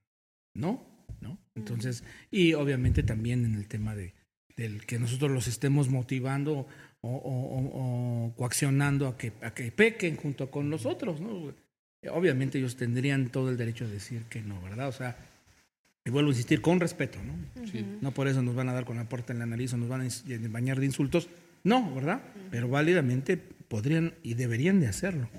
no, 0.53 0.83
¿no? 1.21 1.37
Entonces, 1.55 2.03
y 2.31 2.53
obviamente 2.53 3.03
también 3.03 3.45
en 3.45 3.55
el 3.55 3.67
tema 3.67 3.95
de 3.95 4.13
del 4.55 4.87
que 4.87 4.97
nosotros 4.97 5.29
los 5.29 5.47
estemos 5.47 5.87
motivando 5.89 6.65
o, 7.01 7.09
o- 7.09 7.15
o- 7.17 8.27
o 8.29 8.35
coaccionando 8.35 9.07
a 9.07 9.15
que, 9.15 9.31
a 9.43 9.53
que 9.53 9.71
pequen 9.71 10.15
junto 10.15 10.49
con 10.49 10.67
nosotros, 10.69 11.21
¿no? 11.21 11.53
Obviamente 12.11 12.57
ellos 12.57 12.75
tendrían 12.75 13.29
todo 13.29 13.51
el 13.51 13.57
derecho 13.57 13.85
de 13.85 13.93
decir 13.93 14.23
que 14.29 14.41
no, 14.41 14.59
¿verdad? 14.61 14.87
O 14.87 14.91
sea, 14.91 15.15
y 16.05 16.09
vuelvo 16.09 16.29
a 16.29 16.31
insistir, 16.33 16.59
con 16.61 16.79
respeto, 16.79 17.19
¿no? 17.23 17.65
Sí. 17.67 17.85
No 18.01 18.11
por 18.13 18.27
eso 18.27 18.41
nos 18.41 18.55
van 18.55 18.69
a 18.69 18.73
dar 18.73 18.85
con 18.85 18.97
la 18.97 19.07
puerta 19.07 19.31
en 19.33 19.37
la 19.39 19.45
nariz 19.45 19.73
o 19.73 19.77
nos 19.77 19.89
van 19.89 20.01
a 20.01 20.07
eh, 20.07 20.47
bañar 20.49 20.79
de 20.79 20.85
insultos. 20.87 21.29
No, 21.63 21.93
¿verdad? 21.93 22.21
Pero 22.49 22.67
válidamente 22.67 23.39
podrían 23.67 24.15
y 24.23 24.33
deberían 24.35 24.79
de 24.79 24.87
hacerlo. 24.87 25.29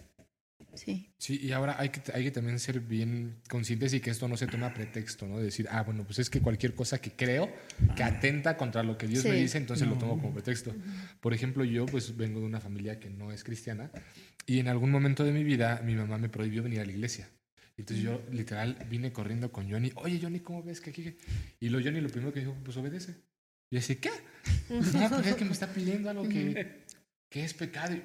Sí. 0.74 1.10
Sí, 1.18 1.40
y 1.42 1.50
ahora 1.50 1.74
hay 1.80 1.88
que, 1.88 2.00
hay 2.14 2.22
que 2.24 2.30
también 2.30 2.60
ser 2.60 2.78
bien 2.78 3.40
conscientes 3.48 3.92
y 3.94 4.00
que 4.00 4.10
esto 4.10 4.28
no 4.28 4.36
se 4.36 4.46
toma 4.46 4.72
pretexto, 4.74 5.26
¿no? 5.26 5.38
De 5.38 5.44
decir, 5.46 5.66
ah, 5.70 5.82
bueno, 5.82 6.04
pues 6.04 6.20
es 6.20 6.30
que 6.30 6.40
cualquier 6.40 6.74
cosa 6.74 7.00
que 7.00 7.10
creo 7.10 7.52
que 7.96 8.04
atenta 8.04 8.56
contra 8.56 8.84
lo 8.84 8.96
que 8.96 9.08
Dios 9.08 9.24
me 9.24 9.32
Sí. 9.32 9.36
dice, 9.40 9.58
entonces 9.58 9.88
lo 9.88 9.98
tomo 9.98 10.20
como 10.20 10.32
pretexto. 10.32 10.72
Por 11.20 11.34
ejemplo, 11.34 11.64
yo 11.64 11.84
pues 11.86 12.16
vengo 12.16 12.38
de 12.38 12.46
una 12.46 12.60
familia 12.60 13.00
que 13.00 13.10
no 13.10 13.32
es 13.32 13.42
cristiana 13.42 13.90
y 14.46 14.60
en 14.60 14.68
algún 14.68 14.92
momento 14.92 15.24
de 15.24 15.32
mi 15.32 15.42
vida 15.42 15.82
mi 15.84 15.94
mamá 15.96 16.16
me 16.16 16.28
prohibió 16.28 16.62
venir 16.62 16.80
a 16.80 16.84
la 16.84 16.92
iglesia. 16.92 17.28
Entonces 17.76 18.04
yo 18.04 18.22
literal 18.32 18.76
vine 18.88 19.12
corriendo 19.12 19.50
con 19.50 19.68
Johnny, 19.70 19.90
oye 19.96 20.20
Johnny, 20.22 20.40
¿cómo 20.40 20.62
ves 20.62 20.80
que 20.80 20.90
aquí? 20.90 21.16
Y 21.60 21.68
lo 21.70 21.80
Johnny 21.82 22.00
lo 22.00 22.08
primero 22.08 22.32
que 22.32 22.40
dijo, 22.40 22.56
pues 22.64 22.76
obedece. 22.76 23.12
Y 23.70 23.76
yo 23.76 23.80
decía, 23.80 23.96
¿qué? 24.00 24.10
No, 24.70 25.08
pues 25.10 25.26
es 25.26 25.34
que 25.34 25.44
me 25.44 25.52
está 25.52 25.66
pidiendo 25.72 26.10
algo 26.10 26.28
que, 26.28 26.84
que 27.30 27.42
es 27.44 27.52
pecado. 27.54 27.94
¿Y 27.96 28.02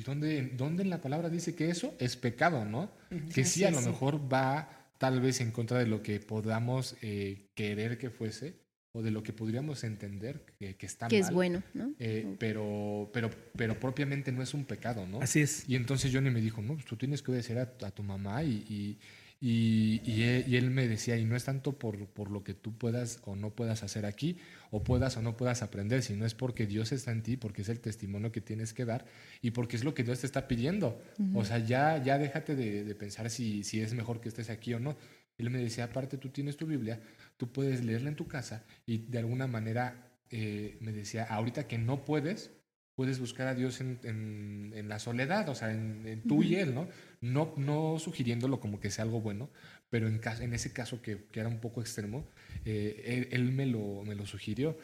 dónde, 0.00 0.50
dónde 0.56 0.82
en 0.82 0.90
la 0.90 1.00
palabra 1.00 1.28
dice 1.28 1.54
que 1.54 1.68
eso 1.70 1.94
es 1.98 2.16
pecado, 2.16 2.64
no? 2.64 2.90
Que 3.34 3.44
sí, 3.44 3.64
a 3.64 3.70
lo 3.70 3.80
mejor 3.82 4.32
va 4.32 4.88
tal 4.98 5.20
vez 5.20 5.40
en 5.40 5.50
contra 5.50 5.78
de 5.78 5.86
lo 5.86 6.02
que 6.02 6.20
podamos 6.20 6.96
eh, 7.02 7.50
querer 7.54 7.98
que 7.98 8.08
fuese 8.10 8.60
o 8.92 9.02
de 9.02 9.10
lo 9.10 9.22
que 9.22 9.32
podríamos 9.32 9.84
entender 9.84 10.44
que, 10.58 10.76
que 10.76 10.86
está 10.86 11.08
Que 11.08 11.20
mal. 11.20 11.28
es 11.28 11.34
bueno, 11.34 11.62
¿no? 11.74 11.92
eh, 11.98 12.36
pero, 12.38 13.10
pero, 13.12 13.30
pero 13.56 13.80
propiamente 13.80 14.32
no 14.32 14.42
es 14.42 14.52
un 14.54 14.64
pecado, 14.64 15.06
¿no? 15.06 15.20
Así 15.20 15.40
es. 15.40 15.64
Y 15.68 15.76
entonces 15.76 16.12
Johnny 16.12 16.30
me 16.30 16.40
dijo, 16.40 16.60
no, 16.62 16.74
pues 16.74 16.84
tú 16.86 16.96
tienes 16.96 17.22
que 17.22 17.30
obedecer 17.30 17.58
a, 17.58 17.62
a 17.86 17.90
tu 17.90 18.02
mamá 18.02 18.44
y, 18.44 18.50
y, 18.68 18.98
y, 19.44 20.00
y 20.08 20.22
él, 20.22 20.44
y 20.46 20.56
él 20.56 20.70
me 20.70 20.86
decía, 20.86 21.16
y 21.16 21.24
no 21.24 21.34
es 21.34 21.42
tanto 21.42 21.76
por, 21.76 22.06
por 22.06 22.30
lo 22.30 22.44
que 22.44 22.54
tú 22.54 22.78
puedas 22.78 23.18
o 23.24 23.34
no 23.34 23.50
puedas 23.50 23.82
hacer 23.82 24.06
aquí, 24.06 24.36
o 24.70 24.84
puedas 24.84 25.16
o 25.16 25.22
no 25.22 25.36
puedas 25.36 25.62
aprender, 25.62 26.04
sino 26.04 26.24
es 26.24 26.34
porque 26.34 26.64
Dios 26.64 26.92
está 26.92 27.10
en 27.10 27.24
ti, 27.24 27.36
porque 27.36 27.62
es 27.62 27.68
el 27.68 27.80
testimonio 27.80 28.30
que 28.30 28.40
tienes 28.40 28.72
que 28.72 28.84
dar 28.84 29.04
y 29.40 29.50
porque 29.50 29.74
es 29.74 29.82
lo 29.82 29.94
que 29.94 30.04
Dios 30.04 30.20
te 30.20 30.26
está 30.26 30.46
pidiendo. 30.46 31.02
O 31.34 31.44
sea, 31.44 31.58
ya, 31.58 32.00
ya 32.00 32.18
déjate 32.18 32.54
de, 32.54 32.84
de 32.84 32.94
pensar 32.94 33.30
si, 33.30 33.64
si 33.64 33.80
es 33.80 33.94
mejor 33.94 34.20
que 34.20 34.28
estés 34.28 34.48
aquí 34.48 34.74
o 34.74 34.78
no. 34.78 34.96
Él 35.38 35.50
me 35.50 35.58
decía, 35.58 35.84
aparte 35.84 36.18
tú 36.18 36.28
tienes 36.28 36.56
tu 36.56 36.66
Biblia, 36.66 37.00
tú 37.36 37.50
puedes 37.50 37.84
leerla 37.84 38.10
en 38.10 38.16
tu 38.16 38.28
casa 38.28 38.64
y 38.86 38.98
de 38.98 39.18
alguna 39.18 39.48
manera 39.48 40.12
eh, 40.30 40.78
me 40.80 40.92
decía, 40.92 41.24
ahorita 41.24 41.66
que 41.66 41.78
no 41.78 42.04
puedes, 42.04 42.52
puedes 42.94 43.18
buscar 43.20 43.46
a 43.48 43.54
Dios 43.54 43.80
en, 43.80 43.98
en- 44.04 44.72
en 44.74 44.88
la 44.88 44.98
soledad, 44.98 45.48
o 45.48 45.54
sea, 45.54 45.72
en, 45.72 46.06
en 46.06 46.22
tú 46.22 46.42
y 46.42 46.56
Él, 46.56 46.74
¿no? 46.74 46.88
¿no? 47.20 47.54
No 47.56 47.98
sugiriéndolo 47.98 48.60
como 48.60 48.80
que 48.80 48.90
sea 48.90 49.04
algo 49.04 49.20
bueno, 49.20 49.50
pero 49.90 50.08
en, 50.08 50.18
cas- 50.18 50.40
en 50.40 50.52
ese 50.54 50.72
caso 50.72 51.00
que, 51.02 51.24
que 51.32 51.40
era 51.40 51.48
un 51.48 51.60
poco 51.60 51.80
extremo, 51.80 52.28
eh, 52.64 53.02
él, 53.06 53.28
él 53.32 53.52
me, 53.52 53.66
lo, 53.66 54.02
me 54.04 54.14
lo 54.14 54.26
sugirió. 54.26 54.78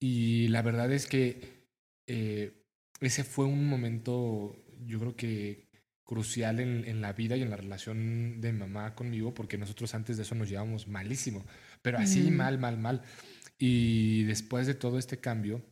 Y 0.00 0.48
la 0.48 0.62
verdad 0.62 0.92
es 0.92 1.06
que 1.06 1.64
eh, 2.06 2.62
ese 3.00 3.24
fue 3.24 3.44
un 3.46 3.68
momento, 3.68 4.56
yo 4.84 4.98
creo 5.00 5.16
que 5.16 5.66
crucial 6.04 6.60
en, 6.60 6.84
en 6.84 7.00
la 7.00 7.12
vida 7.12 7.36
y 7.36 7.42
en 7.42 7.50
la 7.50 7.56
relación 7.56 8.40
de 8.40 8.52
mi 8.52 8.60
mamá 8.60 8.94
conmigo, 8.94 9.34
porque 9.34 9.58
nosotros 9.58 9.94
antes 9.94 10.16
de 10.16 10.22
eso 10.22 10.34
nos 10.36 10.48
llevábamos 10.48 10.86
malísimo, 10.86 11.44
pero 11.82 11.98
así 11.98 12.30
Mm. 12.30 12.36
mal, 12.36 12.58
mal, 12.58 12.78
mal. 12.78 13.02
Y 13.58 14.22
después 14.24 14.66
de 14.66 14.74
todo 14.74 14.98
este 14.98 15.18
cambio, 15.18 15.62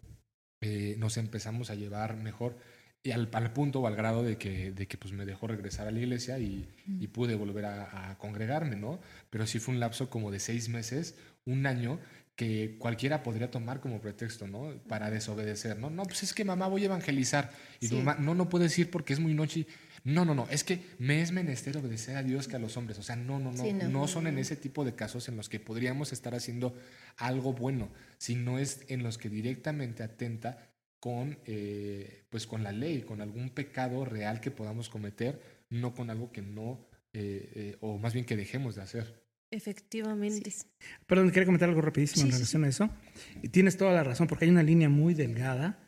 eh, 0.64 0.96
nos 0.98 1.18
empezamos 1.18 1.68
a 1.68 1.74
llevar 1.74 2.16
mejor 2.16 2.56
y 3.02 3.10
al, 3.10 3.28
al 3.32 3.52
punto 3.52 3.80
o 3.80 3.86
al 3.86 3.96
grado 3.96 4.22
de 4.22 4.38
que, 4.38 4.72
de 4.72 4.88
que 4.88 4.96
pues 4.96 5.12
me 5.12 5.26
dejó 5.26 5.46
regresar 5.46 5.86
a 5.86 5.90
la 5.90 5.98
iglesia 5.98 6.38
y, 6.38 6.66
y 6.86 7.06
pude 7.08 7.34
volver 7.34 7.66
a, 7.66 8.10
a 8.10 8.16
congregarme, 8.16 8.76
¿no? 8.76 8.98
Pero 9.28 9.46
sí 9.46 9.58
fue 9.58 9.74
un 9.74 9.80
lapso 9.80 10.08
como 10.08 10.30
de 10.30 10.40
seis 10.40 10.70
meses, 10.70 11.16
un 11.44 11.66
año, 11.66 12.00
que 12.34 12.76
cualquiera 12.78 13.22
podría 13.22 13.50
tomar 13.50 13.80
como 13.80 14.00
pretexto, 14.00 14.48
¿no? 14.48 14.72
Para 14.88 15.10
desobedecer, 15.10 15.78
¿no? 15.78 15.90
No, 15.90 16.04
pues 16.04 16.22
es 16.22 16.32
que 16.32 16.46
mamá 16.46 16.66
voy 16.66 16.82
a 16.82 16.86
evangelizar. 16.86 17.50
Y 17.78 17.88
tu 17.88 17.96
mamá, 17.96 18.16
no, 18.18 18.34
no 18.34 18.48
puedes 18.48 18.76
ir 18.78 18.90
porque 18.90 19.12
es 19.12 19.20
muy 19.20 19.34
noche. 19.34 19.66
No, 20.04 20.26
no, 20.26 20.34
no, 20.34 20.46
es 20.50 20.64
que 20.64 20.80
me 20.98 21.22
es 21.22 21.32
menester 21.32 21.76
obedecer 21.78 22.16
a 22.18 22.22
Dios 22.22 22.46
que 22.46 22.56
a 22.56 22.58
los 22.58 22.76
hombres. 22.76 22.98
O 22.98 23.02
sea, 23.02 23.16
no, 23.16 23.38
no, 23.38 23.52
no, 23.52 23.62
Sí, 23.64 23.72
no, 23.72 23.88
no. 23.88 24.06
son 24.06 24.26
en 24.26 24.38
ese 24.38 24.54
tipo 24.54 24.84
de 24.84 24.94
casos 24.94 25.28
en 25.28 25.36
los 25.36 25.48
que 25.48 25.60
podríamos 25.60 26.12
estar 26.12 26.34
haciendo 26.34 26.76
algo 27.16 27.54
bueno, 27.54 27.88
sino 28.18 28.58
es 28.58 28.84
en 28.88 29.02
los 29.02 29.16
que 29.16 29.30
directamente 29.30 30.02
atenta 30.02 30.70
con, 31.00 31.38
eh, 31.46 32.24
pues 32.30 32.46
con 32.46 32.62
la 32.62 32.72
ley, 32.72 33.02
con 33.02 33.20
algún 33.22 33.48
pecado 33.50 34.04
real 34.04 34.40
que 34.40 34.50
podamos 34.50 34.88
cometer, 34.90 35.40
no 35.70 35.94
con 35.94 36.10
algo 36.10 36.30
que 36.32 36.42
no, 36.42 36.86
eh, 37.14 37.50
eh, 37.54 37.76
o 37.80 37.96
más 37.98 38.12
bien 38.12 38.26
que 38.26 38.36
dejemos 38.36 38.74
de 38.74 38.82
hacer. 38.82 39.24
Efectivamente. 39.50 40.50
Sí, 40.50 40.66
Perdón, 41.06 41.30
quería 41.30 41.46
comentar 41.46 41.68
algo 41.68 41.80
rapidísimo 41.80 42.22
Sí, 42.22 42.26
en 42.26 42.32
sí, 42.32 42.36
relación 42.38 42.64
a 42.64 42.68
eso. 42.68 42.90
Y 43.42 43.48
tienes 43.48 43.76
toda 43.76 43.92
la 43.92 44.02
razón, 44.04 44.26
porque 44.26 44.44
hay 44.46 44.50
una 44.50 44.62
línea 44.62 44.88
muy 44.88 45.14
delgada 45.14 45.83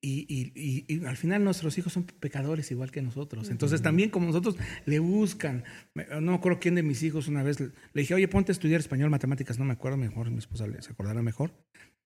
y, 0.00 0.26
y- 0.28 0.52
y- 0.54 0.84
y 0.94 1.04
al 1.04 1.16
final 1.16 1.42
nuestros 1.44 1.76
hijos 1.78 1.92
son 1.92 2.04
pecadores 2.04 2.70
igual 2.70 2.90
que 2.90 3.02
nosotros. 3.02 3.50
Entonces 3.50 3.80
también 3.82 4.10
como 4.10 4.26
nosotros 4.26 4.56
le 4.86 4.98
buscan, 4.98 5.64
no 5.94 6.20
me 6.32 6.34
acuerdo 6.34 6.60
quién 6.60 6.74
de 6.74 6.82
mis 6.82 7.02
hijos 7.02 7.28
una 7.28 7.42
vez 7.42 7.60
le 7.60 7.70
dije, 7.94 8.14
oye, 8.14 8.28
ponte 8.28 8.52
a 8.52 8.54
estudiar 8.54 8.80
español, 8.80 9.10
matemáticas, 9.10 9.58
no 9.58 9.64
me 9.64 9.72
acuerdo, 9.72 9.96
mejor 9.98 10.30
mi 10.30 10.38
esposa 10.38 10.66
se 10.80 10.90
acordará 10.92 11.22
mejor. 11.22 11.52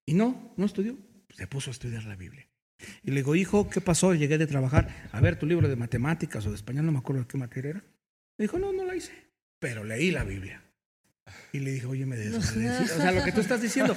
Y 0.06 0.14
no, 0.14 0.54
no 0.56 0.64
estudió, 0.66 0.96
se 1.36 1.46
puso 1.46 1.70
a 1.70 1.72
estudiar 1.72 2.04
la 2.04 2.16
Biblia. 2.16 2.48
Y 3.02 3.10
le 3.10 3.16
digo, 3.16 3.34
hijo, 3.34 3.68
¿qué 3.68 3.80
pasó? 3.80 4.14
Llegué 4.14 4.38
de 4.38 4.46
trabajar, 4.46 5.08
a 5.12 5.20
ver 5.20 5.36
tu 5.38 5.46
libro 5.46 5.68
de 5.68 5.76
matemáticas 5.76 6.46
o 6.46 6.50
de 6.50 6.56
español, 6.56 6.86
no 6.86 6.92
me 6.92 6.98
acuerdo 6.98 7.22
de 7.22 7.28
qué 7.28 7.36
materia 7.38 7.70
era. 7.70 7.80
Me 8.38 8.44
dijo, 8.44 8.58
no, 8.58 8.72
no 8.72 8.84
la 8.84 8.94
hice, 8.94 9.12
pero 9.58 9.82
leí 9.84 10.10
la 10.12 10.22
Biblia. 10.24 10.62
Y 11.52 11.60
le 11.60 11.72
dije, 11.72 11.86
oye, 11.86 12.04
me 12.04 12.16
desobedecí. 12.16 12.58
O 12.84 12.86
sea, 12.96 13.10
lo 13.12 13.24
que 13.24 13.32
tú 13.32 13.40
estás 13.40 13.62
diciendo, 13.62 13.96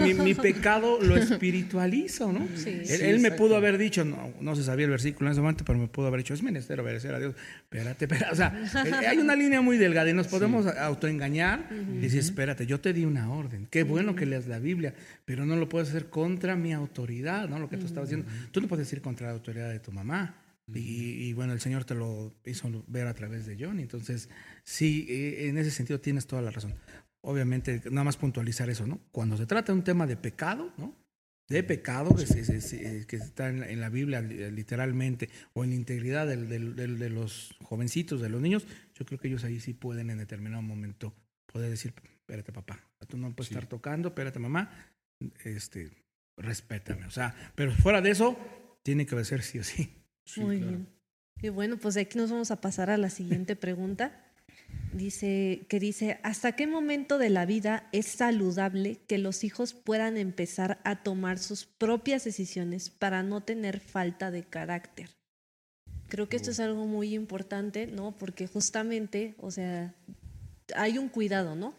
mi- 0.00 0.14
mi 0.14 0.34
pecado 0.34 1.00
lo 1.00 1.16
espiritualizo, 1.16 2.32
¿no? 2.32 2.46
Sí. 2.56 2.70
Él, 2.70 2.86
Sí, 2.86 3.04
él 3.04 3.20
me 3.20 3.30
pudo 3.30 3.56
haber 3.56 3.78
dicho, 3.78 4.04
no, 4.04 4.32
no 4.40 4.56
se 4.56 4.64
sabía 4.64 4.84
el 4.86 4.90
versículo 4.90 5.28
en 5.28 5.32
ese 5.32 5.40
momento, 5.40 5.64
pero 5.64 5.78
me 5.78 5.86
pudo 5.88 6.08
haber 6.08 6.18
dicho, 6.20 6.34
es 6.34 6.42
menester 6.42 6.80
obedecer 6.80 7.14
a 7.14 7.18
Dios. 7.20 7.34
Espérate, 7.62 8.04
espérate. 8.06 8.32
O 8.32 8.36
sea, 8.36 8.52
eh, 8.84 9.06
hay 9.06 9.18
una 9.18 9.36
línea 9.36 9.60
muy 9.60 9.78
delgada 9.78 10.10
y 10.10 10.12
nos 10.12 10.26
podemos 10.28 10.66
autoengañar 10.66 11.68
y 11.94 11.98
decir, 11.98 12.18
espérate, 12.20 12.66
yo 12.66 12.80
te 12.80 12.92
di 12.92 13.04
una 13.04 13.30
orden. 13.30 13.66
Qué 13.70 13.84
bueno 13.84 14.14
que 14.16 14.26
leas 14.26 14.46
la 14.46 14.58
Biblia, 14.58 14.94
pero 15.24 15.46
no 15.46 15.56
lo 15.56 15.68
puedes 15.68 15.88
hacer 15.90 16.06
contra 16.06 16.56
mi 16.56 16.72
autoridad, 16.72 17.48
¿no? 17.48 17.58
Lo 17.58 17.68
que 17.68 17.76
tú 17.76 17.86
estabas 17.86 18.08
diciendo. 18.10 18.30
Tú 18.52 18.60
no 18.60 18.68
puedes 18.68 18.92
ir 18.92 19.00
contra 19.00 19.28
la 19.28 19.34
autoridad 19.34 19.70
de 19.70 19.78
tu 19.78 19.92
mamá. 19.92 20.34
Y, 20.74 20.80
y, 21.28 21.32
bueno, 21.32 21.54
el 21.54 21.60
Señor 21.60 21.84
te 21.84 21.94
lo 21.94 22.34
hizo 22.44 22.70
ver 22.88 23.06
a 23.06 23.14
través 23.14 23.46
de 23.46 23.56
John. 23.58 23.80
Entonces, 23.80 24.28
sí, 24.68 25.06
eh, 25.08 25.48
en 25.48 25.56
ese 25.56 25.70
sentido 25.70 25.98
tienes 25.98 26.26
toda 26.26 26.42
la 26.42 26.50
razón. 26.50 26.74
Obviamente, 27.22 27.80
nada 27.90 28.04
más 28.04 28.18
puntualizar 28.18 28.68
eso, 28.68 28.86
¿no? 28.86 29.00
Cuando 29.10 29.36
se 29.38 29.46
trata 29.46 29.72
de 29.72 29.78
un 29.78 29.84
tema 29.84 30.06
de 30.06 30.16
pecado, 30.16 30.72
¿no? 30.76 30.94
De 31.48 31.62
pecado 31.62 32.14
que, 32.14 32.26
se, 32.26 33.06
que 33.06 33.16
está 33.16 33.48
en 33.48 33.80
la, 33.80 33.88
Biblia 33.88 34.20
literalmente, 34.20 35.30
o 35.54 35.64
en 35.64 35.70
la 35.70 35.76
integridad 35.76 36.26
del, 36.26 36.48
del, 36.48 36.98
de 36.98 37.08
los 37.08 37.56
jovencitos, 37.64 38.20
de 38.20 38.28
los 38.28 38.42
niños, 38.42 38.66
yo 38.94 39.06
creo 39.06 39.18
que 39.18 39.28
ellos 39.28 39.44
ahí 39.44 39.58
sí 39.58 39.72
pueden 39.72 40.10
en 40.10 40.18
determinado 40.18 40.60
momento 40.60 41.14
poder 41.46 41.70
decir, 41.70 41.94
espérate 42.20 42.52
papá, 42.52 42.78
tú 43.08 43.16
no 43.16 43.34
puedes 43.34 43.50
estar 43.50 43.66
tocando, 43.66 44.08
espérate 44.08 44.38
mamá, 44.38 44.70
este, 45.44 45.90
respétame. 46.36 47.06
O 47.06 47.10
sea, 47.10 47.34
pero 47.54 47.72
fuera 47.72 48.02
de 48.02 48.10
eso, 48.10 48.38
tiene 48.82 49.06
que 49.06 49.24
ser 49.24 49.42
sí 49.42 49.58
o 49.58 49.64
sí. 49.64 49.90
Muy 50.36 50.58
bien. 50.58 50.86
Y 51.40 51.48
bueno, 51.48 51.78
pues 51.78 51.96
aquí 51.96 52.18
nos 52.18 52.30
vamos 52.30 52.50
a 52.50 52.60
pasar 52.60 52.90
a 52.90 52.98
la 52.98 53.08
siguiente 53.08 53.56
pregunta. 53.56 54.27
Dice, 54.92 55.66
que 55.68 55.78
dice, 55.78 56.18
¿hasta 56.22 56.52
qué 56.52 56.66
momento 56.66 57.18
de 57.18 57.28
la 57.28 57.44
vida 57.44 57.88
es 57.92 58.06
saludable 58.06 58.98
que 59.06 59.18
los 59.18 59.44
hijos 59.44 59.74
puedan 59.74 60.16
empezar 60.16 60.80
a 60.82 61.02
tomar 61.02 61.38
sus 61.38 61.66
propias 61.66 62.24
decisiones 62.24 62.88
para 62.88 63.22
no 63.22 63.42
tener 63.42 63.80
falta 63.80 64.30
de 64.30 64.44
carácter? 64.44 65.10
Creo 66.08 66.28
que 66.28 66.36
esto 66.36 66.50
es 66.50 66.58
algo 66.58 66.86
muy 66.86 67.14
importante, 67.14 67.86
¿no? 67.86 68.16
Porque 68.16 68.46
justamente, 68.46 69.34
o 69.38 69.50
sea, 69.50 69.94
hay 70.74 70.96
un 70.96 71.08
cuidado, 71.08 71.54
¿no? 71.54 71.74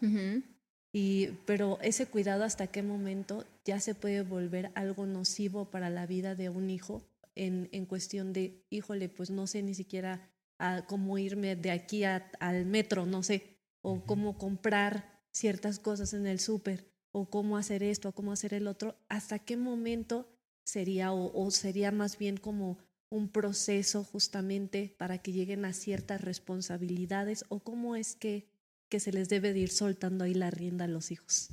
y, 0.92 1.28
pero 1.46 1.78
ese 1.82 2.06
cuidado 2.06 2.44
hasta 2.44 2.68
qué 2.68 2.82
momento 2.82 3.44
ya 3.64 3.80
se 3.80 3.94
puede 3.94 4.22
volver 4.22 4.70
algo 4.74 5.06
nocivo 5.06 5.70
para 5.70 5.90
la 5.90 6.06
vida 6.06 6.36
de 6.36 6.48
un 6.48 6.70
hijo 6.70 7.02
en, 7.34 7.68
en 7.72 7.86
cuestión 7.86 8.32
de, 8.32 8.62
híjole, 8.70 9.08
pues 9.08 9.30
no 9.30 9.46
sé 9.46 9.62
ni 9.62 9.74
siquiera 9.74 10.30
a 10.60 10.86
cómo 10.86 11.18
irme 11.18 11.56
de 11.56 11.70
aquí 11.70 12.04
al 12.04 12.66
metro, 12.66 13.06
no 13.06 13.22
sé, 13.22 13.56
o 13.82 14.04
cómo 14.04 14.38
comprar 14.38 15.20
ciertas 15.32 15.78
cosas 15.78 16.12
en 16.14 16.26
el 16.26 16.38
súper, 16.38 16.86
o 17.12 17.28
cómo 17.30 17.56
hacer 17.56 17.82
esto, 17.82 18.10
o 18.10 18.12
cómo 18.12 18.32
hacer 18.32 18.54
el 18.54 18.66
otro, 18.66 18.96
hasta 19.08 19.38
qué 19.38 19.56
momento 19.56 20.28
sería, 20.62 21.12
o 21.12 21.50
sería 21.50 21.90
más 21.90 22.18
bien 22.18 22.36
como 22.36 22.78
un 23.08 23.28
proceso 23.28 24.04
justamente 24.04 24.94
para 24.98 25.18
que 25.18 25.32
lleguen 25.32 25.64
a 25.64 25.72
ciertas 25.72 26.20
responsabilidades, 26.20 27.44
o 27.48 27.60
cómo 27.60 27.96
es 27.96 28.14
que 28.14 28.50
que 28.90 29.00
se 29.00 29.12
les 29.12 29.28
debe 29.28 29.54
de 29.54 29.60
ir 29.60 29.70
soltando 29.70 30.24
ahí 30.24 30.34
la 30.34 30.50
rienda 30.50 30.84
a 30.84 30.88
los 30.88 31.10
hijos? 31.12 31.48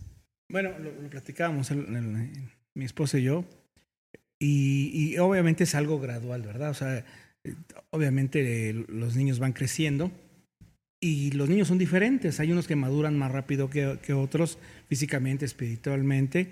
Bueno, 0.50 0.78
lo, 0.80 0.92
platicábamos 1.10 1.72
mi 2.74 2.86
esposa 2.86 3.20
y 3.20 3.24
yo, 3.24 3.46
y, 4.40 5.18
obviamente 5.20 5.64
es 5.64 5.76
algo 5.76 6.00
gradual, 6.00 6.42
¿verdad? 6.42 6.72
O 6.72 6.74
sea, 6.74 7.06
obviamente 7.90 8.74
los 8.88 9.16
niños 9.16 9.40
van 9.40 9.54
creciendo 9.54 10.12
y 11.00 11.32
los 11.32 11.50
niños 11.50 11.68
son 11.68 11.78
diferentes. 11.78 12.40
Hay 12.40 12.52
unos 12.52 12.68
que 12.68 12.76
maduran 12.76 13.18
más 13.18 13.32
rápido 13.32 13.70
que, 13.70 14.14
otros, 14.14 14.58
físicamente, 14.88 15.46
espiritualmente, 15.46 16.50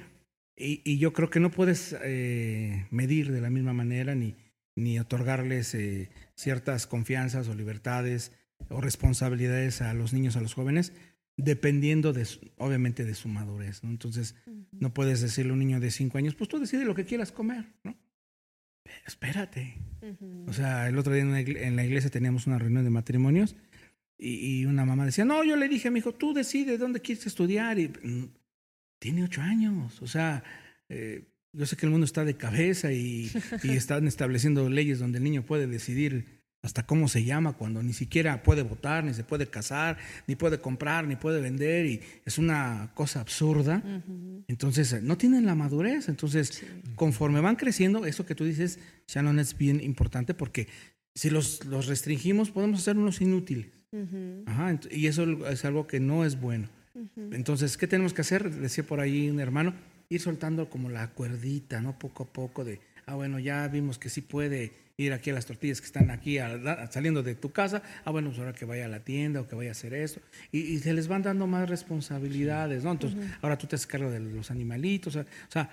y, 0.58 0.98
yo 0.98 1.12
creo 1.12 1.30
que 1.30 1.42
no 1.42 1.52
puedes 1.52 1.96
eh, 2.02 2.86
medir 2.90 3.32
de 3.32 3.42
la 3.42 3.50
misma 3.50 3.74
manera 3.74 4.16
ni, 4.16 4.36
ni 4.76 5.00
otorgarles 5.00 5.76
eh, 5.76 6.10
ciertas 6.36 6.88
confianzas 6.88 7.50
o 7.50 7.56
libertades 7.56 8.32
o 8.70 8.80
responsabilidades 8.80 9.82
a 9.82 9.94
los 9.94 10.14
niños, 10.14 10.38
a 10.38 10.42
los 10.42 10.54
jóvenes, 10.54 10.94
dependiendo 11.38 12.14
de, 12.14 12.26
obviamente, 12.58 13.04
de 13.04 13.16
su 13.16 13.28
madurez. 13.28 13.84
¿no? 13.84 13.90
Entonces, 13.90 14.36
no 14.72 14.94
puedes 14.94 15.22
decirle 15.22 15.52
a 15.52 15.54
un 15.54 15.60
niño 15.60 15.80
de 15.80 15.92
cinco 15.92 16.18
años, 16.18 16.36
pues 16.36 16.50
tú 16.50 16.60
decides 16.60 16.86
lo 16.86 16.96
que 16.96 17.06
quieras 17.06 17.32
comer, 17.32 17.66
¿no? 17.84 17.96
Espérate. 19.06 19.78
O 20.48 20.54
sea, 20.54 20.88
el 20.88 20.98
otro 20.98 21.14
día 21.14 21.24
en, 21.24 21.76
la 21.76 21.84
iglesia 21.84 22.10
teníamos 22.10 22.46
una 22.48 22.60
reunión 22.60 22.84
de 22.84 22.90
matrimonios 22.92 23.56
y, 24.18 24.66
una 24.66 24.86
mamá 24.86 25.06
decía, 25.06 25.26
no, 25.26 25.44
yo 25.44 25.56
le 25.56 25.68
dije 25.68 25.88
a 25.88 25.92
mi 25.92 26.00
hijo, 26.00 26.14
tú 26.14 26.34
decides 26.34 26.80
dónde 26.80 27.02
quieres 27.02 27.26
estudiar. 27.26 27.80
Y 27.80 27.90
mm, 27.90 28.30
tiene 29.00 29.24
ocho 29.24 29.42
años. 29.42 30.02
O 30.02 30.08
sea, 30.08 30.44
eh, 30.90 31.24
yo 31.52 31.66
sé 31.66 31.76
que 31.76 31.86
el 31.86 31.92
mundo 31.92 32.06
está 32.06 32.24
de 32.24 32.38
cabeza 32.38 32.92
y, 32.92 33.32
y 33.64 33.70
están 33.72 34.08
estableciendo 34.08 34.70
leyes 34.70 35.00
donde 35.00 35.18
el 35.18 35.24
niño 35.24 35.44
puede 35.44 35.68
decidir 35.68 36.35
hasta 36.66 36.84
cómo 36.84 37.08
se 37.08 37.24
llama, 37.24 37.54
cuando 37.54 37.84
ni 37.84 37.94
siquiera 37.94 38.42
puede 38.42 38.64
votar, 38.64 39.04
ni 39.04 39.14
se 39.14 39.24
puede 39.24 39.46
casar, 39.46 39.98
ni 40.26 40.36
puede 40.36 40.60
comprar, 40.60 41.06
ni 41.06 41.16
puede 41.16 41.40
vender, 41.40 41.86
y 41.86 42.02
es 42.26 42.40
una 42.40 42.92
cosa 42.96 43.22
absurda. 43.22 43.84
Entonces, 44.48 45.04
no 45.04 45.16
tienen 45.16 45.46
la 45.46 45.54
madurez. 45.54 46.10
Entonces, 46.10 46.66
conforme 46.96 47.40
van 47.40 47.56
creciendo, 47.56 48.06
eso 48.06 48.26
que 48.26 48.34
tú 48.34 48.46
dices, 48.46 48.80
Shannon, 49.08 49.38
es 49.38 49.56
bien 49.56 49.80
importante 49.80 50.34
porque 50.34 50.68
si 51.14 51.30
los, 51.30 51.64
los 51.66 51.86
restringimos, 51.86 52.50
podemos 52.50 52.80
hacer 52.80 52.98
unos 52.98 53.22
inútiles. 53.22 53.68
y 54.90 55.06
eso 55.06 55.48
es 55.48 55.66
algo 55.66 55.86
que 55.86 56.00
no 56.00 56.26
es 56.26 56.42
bueno. 56.42 56.68
Entonces, 57.32 57.78
¿qué 57.78 57.86
tenemos 57.86 58.14
que 58.14 58.22
hacer? 58.22 58.50
Decía 58.50 58.84
por 58.84 59.02
ahí 59.02 59.30
un 59.30 59.40
hermano, 59.40 59.76
ir 60.10 60.20
soltando 60.20 60.68
como 60.68 60.90
la 60.90 61.12
cuerdita, 61.12 61.80
¿no? 61.80 62.00
Poco 62.00 62.24
a 62.24 62.34
poco 62.34 62.66
de, 62.66 62.80
ah, 63.06 63.14
bueno, 63.14 63.38
ya 63.38 63.68
vimos 63.68 64.00
que 64.00 64.10
sí 64.10 64.22
puede 64.22 64.85
ir 64.98 65.12
aquí 65.12 65.30
a 65.30 65.34
las 65.34 65.46
tortillas 65.46 65.82
que 65.82 65.88
están 65.88 66.10
aquí 66.10 66.38
saliendo 66.90 67.22
de 67.22 67.36
tu 67.36 67.52
casa, 67.52 67.82
ah, 68.06 68.12
bueno, 68.12 68.30
pues 68.30 68.40
ahora 68.40 68.54
que 68.54 68.66
vaya 68.66 68.86
a 68.86 68.88
la 68.88 69.02
tienda 69.02 69.42
o 69.42 69.48
que 69.48 69.56
vaya 69.56 69.70
a 69.70 69.72
hacer 69.72 69.94
esto, 69.94 70.22
y, 70.52 70.78
se 70.80 70.94
les 70.94 71.08
van 71.08 71.22
dando 71.22 71.48
más 71.48 71.70
responsabilidades, 71.70 72.84
¿no? 72.84 72.92
Entonces, 72.92 73.20
ahora 73.42 73.58
tú 73.58 73.68
te 73.68 73.76
haces 73.76 73.88
cargo 73.88 74.10
de 74.10 74.20
los 74.20 74.52
animalitos, 74.52 75.16
o 75.16 75.26
sea, 75.50 75.70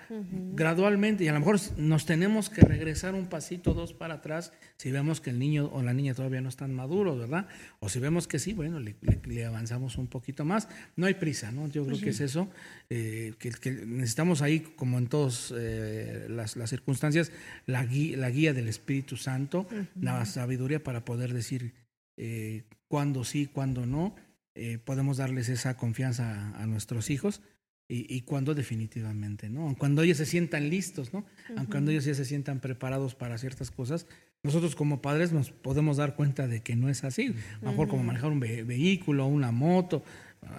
gradualmente, 0.54 1.24
y 1.24 1.28
a 1.28 1.32
lo 1.32 1.38
mejor 1.38 1.60
nos 1.76 2.06
tenemos 2.06 2.50
que 2.50 2.62
regresar 2.62 3.14
un 3.14 3.26
pasito, 3.26 3.74
dos 3.74 3.92
para 3.92 4.14
atrás, 4.14 4.52
si 4.76 4.90
vemos 4.90 5.20
que 5.20 5.30
el 5.30 5.38
niño 5.38 5.70
o 5.72 5.82
la 5.82 5.92
niña 5.92 6.14
todavía 6.14 6.40
no 6.40 6.48
están 6.48 6.74
maduros, 6.74 7.18
¿verdad? 7.18 7.46
O 7.80 7.88
si 7.88 8.00
vemos 8.00 8.26
que 8.26 8.38
sí, 8.38 8.52
bueno, 8.54 8.80
le, 8.80 9.44
avanzamos 9.44 9.98
un 9.98 10.08
poquito 10.08 10.44
más, 10.44 10.68
no 10.96 11.06
hay 11.06 11.14
prisa, 11.14 11.52
¿no? 11.52 11.68
Yo 11.68 11.84
creo 11.84 12.00
que 12.00 12.10
es 12.10 12.20
eso, 12.20 12.48
eh, 12.94 13.32
que, 13.38 13.70
necesitamos 13.86 14.42
ahí, 14.42 14.60
como 14.60 14.98
en 14.98 15.06
todas 15.06 15.50
eh, 15.56 16.26
las, 16.28 16.52
circunstancias, 16.68 17.32
la 17.64 17.84
la 17.84 18.30
guía 18.30 18.52
del 18.52 18.68
Espíritu 18.68 19.16
Santo, 19.16 19.66
la 19.98 20.26
sabiduría 20.26 20.84
para 20.84 21.02
poder 21.02 21.32
decir 21.32 21.72
eh, 22.18 22.64
cuándo 22.88 23.24
sí, 23.24 23.46
cuándo 23.46 23.86
no. 23.86 24.14
Eh, 24.54 24.76
podemos 24.76 25.16
darles 25.16 25.48
esa 25.48 25.78
confianza 25.78 26.54
a, 26.54 26.66
nuestros 26.66 27.08
hijos 27.08 27.40
y, 27.88 28.22
cuándo 28.22 28.54
definitivamente, 28.54 29.48
¿no? 29.48 29.74
Cuando 29.78 30.02
ellos 30.02 30.18
se 30.18 30.26
sientan 30.26 30.68
listos, 30.68 31.14
¿no? 31.14 31.24
Cuando 31.70 31.90
ellos 31.90 32.04
ya 32.04 32.14
se 32.14 32.24
sientan 32.26 32.60
preparados 32.60 33.14
para 33.14 33.38
ciertas 33.38 33.70
cosas, 33.70 34.06
nosotros 34.42 34.74
como 34.76 35.02
padres 35.02 35.32
nos 35.32 35.50
podemos 35.50 35.98
dar 35.98 36.14
cuenta 36.14 36.46
de 36.46 36.60
que 36.60 36.74
no 36.76 36.88
es 36.88 37.04
así. 37.04 37.34
mejor 37.62 37.88
como 37.88 38.02
manejar 38.02 38.30
un 38.30 38.40
vehículo, 38.40 39.26
una 39.26 39.52
moto, 39.52 40.04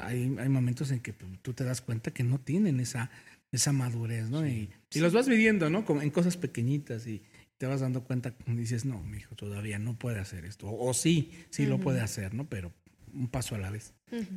hay, 0.02 0.36
hay, 0.40 0.50
momentos 0.50 0.92
en 0.92 1.00
que 1.00 1.14
tú 1.14 1.54
te 1.54 1.64
das 1.64 1.82
cuenta 1.82 2.12
que 2.12 2.24
no 2.24 2.40
tienen 2.40 2.80
esa, 2.80 3.10
esa 3.52 3.74
madurez, 3.74 4.30
¿no? 4.30 4.48
y, 4.48 4.70
los 4.96 5.14
vas 5.14 5.28
viviendo, 5.28 5.70
¿no? 5.70 5.86
Como 5.86 6.02
en 6.02 6.12
cosas 6.12 6.38
pequeñitas 6.38 7.08
y, 7.08 7.24
te 7.64 7.68
vas 7.68 7.80
dando 7.80 8.04
cuenta 8.04 8.34
y 8.46 8.56
dices, 8.56 8.84
no, 8.84 9.02
mi 9.04 9.20
hijo 9.20 9.36
todavía 9.36 9.80
no 9.80 9.98
puede 9.98 10.20
hacer 10.20 10.44
esto. 10.44 10.68
O, 10.70 10.94
sí, 10.94 11.32
sí 11.50 11.66
lo 11.66 11.80
puede 11.80 12.02
hacer, 12.02 12.34
¿no? 12.34 12.46
Pero 12.50 12.74
un 13.14 13.30
paso 13.30 13.56
a 13.56 13.58
la 13.58 13.70
vez. 13.70 13.94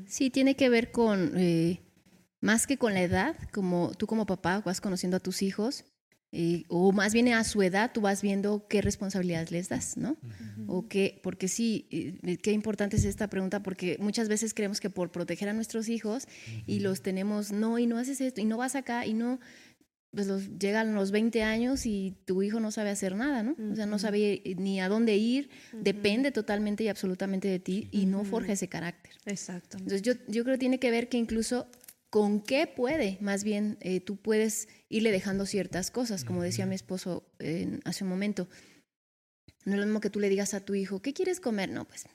Sí, 0.07 0.31
tiene 0.31 0.55
que 0.55 0.69
ver 0.69 0.93
con, 0.93 1.33
eh, 1.37 1.81
más 2.41 2.69
que 2.69 2.79
con 2.79 2.95
la 2.95 3.03
edad, 3.03 3.37
como 3.53 3.93
tú 3.97 4.07
como 4.07 4.27
papá 4.27 4.63
vas 4.65 4.81
conociendo 4.81 5.17
a 5.17 5.21
tus 5.21 5.43
hijos, 5.43 5.85
eh, 6.39 6.65
o 6.69 6.93
más 6.93 7.15
bien 7.15 7.29
a 7.29 7.43
su 7.45 7.63
edad 7.63 7.93
tú 7.95 8.03
vas 8.03 8.21
viendo 8.21 8.67
qué 8.69 8.83
responsabilidades 8.83 9.51
les 9.51 9.71
das, 9.71 9.97
¿no? 9.97 10.19
O 10.67 10.87
qué, 10.87 11.19
porque 11.23 11.49
sí, 11.49 11.89
eh, 11.91 12.37
qué 12.37 12.53
importante 12.53 12.97
es 12.97 13.07
esta 13.07 13.31
pregunta, 13.31 13.63
porque 13.63 13.97
muchas 14.01 14.29
veces 14.29 14.53
creemos 14.53 14.79
que 14.79 14.91
por 14.91 15.11
proteger 15.11 15.49
a 15.49 15.55
nuestros 15.55 15.89
hijos 15.89 16.29
y 16.67 16.81
los 16.81 17.01
tenemos, 17.01 17.53
no, 17.53 17.79
y 17.79 17.87
no 17.87 17.97
haces 17.97 18.21
esto, 18.21 18.43
y 18.43 18.45
no 18.45 18.59
vas 18.59 18.77
acá, 18.77 19.07
y 19.07 19.15
no, 19.15 19.41
pues 20.11 20.27
los, 20.27 20.59
llegan 20.59 20.95
los 20.95 21.11
20 21.11 21.43
años 21.43 21.87
y 21.87 22.15
tu 22.27 22.43
hijo 22.43 22.61
no 22.61 22.71
sabe 22.71 22.91
hacer 22.91 23.17
nada, 23.17 23.43
¿no? 23.43 23.57
O 23.73 23.75
sea, 23.75 23.87
no 23.87 23.99
sabe 23.99 24.43
ni 24.59 24.79
a 24.79 24.91
dónde 24.91 25.17
ir, 25.17 25.49
depende 25.73 26.33
totalmente 26.33 26.85
y 26.85 26.89
absolutamente 26.89 27.49
de 27.49 27.61
ti 27.61 27.89
y 27.93 28.05
no 28.05 28.25
forja 28.25 28.53
ese 28.53 28.69
carácter. 28.69 29.15
Exacto. 29.25 29.79
Entonces 29.79 30.03
yo, 30.03 30.13
yo 30.29 30.45
creo 30.45 30.57
que 30.57 30.61
tiene 30.61 30.79
que 30.79 30.91
ver 30.91 31.09
que 31.09 31.17
incluso 31.17 31.67
con 32.11 32.41
qué 32.41 32.67
puede, 32.67 33.19
más 33.21 33.45
bien 33.45 33.79
tú 34.05 34.17
puedes 34.17 34.69
irle 34.89 35.11
dejando 35.11 35.45
ciertas 35.45 35.91
cosas, 35.91 36.25
como 36.25 36.43
decía 36.43 36.67
mi 36.67 36.75
esposo 36.75 37.29
hace 37.85 38.05
un 38.05 38.11
momento. 38.11 38.49
No 39.65 39.75
es 39.75 39.81
lo 39.81 39.87
mismo 39.87 40.01
que 40.01 40.11
tú 40.11 40.21
le 40.21 40.29
digas 40.29 40.55
a 40.55 40.61
tu 40.61 40.75
hijo, 40.75 41.03
¿qué 41.03 41.13
quieres 41.13 41.41
comer? 41.41 41.71
No, 41.71 41.85
pues, 41.85 42.07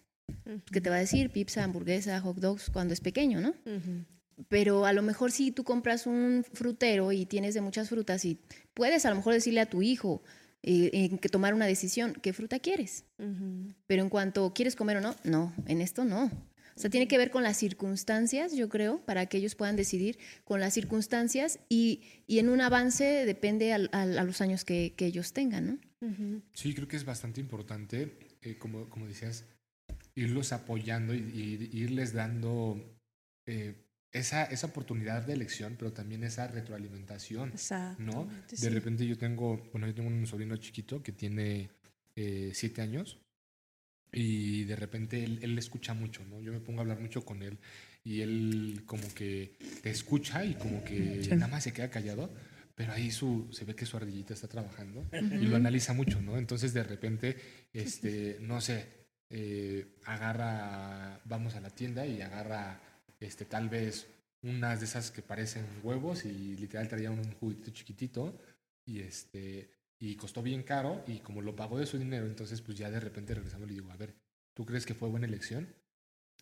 ¿qué 0.72 0.80
te 0.80 0.90
va 0.90 0.96
a 0.96 1.00
decir? 1.00 1.30
Pizza, 1.30 1.64
hamburguesa, 1.64 2.20
hot 2.22 2.38
dogs, 2.38 2.70
cuando 2.70 2.94
es 2.94 3.02
pequeño, 3.02 3.42
¿no? 3.42 3.54
pero 4.50 4.86
a 4.86 4.94
lo 4.94 5.02
mejor 5.02 5.32
si 5.32 5.52
tú 5.52 5.64
compras 5.64 6.08
un 6.08 6.44
frutero 6.54 7.12
y 7.12 7.26
tienes 7.26 7.54
de 7.54 7.62
muchas 7.62 7.90
frutas 7.90 8.26
y 8.26 8.40
puedes 8.74 9.06
a 9.06 9.10
lo 9.10 9.16
mejor 9.16 9.34
decirle 9.34 9.62
a 9.62 9.70
tu 9.70 9.82
hijo 9.82 10.24
eh, 10.64 11.18
que 11.20 11.30
tomar 11.30 11.54
una 11.54 11.66
decisión, 11.66 12.14
¿qué 12.22 12.34
fruta 12.34 12.60
quieres? 12.60 13.06
Pero 13.88 14.04
en 14.04 14.10
cuanto 14.10 14.54
quieres 14.54 14.76
comer 14.76 14.98
o 14.98 15.02
no, 15.02 15.16
no, 15.24 15.54
en 15.66 15.82
esto 15.82 16.06
no. 16.06 16.32
O 16.82 16.84
sea, 16.84 16.90
tiene 16.90 17.08
que 17.08 17.20
ver 17.20 17.30
con 17.30 17.44
las 17.44 17.58
circunstancias, 17.58 18.56
yo 18.56 18.68
creo, 18.68 19.06
para 19.06 19.28
que 19.28 19.38
ellos 19.38 19.54
puedan 19.54 19.76
decidir 19.76 20.18
con 20.44 20.60
las 20.60 20.74
circunstancias 20.74 21.60
y, 21.70 22.02
y 22.26 22.40
en 22.40 22.50
un 22.50 22.60
avance 22.60 23.04
depende 23.24 23.72
a, 23.72 24.06
los 24.08 24.42
años 24.42 24.66
que, 24.66 24.96
que 24.98 25.06
ellos 25.06 25.32
tengan, 25.32 25.80
¿no? 26.00 26.42
Sí, 26.54 26.74
creo 26.74 26.88
que 26.88 26.96
es 26.96 27.06
bastante 27.06 27.40
importante, 27.40 28.18
eh, 28.42 28.58
como, 28.58 28.90
como 28.90 29.06
decías, 29.06 29.46
irlos 30.16 30.54
apoyando 30.54 31.14
y, 31.14 31.70
y 31.72 31.82
irles 31.84 32.14
dando 32.14 32.84
eh, 33.46 33.76
esa, 34.12 34.46
esa 34.46 34.66
oportunidad 34.66 35.22
de 35.22 35.34
elección, 35.34 35.76
pero 35.78 35.94
también 35.94 36.24
esa 36.24 36.48
retroalimentación. 36.48 37.54
¿no? 38.00 38.28
De 38.50 38.58
sí. 38.58 38.70
repente 38.70 39.06
yo 39.06 39.20
tengo, 39.20 39.70
bueno, 39.72 39.86
yo 39.86 39.94
tengo 39.94 40.10
un 40.10 40.26
sobrino 40.26 40.58
chiquito 40.58 41.04
que 41.04 41.12
tiene 41.12 41.70
eh, 42.16 42.54
siete 42.56 42.82
años 42.82 43.20
y 44.12 44.66
de 44.66 44.76
repente 44.76 45.24
él, 45.24 45.40
él 45.42 45.58
escucha 45.58 45.94
mucho, 45.94 46.24
¿no? 46.26 46.42
Yo 46.42 46.52
me 46.52 46.60
pongo 46.60 46.80
a 46.80 46.82
hablar 46.82 47.00
mucho 47.00 47.24
con 47.24 47.44
él 47.44 47.58
y 48.04 48.22
él 48.22 48.84
como 48.86 49.08
que 49.14 49.58
te 49.82 49.90
escucha 49.90 50.44
y 50.44 50.56
como 50.56 50.84
que 50.84 51.28
nada 51.32 51.48
más 51.48 51.64
se 51.64 51.74
queda 51.74 51.90
callado, 51.90 52.30
pero 52.76 52.94
ahí 52.94 53.12
su, 53.12 53.48
se 53.52 53.66
ve 53.66 53.76
que 53.76 53.86
su 53.86 53.98
ardillita 53.98 54.34
está 54.34 54.48
trabajando 54.48 55.06
y 55.14 55.46
lo 55.46 55.56
analiza 55.56 55.94
mucho, 55.94 56.22
¿no? 56.22 56.38
Entonces 56.38 56.74
de 56.74 56.84
repente, 56.84 57.38
este, 57.74 58.38
no 58.42 58.60
sé, 58.60 58.88
eh, 59.30 59.98
agarra, 60.06 61.22
vamos 61.26 61.56
a 61.56 61.62
la 61.62 61.70
tienda 61.70 62.06
y 62.06 62.22
agarra, 62.22 62.82
este, 63.20 63.46
tal 63.46 63.70
vez 63.70 64.08
unas 64.42 64.80
de 64.80 64.86
esas 64.86 65.12
que 65.12 65.22
parecen 65.22 65.66
huevos 65.84 66.26
y 66.26 66.56
literal 66.58 66.88
traía 66.88 67.12
un 67.12 67.32
juguetito 67.34 67.72
chiquitito 67.72 68.42
y 68.86 69.02
este 69.02 69.70
y 70.02 70.16
costó 70.16 70.42
bien 70.42 70.64
caro 70.64 71.04
y 71.08 71.20
como 71.20 71.42
lo 71.44 71.56
pagó 71.56 71.78
de 71.80 71.86
su 71.86 71.98
dinero, 71.98 72.26
entonces 72.26 72.60
pues 72.60 72.78
ya 72.78 72.90
de 72.90 73.00
repente 73.00 73.36
regresamos 73.36 73.68
le 73.68 73.76
digo, 73.76 73.92
a 73.92 73.96
ver, 73.98 74.16
¿tú 74.56 74.66
crees 74.66 74.86
que 74.86 74.96
fue 74.96 75.08
buena 75.08 75.28
elección? 75.28 75.68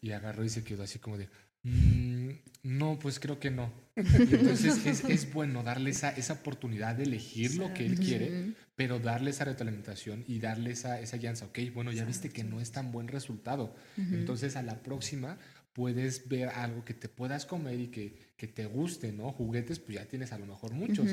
Y 0.01 0.11
agarró 0.11 0.45
y 0.45 0.49
se 0.49 0.63
quedó 0.63 0.83
así 0.83 0.97
como 0.99 1.17
de, 1.17 1.27
"Mm, 1.63 2.29
no, 2.63 2.97
pues 2.99 3.19
creo 3.19 3.37
que 3.37 3.51
no. 3.51 3.69
Y 3.97 4.33
entonces 4.33 4.77
es, 4.85 5.03
es 5.09 5.33
bueno 5.33 5.61
darle 5.61 5.89
esa, 5.89 6.09
esa 6.11 6.33
oportunidad 6.33 6.95
de 6.95 7.03
elegir 7.03 7.55
lo 7.55 7.73
que 7.73 7.85
él 7.85 7.99
quiere, 7.99 8.55
pero 8.77 8.97
darle 8.99 9.31
esa 9.31 9.43
retroalimentación 9.43 10.23
y 10.25 10.39
darle 10.39 10.71
esa, 10.71 11.01
esa 11.01 11.17
guianza. 11.17 11.45
Ok, 11.47 11.59
bueno, 11.73 11.91
ya 11.91 12.05
viste 12.05 12.29
que 12.29 12.45
no 12.45 12.61
es 12.61 12.71
tan 12.71 12.93
buen 12.93 13.09
resultado. 13.09 13.75
Entonces 13.97 14.55
a 14.55 14.63
la 14.63 14.81
próxima 14.81 15.37
puedes 15.73 16.29
ver 16.29 16.47
algo 16.49 16.85
que 16.85 16.93
te 16.93 17.09
puedas 17.09 17.45
comer 17.45 17.77
y 17.81 17.87
que, 17.87 18.31
que 18.37 18.47
te 18.47 18.65
guste, 18.65 19.11
¿no? 19.11 19.33
Juguetes, 19.33 19.79
pues 19.79 19.97
ya 19.97 20.05
tienes 20.05 20.31
a 20.31 20.37
lo 20.39 20.45
mejor 20.45 20.71
muchos. 20.71 21.07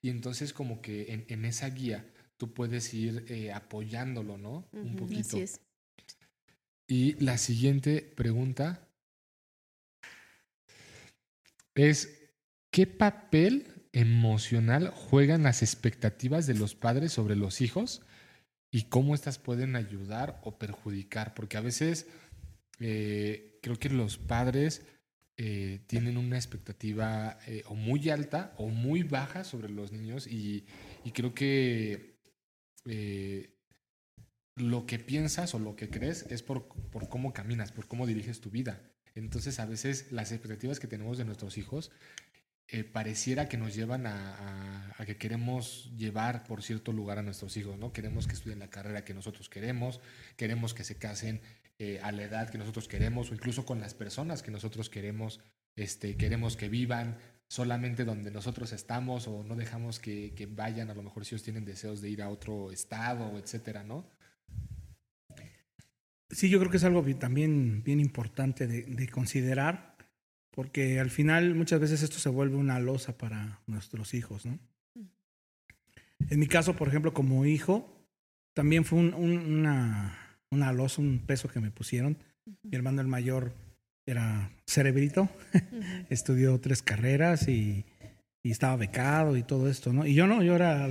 Y 0.00 0.10
entonces 0.10 0.52
como 0.52 0.80
que 0.80 1.12
en, 1.12 1.24
en 1.28 1.44
esa 1.44 1.68
guía 1.70 2.06
tú 2.38 2.54
puedes 2.54 2.94
ir 2.94 3.24
eh, 3.28 3.52
apoyándolo, 3.52 4.38
¿no? 4.38 4.68
Un 4.72 4.96
poquito. 4.96 5.36
Así 5.36 5.40
es. 5.40 5.60
Y 6.86 7.22
la 7.22 7.36
siguiente 7.36 8.00
pregunta 8.00 8.88
es, 11.74 12.32
¿qué 12.70 12.86
papel 12.86 13.88
emocional 13.92 14.88
juegan 14.88 15.42
las 15.42 15.62
expectativas 15.62 16.46
de 16.46 16.54
los 16.54 16.74
padres 16.74 17.12
sobre 17.12 17.36
los 17.36 17.60
hijos 17.60 18.02
y 18.70 18.84
cómo 18.84 19.14
estas 19.14 19.38
pueden 19.38 19.76
ayudar 19.76 20.40
o 20.44 20.58
perjudicar? 20.58 21.34
Porque 21.34 21.58
a 21.58 21.62
veces 21.62 22.06
eh, 22.80 23.58
creo 23.62 23.76
que 23.76 23.90
los 23.90 24.16
padres 24.16 24.86
eh, 25.40 25.78
tienen 25.86 26.16
una 26.16 26.34
expectativa 26.34 27.38
eh, 27.46 27.62
o 27.66 27.76
muy 27.76 28.10
alta 28.10 28.54
o 28.56 28.70
muy 28.70 29.04
baja 29.04 29.44
sobre 29.44 29.68
los 29.68 29.92
niños 29.92 30.26
y, 30.26 30.66
creo 31.14 31.32
que 31.32 32.18
eh, 32.86 33.54
lo 34.56 34.84
que 34.84 34.98
piensas 34.98 35.54
o 35.54 35.60
lo 35.60 35.76
que 35.76 35.90
crees 35.90 36.26
es 36.28 36.42
por, 36.42 36.66
por 36.90 37.08
cómo 37.08 37.32
caminas, 37.32 37.70
por 37.70 37.86
cómo 37.86 38.04
diriges 38.04 38.40
tu 38.40 38.50
vida. 38.50 38.82
Entonces 39.14 39.60
a 39.60 39.66
veces 39.66 40.10
las 40.10 40.32
expectativas 40.32 40.80
que 40.80 40.88
tenemos 40.88 41.18
de 41.18 41.24
nuestros 41.24 41.56
hijos 41.56 41.92
pareciera 42.92 43.48
que 43.48 43.56
nos 43.56 43.74
llevan 43.74 44.06
a 44.06 44.92
que 45.06 45.16
queremos 45.16 45.90
llevar 45.96 46.44
por 46.44 46.62
cierto 46.62 46.92
lugar 46.92 47.18
a 47.18 47.22
nuestros 47.22 47.56
hijos, 47.56 47.78
¿no? 47.78 47.94
Queremos 47.94 48.26
que 48.26 48.34
estudien 48.34 48.58
la 48.58 48.68
carrera 48.68 49.04
que 49.06 49.14
nosotros 49.14 49.48
queremos, 49.48 50.00
queremos 50.36 50.74
que 50.74 50.84
se 50.84 50.96
casen 50.96 51.40
eh, 51.78 52.00
a 52.02 52.12
la 52.12 52.22
edad 52.24 52.50
que 52.50 52.58
nosotros 52.58 52.88
queremos 52.88 53.30
o 53.30 53.34
incluso 53.34 53.64
con 53.64 53.80
las 53.80 53.94
personas 53.94 54.42
que 54.42 54.50
nosotros 54.50 54.90
queremos, 54.90 55.40
este, 55.76 56.16
queremos 56.16 56.56
que 56.56 56.68
vivan 56.68 57.18
solamente 57.48 58.04
donde 58.04 58.30
nosotros 58.30 58.72
estamos 58.72 59.26
o 59.28 59.42
no 59.44 59.56
dejamos 59.56 59.98
que, 60.00 60.34
que 60.34 60.46
vayan, 60.46 60.90
a 60.90 60.94
lo 60.94 61.02
mejor 61.02 61.24
si 61.24 61.34
ellos 61.34 61.44
tienen 61.44 61.64
deseos 61.64 62.00
de 62.00 62.10
ir 62.10 62.22
a 62.22 62.28
otro 62.30 62.70
estado, 62.72 63.38
etcétera, 63.38 63.84
¿no? 63.84 64.10
Sí, 66.30 66.50
yo 66.50 66.58
creo 66.58 66.70
que 66.70 66.76
es 66.76 66.84
algo 66.84 67.02
bi- 67.02 67.14
también 67.14 67.82
bien 67.82 68.00
importante 68.00 68.66
de, 68.66 68.82
de 68.82 69.08
considerar, 69.08 69.96
porque 70.50 71.00
al 71.00 71.10
final 71.10 71.54
muchas 71.54 71.80
veces 71.80 72.02
esto 72.02 72.18
se 72.18 72.28
vuelve 72.28 72.56
una 72.56 72.78
losa 72.80 73.16
para 73.16 73.62
nuestros 73.66 74.12
hijos, 74.14 74.44
¿no? 74.44 74.58
En 76.28 76.38
mi 76.38 76.46
caso, 76.48 76.76
por 76.76 76.88
ejemplo, 76.88 77.14
como 77.14 77.46
hijo, 77.46 78.06
también 78.52 78.84
fue 78.84 78.98
un- 78.98 79.14
un- 79.14 79.38
una, 79.38 80.27
una 80.50 80.72
losa, 80.72 81.00
un 81.02 81.20
peso 81.26 81.48
que 81.48 81.60
me 81.60 81.70
pusieron. 81.70 82.16
Mi 82.62 82.76
hermano 82.76 83.00
el 83.00 83.08
mayor 83.08 83.52
era 84.06 84.50
cerebrito, 84.66 85.28
estudió 86.10 86.58
tres 86.60 86.82
carreras 86.82 87.48
y, 87.48 87.84
y 88.42 88.50
estaba 88.50 88.76
becado 88.76 89.36
y 89.36 89.42
todo 89.42 89.68
esto, 89.68 89.92
¿no? 89.92 90.06
Y 90.06 90.14
yo 90.14 90.26
no, 90.26 90.42
yo 90.42 90.54
era 90.56 90.88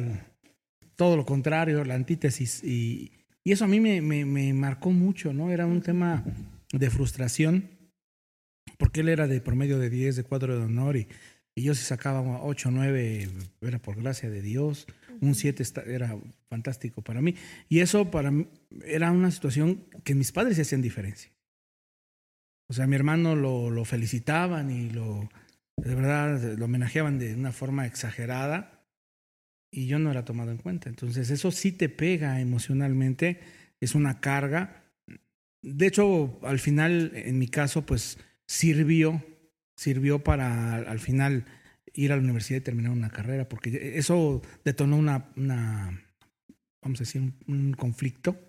todo 0.95 1.15
lo 1.17 1.25
contrario, 1.25 1.83
la 1.83 1.95
antítesis. 1.95 2.63
Y, 2.63 3.11
y 3.43 3.51
eso 3.51 3.65
a 3.65 3.67
mí 3.67 3.79
me, 3.79 4.01
me- 4.01 4.25
me 4.25 4.53
marcó 4.53 4.91
mucho, 4.91 5.33
¿no? 5.33 5.51
Era 5.51 5.65
un 5.65 5.81
tema 5.81 6.23
de 6.71 6.89
frustración, 6.89 7.69
porque 8.77 8.99
él 9.01 9.09
era 9.09 9.27
de 9.27 9.41
promedio 9.41 9.79
de 9.79 9.89
10, 9.89 10.15
de 10.17 10.23
cuadro 10.23 10.57
de 10.59 10.65
honor, 10.65 10.97
y, 10.97 11.07
y 11.55 11.63
yo 11.63 11.73
si 11.73 11.83
sacaba 11.83 12.21
8, 12.43 12.69
9, 12.71 13.29
era 13.61 13.79
por 13.79 13.95
gracia 13.95 14.29
de 14.29 14.41
Dios. 14.43 14.85
Un 15.21 15.35
7 15.35 15.63
esta- 15.63 15.83
era 15.83 16.15
fantástico 16.49 17.01
para 17.01 17.21
mí. 17.21 17.35
Y 17.69 17.79
eso 17.79 18.09
para 18.11 18.31
mí 18.31 18.47
era 18.85 19.11
una 19.11 19.31
situación 19.31 19.85
que 20.03 20.15
mis 20.15 20.31
padres 20.31 20.55
se 20.55 20.61
hacían 20.63 20.81
diferencia. 20.81 21.31
O 22.69 22.73
sea, 22.73 22.85
mi 22.87 22.95
hermano 22.95 23.35
lo, 23.35 23.69
lo 23.69 23.85
felicitaban 23.85 24.69
y 24.71 24.89
lo, 24.89 25.29
de 25.77 25.95
verdad, 25.95 26.57
lo 26.57 26.65
homenajeaban 26.65 27.17
de 27.17 27.33
una 27.33 27.51
forma 27.51 27.85
exagerada 27.85 28.85
y 29.71 29.87
yo 29.87 29.99
no 29.99 30.11
era 30.11 30.25
tomado 30.25 30.51
en 30.51 30.57
cuenta. 30.57 30.89
Entonces, 30.89 31.29
eso 31.29 31.51
sí 31.51 31.71
te 31.71 31.87
pega 31.89 32.41
emocionalmente, 32.41 33.39
es 33.79 33.95
una 33.95 34.19
carga. 34.19 34.83
De 35.61 35.87
hecho, 35.87 36.39
al 36.43 36.59
final, 36.59 37.11
en 37.15 37.39
mi 37.39 37.47
caso, 37.47 37.85
pues 37.85 38.17
sirvió, 38.45 39.23
sirvió 39.77 40.23
para 40.23 40.75
al 40.75 40.99
final 40.99 41.45
ir 41.93 42.11
a 42.11 42.15
la 42.15 42.21
universidad 42.21 42.59
y 42.59 42.63
terminar 42.63 42.91
una 42.91 43.09
carrera, 43.09 43.47
porque 43.49 43.93
eso 43.97 44.41
detonó 44.65 44.97
una, 44.97 45.29
una 45.35 46.01
vamos 46.81 46.99
a 46.99 47.03
decir, 47.03 47.21
un, 47.21 47.33
un 47.47 47.73
conflicto 47.73 48.39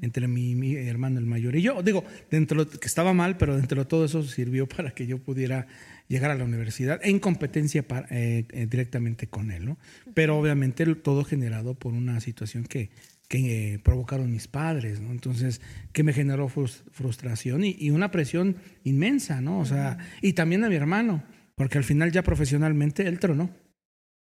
entre 0.00 0.28
mi, 0.28 0.54
mi 0.54 0.76
hermano 0.76 1.18
el 1.18 1.26
mayor 1.26 1.56
y 1.56 1.62
yo. 1.62 1.82
Digo, 1.82 2.04
dentro 2.30 2.64
de- 2.64 2.78
que 2.78 2.86
estaba 2.86 3.12
mal, 3.14 3.36
pero 3.36 3.56
dentro 3.56 3.80
de 3.82 3.88
todo 3.88 4.04
eso 4.04 4.22
sirvió 4.22 4.68
para 4.76 4.92
que 4.92 5.06
yo 5.06 5.18
pudiera 5.18 5.66
llegar 6.06 6.30
a 6.30 6.36
la 6.36 6.44
universidad 6.44 7.00
en 7.02 7.18
competencia 7.18 7.86
para- 7.86 8.06
eh, 8.10 8.46
eh, 8.50 8.66
directamente 8.70 9.26
con 9.26 9.50
él, 9.50 9.64
¿no? 9.64 9.78
Pero 10.14 10.38
obviamente 10.38 10.86
todo 10.94 11.24
generado 11.24 11.74
por 11.74 11.94
una 11.94 12.20
situación 12.20 12.62
que, 12.64 12.90
que 13.26 13.74
eh, 13.74 13.78
provocaron 13.80 14.30
mis 14.30 14.46
padres, 14.46 15.00
¿no? 15.00 15.10
Entonces, 15.10 15.60
que 15.92 16.04
me 16.04 16.12
generó 16.12 16.48
frus- 16.48 16.84
frustración 16.92 17.64
y, 17.64 17.74
y 17.78 17.90
una 17.90 18.10
presión 18.12 18.56
inmensa, 18.84 19.40
¿no? 19.40 19.58
O 19.58 19.64
sea, 19.64 19.98
y 20.22 20.34
también 20.34 20.62
a 20.62 20.68
mi 20.68 20.76
hermano, 20.76 21.24
porque 21.58 21.76
al 21.76 21.84
final 21.84 22.12
ya 22.12 22.22
profesionalmente 22.22 23.06
él 23.06 23.18
tronó. 23.18 23.50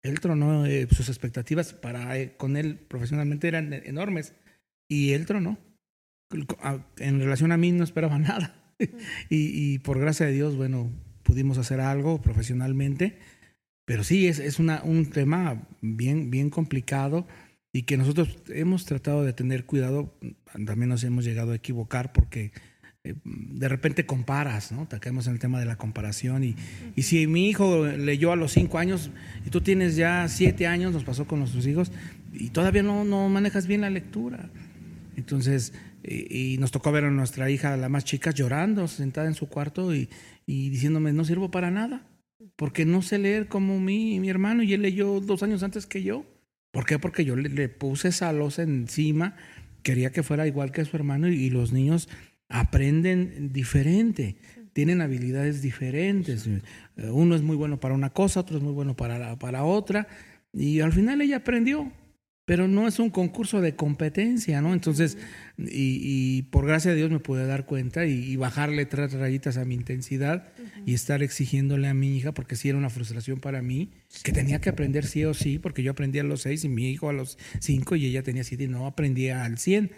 Él 0.03 0.19
tronó, 0.19 0.65
eh, 0.65 0.89
sus 0.91 1.09
expectativas 1.09 1.75
para 1.75 2.19
eh, 2.19 2.37
con 2.37 2.57
él 2.57 2.79
profesionalmente 2.79 3.47
eran 3.47 3.73
enormes 3.73 4.35
y 4.89 5.13
él 5.13 5.27
tronó. 5.27 5.59
En 6.97 7.21
relación 7.21 7.53
a 7.53 7.57
mí 7.57 7.71
no 7.71 7.85
esperaba 7.85 8.19
nada. 8.19 8.75
Y, 9.29 9.75
y 9.75 9.79
por 9.81 10.01
gracia 10.01 10.27
de 10.27 10.33
Dios, 10.33 10.57
bueno, 10.57 10.91
pudimos 11.23 11.59
hacer 11.59 11.81
algo 11.81 12.23
profesionalmente. 12.23 13.19
Pero 13.85 14.05
sí, 14.05 14.27
es, 14.27 14.39
es 14.39 14.59
una, 14.59 14.83
un 14.83 15.11
tema 15.11 15.69
bien, 15.83 16.31
bien 16.31 16.49
complicado 16.51 17.27
y 17.73 17.83
que 17.83 17.97
nosotros 17.99 18.39
hemos 18.49 18.87
tratado 18.87 19.23
de 19.23 19.35
tener 19.35 19.67
cuidado. 19.67 20.19
También 20.67 20.89
nos 20.89 21.05
hemos 21.05 21.25
llegado 21.25 21.53
a 21.53 21.57
equivocar 21.57 22.13
porque 22.13 22.53
de 23.05 23.69
repente 23.69 24.07
comparas, 24.07 24.73
¿no? 24.73 24.87
Te 24.87 24.99
caemos 25.01 25.27
en 25.27 25.35
el 25.35 25.39
tema 25.39 25.61
de 25.61 25.67
la 25.67 25.77
comparación. 25.77 26.45
Y, 26.45 26.57
y 26.97 27.03
si 27.03 27.27
mi 27.27 27.49
hijo 27.49 27.87
leyó 27.87 28.33
a 28.33 28.37
los 28.37 28.53
cinco 28.53 28.79
años 28.79 29.11
y 29.47 29.51
tú 29.51 29.61
tienes 29.61 29.97
ya 29.97 30.29
siete 30.29 30.67
años, 30.67 30.93
nos 30.93 31.05
pasó 31.05 31.27
con 31.27 31.39
nuestros 31.39 31.67
hijos, 31.67 31.93
y 32.33 32.51
todavía 32.51 32.83
no, 32.83 33.05
no 33.05 33.29
manejas 33.29 33.67
bien 33.67 33.83
la 33.83 33.91
lectura. 33.91 34.51
Entonces, 35.17 35.73
y, 36.05 36.55
y 36.55 36.59
nos 36.59 36.71
tocó 36.71 36.93
ver 36.93 37.05
a 37.05 37.11
nuestra 37.11 37.51
hija, 37.51 37.77
la 37.77 37.89
más 37.89 38.05
chica, 38.05 38.31
llorando, 38.31 38.87
sentada 38.89 39.27
en 39.27 39.35
su 39.35 39.49
cuarto 39.49 39.95
y, 39.95 40.09
y 40.47 40.71
diciéndome, 40.71 41.13
no 41.13 41.25
sirvo 41.25 41.51
para 41.51 41.71
nada, 41.71 42.07
porque 42.57 42.85
no 42.85 43.03
sé 43.03 43.19
leer 43.19 43.49
como 43.49 43.81
mi, 43.81 44.21
mi 44.21 44.29
hermano 44.29 44.63
y 44.63 44.75
él 44.75 44.83
leyó 44.83 45.21
dos 45.21 45.43
años 45.43 45.63
antes 45.63 45.87
que 45.87 46.03
yo. 46.03 46.25
¿Por 46.71 46.85
qué? 46.85 46.99
Porque 46.99 47.25
yo 47.25 47.35
le, 47.35 47.49
le 47.49 47.69
puse 47.69 48.09
esa 48.09 48.33
losa 48.33 48.63
encima, 48.63 49.37
quería 49.83 50.11
que 50.11 50.23
fuera 50.23 50.47
igual 50.47 50.71
que 50.71 50.85
su 50.85 50.97
hermano 50.97 51.29
y, 51.29 51.35
y 51.35 51.51
los 51.51 51.73
niños 51.73 52.09
aprenden 52.49 53.53
diferente, 53.53 54.37
tienen 54.73 55.01
habilidades 55.01 55.63
diferentes. 55.63 56.49
Uno 56.97 57.35
es 57.35 57.43
muy 57.43 57.57
bueno 57.57 57.81
para 57.81 57.95
una 57.95 58.11
cosa, 58.11 58.41
otro 58.41 58.57
es 58.59 58.63
muy 58.63 58.73
bueno 58.73 58.97
para, 58.97 59.19
la- 59.19 59.39
para 59.39 59.65
otra. 59.65 60.07
Y 60.53 60.81
al 60.81 60.93
final 60.93 61.21
ella 61.21 61.37
aprendió. 61.39 61.93
pero 62.45 62.67
no 62.67 62.89
es 62.89 62.99
un 62.99 63.11
concurso 63.11 63.61
de 63.61 63.77
competencia, 63.77 64.63
¿no? 64.63 64.73
Entonces, 64.73 65.19
y, 65.59 66.01
y 66.01 66.43
por 66.45 66.65
gracia 66.67 66.93
de 66.93 66.97
Dios 66.97 67.11
me 67.11 67.19
pude 67.19 67.45
dar 67.45 67.67
cuenta 67.67 68.07
y, 68.07 68.13
y 68.25 68.37
bajarle 68.37 68.87
tres 68.87 69.13
rayitas 69.13 69.59
a 69.59 69.67
mi 69.67 69.75
intensidad 69.75 70.49
y 70.87 70.95
estar 70.95 71.23
exigiéndole 71.23 71.89
a 71.89 71.93
mi 71.93 72.17
hija, 72.17 72.33
porque 72.33 72.57
sí 72.57 72.71
era 72.71 72.79
una 72.79 72.89
frustración 72.89 73.39
para 73.41 73.61
mí, 73.61 73.91
que 74.23 74.33
tenía 74.33 74.63
que 74.63 74.71
aprender 74.71 75.05
sí 75.05 75.27
o 75.27 75.35
sí, 75.35 75.59
porque 75.59 75.83
yo 75.83 75.91
aprendí 75.91 76.21
a 76.21 76.23
los 76.23 76.41
seis 76.41 76.65
y 76.65 76.71
mi 76.71 76.89
hijo 76.91 77.11
a 77.11 77.13
los 77.13 77.37
cinco 77.61 77.97
y 77.97 78.07
ella 78.07 78.23
tenía 78.23 78.45
siete 78.45 78.65
y 78.65 78.69
no 78.69 78.87
aprendía 78.87 79.45
al 79.45 79.59
cien. 79.59 79.91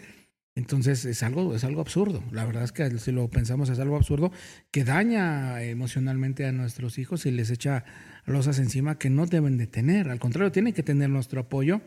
Entonces 0.55 1.05
es 1.05 1.23
algo, 1.23 1.55
es 1.55 1.63
algo 1.63 1.79
absurdo. 1.81 2.21
La 2.31 2.45
verdad 2.45 2.63
es 2.63 2.71
que 2.73 2.97
si 2.99 3.11
lo 3.11 3.29
pensamos 3.29 3.69
es 3.69 3.79
algo 3.79 3.95
absurdo 3.95 4.31
que 4.69 4.83
daña 4.83 5.63
emocionalmente 5.63 6.45
a 6.45 6.51
nuestros 6.51 6.97
hijos 6.97 7.25
y 7.25 7.31
les 7.31 7.49
echa 7.51 7.85
losas 8.25 8.59
encima 8.59 8.97
que 8.99 9.09
no 9.09 9.25
deben 9.27 9.57
de 9.57 9.67
tener. 9.67 10.09
Al 10.09 10.19
contrario, 10.19 10.51
tienen 10.51 10.73
que 10.73 10.83
tener 10.83 11.09
nuestro 11.09 11.41
apoyo 11.41 11.81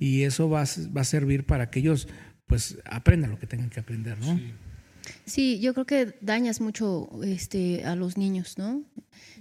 y 0.00 0.22
eso 0.22 0.50
va, 0.50 0.62
a- 0.62 0.66
va 0.96 1.02
a 1.02 1.04
servir 1.04 1.46
para 1.46 1.70
que 1.70 1.78
ellos 1.78 2.08
pues 2.46 2.78
aprendan 2.84 3.30
lo 3.30 3.38
que 3.38 3.46
tengan 3.46 3.70
que 3.70 3.80
aprender, 3.80 4.18
¿no? 4.18 4.36
Sí. 4.36 4.52
Sí, 5.24 5.58
yo 5.60 5.72
creo 5.72 5.86
que 5.86 6.14
dañas 6.20 6.60
mucho 6.60 7.08
este, 7.24 7.84
a 7.84 7.94
los 7.96 8.18
niños, 8.18 8.58
¿no? 8.58 8.82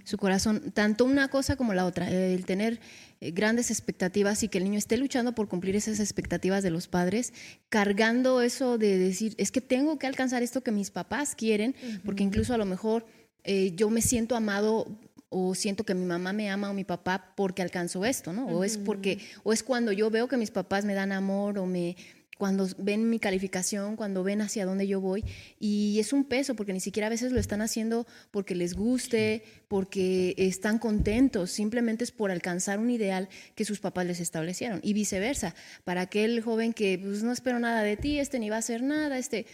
Su 0.06 0.18
corazón, 0.18 0.72
tanto 0.74 1.04
una 1.04 1.28
cosa 1.28 1.58
como 1.58 1.74
la 1.74 1.86
otra, 1.86 2.10
el 2.10 2.46
tener 2.46 2.74
eh, 2.76 2.80
grandes 3.22 3.72
expectativas 3.72 4.44
y 4.44 4.48
que 4.48 4.58
el 4.58 4.64
niño 4.64 4.78
esté 4.78 4.98
luchando 4.98 5.34
por 5.34 5.48
cumplir 5.48 5.76
esas 5.76 6.00
expectativas 6.00 6.64
de 6.64 6.70
los 6.70 6.88
padres, 6.88 7.34
cargando 7.70 8.42
eso 8.42 8.78
de 8.78 8.98
decir, 8.98 9.34
es 9.38 9.52
que 9.52 9.62
tengo 9.62 9.98
que 9.98 10.08
alcanzar 10.08 10.44
esto 10.44 10.62
que 10.62 10.72
mis 10.72 10.92
papás 10.92 11.36
quieren, 11.36 11.76
porque 12.06 12.24
incluso 12.24 12.54
a 12.54 12.58
lo 12.58 12.66
mejor 12.66 13.06
eh, 13.44 13.74
yo 13.76 13.90
me 13.90 14.02
siento 14.02 14.36
amado 14.36 14.88
o 15.30 15.56
siento 15.56 15.84
que 15.84 15.94
mi 15.94 16.06
mamá 16.06 16.32
me 16.32 16.50
ama 16.50 16.70
o 16.70 16.74
mi 16.74 16.84
papá 16.84 17.34
porque 17.36 17.62
alcanzó 17.62 18.06
esto, 18.06 18.32
¿no? 18.32 18.48
O 18.48 18.64
es 18.64 18.78
porque, 18.78 19.20
o 19.44 19.52
es 19.52 19.62
cuando 19.62 19.92
yo 19.92 20.10
veo 20.10 20.28
que 20.28 20.38
mis 20.38 20.52
papás 20.52 20.86
me 20.86 20.94
dan 20.94 21.12
amor 21.12 21.58
o 21.58 21.66
me, 21.66 21.98
cuando 22.38 22.68
ven 22.78 23.10
mi 23.10 23.20
calificación, 23.20 23.96
cuando 23.96 24.24
ven 24.24 24.42
hacia 24.42 24.66
dónde 24.66 24.88
yo 24.88 25.02
voy. 25.02 25.24
Y 25.60 25.98
es 26.00 26.14
un 26.14 26.24
peso, 26.26 26.56
porque 26.56 26.74
ni 26.74 26.80
siquiera 26.80 27.08
a 27.08 27.10
veces 27.10 27.32
lo 27.32 27.40
están 27.40 27.62
haciendo 27.62 28.06
porque 28.32 28.56
les 28.56 28.74
guste, 28.74 29.44
porque 29.68 30.36
están 30.38 30.80
contentos, 30.80 31.52
simplemente 31.52 32.04
es 32.04 32.12
por 32.12 32.32
alcanzar 32.32 32.80
un 32.80 32.90
ideal 32.90 33.28
que 33.56 33.66
sus 33.66 33.80
papás 33.80 34.06
les 34.06 34.20
establecieron. 34.20 34.80
Y 34.84 34.94
viceversa, 34.94 35.56
para 35.84 36.02
aquel 36.02 36.42
joven 36.42 36.74
que 36.74 37.00
pues, 37.00 37.24
no 37.24 37.32
espero 37.32 37.60
nada 37.60 37.82
de 37.84 37.98
ti, 37.98 38.20
este 38.20 38.40
ni 38.40 38.50
va 38.50 38.58
a 38.58 38.60
hacer 38.60 38.84
nada, 38.84 39.18
este 39.18 39.46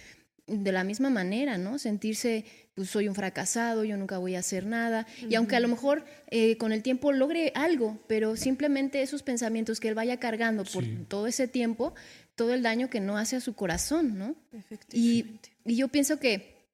de 0.45 0.73
la 0.73 0.83
misma 0.83 1.09
manera, 1.09 1.57
¿no? 1.57 1.79
Sentirse, 1.79 2.43
pues 2.75 2.89
soy 2.89 3.07
un 3.07 3.15
fracasado, 3.15 3.85
yo 3.85 3.95
nunca 3.95 4.17
voy 4.17 4.35
a 4.35 4.39
hacer 4.39 4.65
nada. 4.65 5.07
Y 5.29 5.35
aunque 5.35 5.55
a 5.55 5.61
lo 5.61 5.69
mejor 5.69 6.03
eh, 6.31 6.57
con 6.57 6.73
el 6.73 6.83
tiempo 6.83 7.13
logre 7.13 7.53
algo, 7.55 8.03
pero 8.07 8.35
simplemente 8.35 9.01
esos 9.01 9.23
pensamientos 9.23 9.79
que 9.79 9.87
él 9.87 9.95
vaya 9.95 10.17
cargando 10.19 10.65
por 10.65 10.83
Sí. 10.83 11.05
todo 11.07 11.27
ese 11.27 11.47
tiempo, 11.47 11.93
todo 12.35 12.53
el 12.53 12.63
daño 12.63 12.89
que 12.89 12.99
no 12.99 13.17
hace 13.17 13.35
a 13.35 13.41
su 13.41 13.53
corazón, 13.53 14.17
¿no? 14.17 14.35
Y, 14.91 15.25
y 15.65 15.75
yo 15.75 15.87
pienso 15.87 16.19
que 16.19 16.65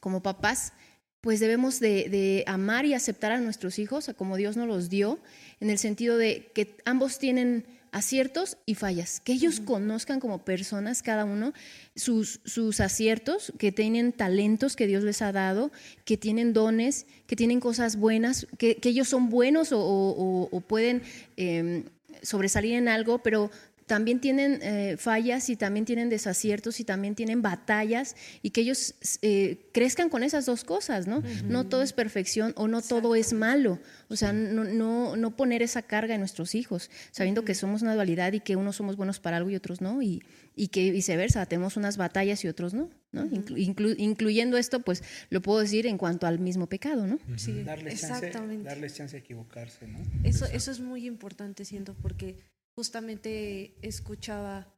como 0.00 0.22
papás, 0.22 0.72
pues 1.20 1.40
debemos 1.40 1.80
de, 1.80 2.08
de 2.10 2.44
amar 2.46 2.84
y 2.84 2.94
aceptar 2.94 3.32
a 3.32 3.40
nuestros 3.40 3.78
hijos 3.78 4.08
a 4.08 4.14
como 4.14 4.36
Dios 4.36 4.56
nos 4.56 4.66
los 4.68 4.90
dio, 4.90 5.18
en 5.60 5.70
el 5.70 5.78
sentido 5.78 6.18
de 6.18 6.50
que 6.54 6.76
ambos 6.84 7.18
tienen 7.18 7.64
aciertos 7.92 8.58
y 8.66 8.74
fallas, 8.74 9.20
que 9.20 9.32
ellos 9.32 9.60
conozcan 9.60 10.18
como 10.18 10.44
personas 10.44 11.00
cada 11.00 11.24
uno 11.24 11.52
sus, 11.94 12.40
sus 12.44 12.80
aciertos, 12.80 13.52
que 13.56 13.70
tienen 13.70 14.12
talentos 14.12 14.74
que 14.74 14.88
Dios 14.88 15.04
les 15.04 15.22
ha 15.22 15.30
dado, 15.30 15.70
que 16.04 16.16
tienen 16.16 16.52
dones, 16.52 17.06
que 17.28 17.36
tienen 17.36 17.60
cosas 17.60 17.94
buenas, 17.96 18.48
que, 18.58 18.74
que 18.76 18.88
ellos 18.88 19.08
son 19.08 19.30
buenos 19.30 19.70
o, 19.70 19.78
o- 19.80 20.48
o 20.50 20.60
pueden 20.60 21.02
eh, 21.36 21.84
sobresalir 22.20 22.74
en 22.74 22.88
algo, 22.88 23.18
pero 23.18 23.50
también 23.86 24.20
tienen 24.20 24.60
eh, 24.62 24.96
fallas 24.98 25.48
y 25.50 25.56
también 25.56 25.84
tienen 25.84 26.08
desaciertos 26.08 26.80
y 26.80 26.84
también 26.84 27.14
tienen 27.14 27.42
batallas 27.42 28.16
y 28.42 28.50
que 28.50 28.62
ellos 28.62 28.94
eh, 29.22 29.68
crezcan 29.72 30.08
con 30.08 30.22
esas 30.22 30.46
dos 30.46 30.64
cosas, 30.64 31.06
¿no? 31.06 31.22
No 31.48 31.66
todo 31.66 31.82
es 31.82 31.92
perfección 31.92 32.52
o 32.56 32.66
no 32.68 32.80
todo 32.82 33.14
es 33.14 33.32
malo. 33.32 33.78
O 34.08 34.16
sea, 34.16 34.32
no, 34.32 34.64
no, 34.64 35.16
no 35.16 35.36
poner 35.36 35.62
esa 35.62 35.82
carga 35.82 36.14
en 36.14 36.20
nuestros 36.20 36.54
hijos, 36.54 36.90
sabiendo 37.10 37.44
que 37.44 37.54
somos 37.54 37.82
una 37.82 37.94
dualidad 37.94 38.32
y 38.32 38.40
que 38.40 38.56
unos 38.56 38.76
somos 38.76 38.96
buenos 38.96 39.20
para 39.20 39.36
algo 39.38 39.50
y 39.50 39.56
otros 39.56 39.80
no, 39.80 40.00
y, 40.02 40.22
y 40.56 40.68
que 40.68 40.90
viceversa, 40.90 41.44
tenemos 41.46 41.76
unas 41.76 41.96
batallas 41.96 42.44
y 42.44 42.48
otros 42.48 42.74
no, 42.74 42.90
¿no? 43.12 43.24
Inclu- 43.26 43.56
inclu- 43.56 43.96
incluyendo 43.98 44.56
esto, 44.56 44.80
pues 44.80 45.02
lo 45.30 45.42
puedo 45.42 45.60
decir 45.60 45.86
en 45.86 45.98
cuanto 45.98 46.26
al 46.26 46.38
mismo 46.38 46.68
pecado, 46.68 47.06
¿no? 47.06 47.18
Sí, 47.36 47.64
Darles 47.64 48.00
chance, 48.00 48.26
exactamente. 48.26 48.64
darles 48.68 48.94
chance 48.94 49.16
de 49.16 49.20
equivocarse, 49.20 49.86
¿no? 49.88 49.98
Eso, 50.22 50.46
eso 50.46 50.70
es 50.70 50.80
muy 50.80 51.06
importante, 51.06 51.64
siento, 51.64 51.94
porque 52.00 52.36
justamente 52.74 53.76
escuchaba 53.82 54.74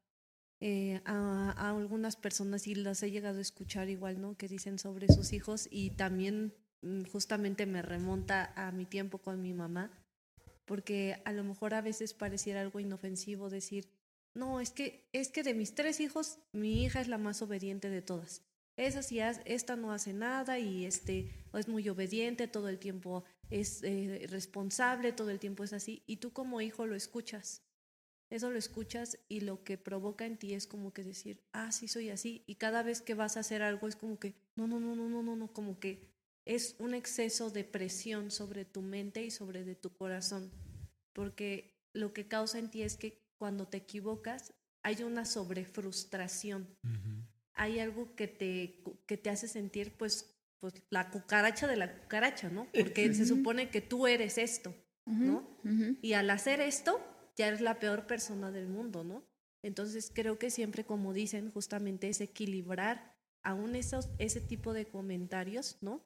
eh, 0.61 1.01
a, 1.05 1.71
algunas 1.71 2.17
personas 2.17 2.67
y 2.67 2.75
las 2.75 3.03
he 3.03 3.11
llegado 3.11 3.39
a 3.39 3.43
escuchar 3.43 3.89
igual, 3.91 4.21
¿no? 4.21 4.37
Que 4.37 4.49
dicen 4.49 4.79
sobre 4.79 5.09
sus 5.09 5.33
hijos 5.33 5.69
y 5.71 5.91
también 5.91 6.55
mm, 6.83 7.05
justamente 7.05 7.67
me 7.67 7.83
remonta 7.83 8.53
a 8.57 8.73
mi 8.73 8.87
tiempo 8.87 9.19
con 9.19 9.43
mi 9.43 9.53
mamá, 9.53 9.91
porque 10.65 11.21
a 11.25 11.33
lo 11.33 11.45
mejor 11.45 11.75
a 11.75 11.83
veces 11.83 12.15
pareciera 12.15 12.63
algo 12.63 12.81
inofensivo 12.81 13.51
decir, 13.51 13.89
no, 14.35 14.61
es 14.61 14.71
que, 14.71 15.09
es 15.13 15.29
que 15.29 15.43
de 15.43 15.55
mis 15.55 15.75
tres 15.75 16.01
hijos, 16.01 16.39
mi 16.53 16.85
hija 16.85 17.01
es 17.01 17.09
la 17.09 17.19
más 17.19 17.43
obediente 17.43 17.89
de 17.91 18.03
todas. 18.03 18.43
Esa 18.77 19.03
sí, 19.03 19.21
esta 19.21 19.77
no 19.77 19.93
hace 19.93 20.13
nada 20.13 20.59
y 20.59 20.85
este 20.85 21.33
es 21.55 21.67
muy 21.67 21.89
obediente, 21.89 22.47
todo 22.47 22.69
el 22.69 22.79
tiempo 22.79 23.25
es 23.49 23.83
eh, 23.83 24.27
responsable, 24.29 25.13
todo 25.13 25.31
el 25.31 25.39
tiempo 25.39 25.65
es 25.65 25.73
así. 25.73 26.03
Y 26.07 26.17
tú 26.17 26.35
como 26.35 26.61
hijo 26.61 26.85
lo 26.85 26.95
escuchas. 26.95 27.63
Eso 28.29 28.51
lo 28.51 28.59
escuchas 28.59 29.19
y 29.29 29.41
lo 29.41 29.63
que 29.63 29.79
provoca 29.79 30.27
en 30.27 30.37
ti 30.37 30.55
es 30.55 30.67
como 30.67 30.93
que 30.93 31.05
decir, 31.05 31.43
ah, 31.53 31.71
sí 31.71 31.89
soy 31.89 32.11
así. 32.11 32.43
Y 32.47 32.57
cada 32.57 32.83
vez 32.83 33.01
que 33.01 33.15
vas 33.15 33.37
a 33.37 33.41
hacer 33.41 33.63
algo 33.63 33.89
es 33.89 33.97
como 33.97 34.19
que, 34.19 34.35
no, 34.57 34.67
no, 34.67 34.81
no, 34.81 34.97
no, 34.97 35.09
no, 35.09 35.23
no, 35.23 35.37
no, 35.37 35.53
como 35.53 35.79
que 35.79 36.09
es 36.45 36.77
un 36.79 36.95
exceso 36.95 37.51
de 37.51 37.65
presión 37.65 38.31
sobre 38.31 38.65
tu 38.65 38.83
mente 38.83 39.25
y 39.25 39.31
sobre 39.31 39.65
de 39.65 39.75
tu 39.75 39.95
corazón. 39.95 40.51
Porque 41.13 41.79
lo 41.93 42.13
que 42.13 42.27
causa 42.27 42.59
en 42.59 42.71
ti 42.71 42.83
es 42.83 42.97
que 42.97 43.23
cuando 43.39 43.69
te 43.69 43.79
equivocas 43.79 44.53
hay 44.83 45.03
una 45.03 45.25
sobrefrustración 45.25 46.77
hay 47.57 47.81
algo 47.81 48.15
que 48.15 48.29
te, 48.29 48.83
que 49.07 49.17
te 49.17 49.31
hace 49.31 49.49
sentir, 49.49 49.97
pues, 49.97 50.37
pues, 50.61 50.75
la 50.91 51.11
cucaracha 51.11 51.67
de 51.67 51.77
la 51.77 51.93
cucaracha, 52.01 52.51
¿no? 52.51 52.69
Porque 52.73 53.13
se 53.15 53.27
supone 53.27 53.71
que 53.71 53.81
tú 53.81 54.07
eres 54.07 54.39
esto, 54.39 54.75
¿no? 55.07 55.59
Y 56.03 56.13
al 56.13 56.31
hacer 56.31 56.61
esto, 56.61 57.01
ya 57.37 57.49
eres 57.49 57.61
la 57.61 57.79
peor 57.79 58.07
persona 58.07 58.51
del 58.51 58.69
mundo, 58.69 59.05
¿no? 59.05 59.23
Entonces 59.63 60.11
creo 60.15 60.39
que 60.39 60.51
siempre, 60.51 60.85
como 60.85 61.13
dicen, 61.13 61.51
justamente 61.51 62.09
es 62.09 62.21
equilibrar 62.21 63.15
aún 63.43 63.77
esos, 63.77 64.11
ese 64.19 64.41
tipo 64.41 64.73
de 64.73 64.87
comentarios, 64.87 65.77
¿no? 65.81 66.01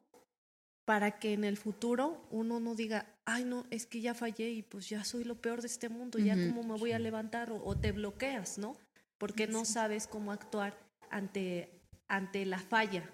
Para 0.85 1.19
que 1.19 1.33
en 1.33 1.43
el 1.43 1.57
futuro 1.57 2.27
uno 2.31 2.59
no 2.59 2.75
diga, 2.75 3.05
ay, 3.25 3.45
no, 3.45 3.65
es 3.69 3.85
que 3.85 4.01
ya 4.01 4.13
fallé 4.13 4.49
y 4.49 4.61
pues 4.63 4.89
ya 4.89 5.03
soy 5.03 5.23
lo 5.23 5.35
peor 5.41 5.61
de 5.61 5.67
este 5.67 5.89
mundo, 5.89 6.19
ya 6.19 6.35
Ujú. 6.35 6.47
cómo 6.47 6.63
me 6.73 6.79
voy 6.79 6.91
a 6.91 6.99
levantar 6.99 7.51
o, 7.51 7.63
o 7.63 7.77
te 7.77 7.91
bloqueas, 7.91 8.57
¿no? 8.57 8.75
Porque 9.17 9.47
no 9.47 9.63
sabes 9.65 10.07
cómo 10.07 10.31
actuar 10.31 10.77
ante, 11.09 11.69
ante 12.07 12.45
la 12.45 12.59
falla, 12.59 13.09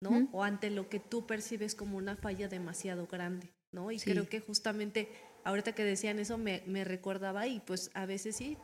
¿no? 0.00 0.10
Ujú. 0.10 0.28
O 0.32 0.44
ante 0.44 0.70
lo 0.70 0.88
que 0.88 0.98
tú 0.98 1.26
percibes 1.26 1.74
como 1.74 1.98
una 1.98 2.16
falla 2.16 2.48
demasiado 2.48 3.06
grande, 3.06 3.52
¿no? 3.70 3.90
Y 3.90 3.98
Sí. 3.98 4.10
creo 4.10 4.28
que 4.28 4.40
justamente 4.40 5.10
ahorita 5.44 5.72
que 5.72 5.84
decían 5.84 6.18
eso 6.18 6.38
me, 6.38 6.62
me 6.66 6.84
recordaba 6.84 7.46
y 7.46 7.60
pues 7.60 7.90
a 7.94 8.06
veces 8.06 8.36
sí, 8.36 8.56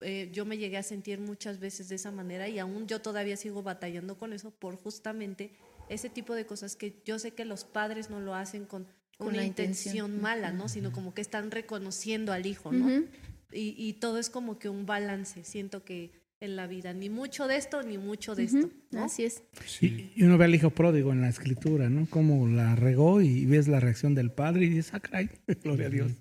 eh, 0.00 0.28
yo 0.32 0.44
me 0.44 0.58
llegué 0.58 0.76
a 0.76 0.82
sentir 0.82 1.20
muchas 1.20 1.58
veces 1.58 1.88
de 1.88 1.94
esa 1.94 2.10
manera 2.12 2.48
y 2.48 2.58
aún 2.58 2.86
yo 2.86 3.00
todavía 3.00 3.36
sigo 3.36 3.62
batallando 3.62 4.18
con 4.18 4.32
eso 4.32 4.50
por 4.50 4.76
justamente 4.76 5.52
ese 5.88 6.10
tipo 6.10 6.34
de 6.34 6.44
cosas 6.46 6.76
que 6.76 7.00
yo 7.04 7.18
sé 7.18 7.32
que 7.32 7.44
los 7.44 7.64
padres 7.64 8.10
no 8.10 8.20
lo 8.20 8.34
hacen 8.34 8.66
con, 8.66 8.86
Con 9.18 9.28
una 9.28 9.44
intención, 9.44 9.94
intención. 9.94 10.20
mala, 10.20 10.52
¿no? 10.52 10.68
Sino 10.68 10.92
como 10.92 11.14
que 11.14 11.22
están 11.22 11.50
reconociendo 11.50 12.32
al 12.32 12.44
hijo, 12.46 12.72
¿no? 12.72 12.86
Ujú. 12.86 13.06
y, 13.52 13.74
y 13.78 13.94
todo 13.94 14.18
es 14.18 14.28
como 14.28 14.58
que 14.58 14.68
un 14.68 14.84
balance, 14.84 15.44
siento 15.44 15.84
que 15.84 16.10
en 16.40 16.56
la 16.56 16.66
vida, 16.66 16.92
ni 16.92 17.08
mucho 17.08 17.46
de 17.46 17.56
esto, 17.56 17.82
ni 17.82 17.96
mucho 17.96 18.34
de 18.34 18.44
esto, 18.44 18.70
¿no? 18.90 19.04
Así 19.04 19.24
es. 19.24 19.42
Sí. 19.64 20.12
Y 20.14 20.24
uno 20.24 20.36
ve 20.36 20.44
al 20.44 20.54
hijo 20.54 20.70
pródigo 20.70 21.12
en 21.12 21.22
la 21.22 21.28
escritura, 21.28 21.88
¿no? 21.88 22.06
Cómo 22.10 22.46
la 22.46 22.76
regó 22.76 23.22
y 23.22 23.46
ves 23.46 23.68
la 23.68 23.80
reacción 23.80 24.14
del 24.14 24.30
padre 24.30 24.66
y 24.66 24.68
dices, 24.68 24.92
ah, 24.92 25.00
caray, 25.00 25.30
gloria 25.62 25.86
a 25.86 25.90
Dios. 25.90 26.12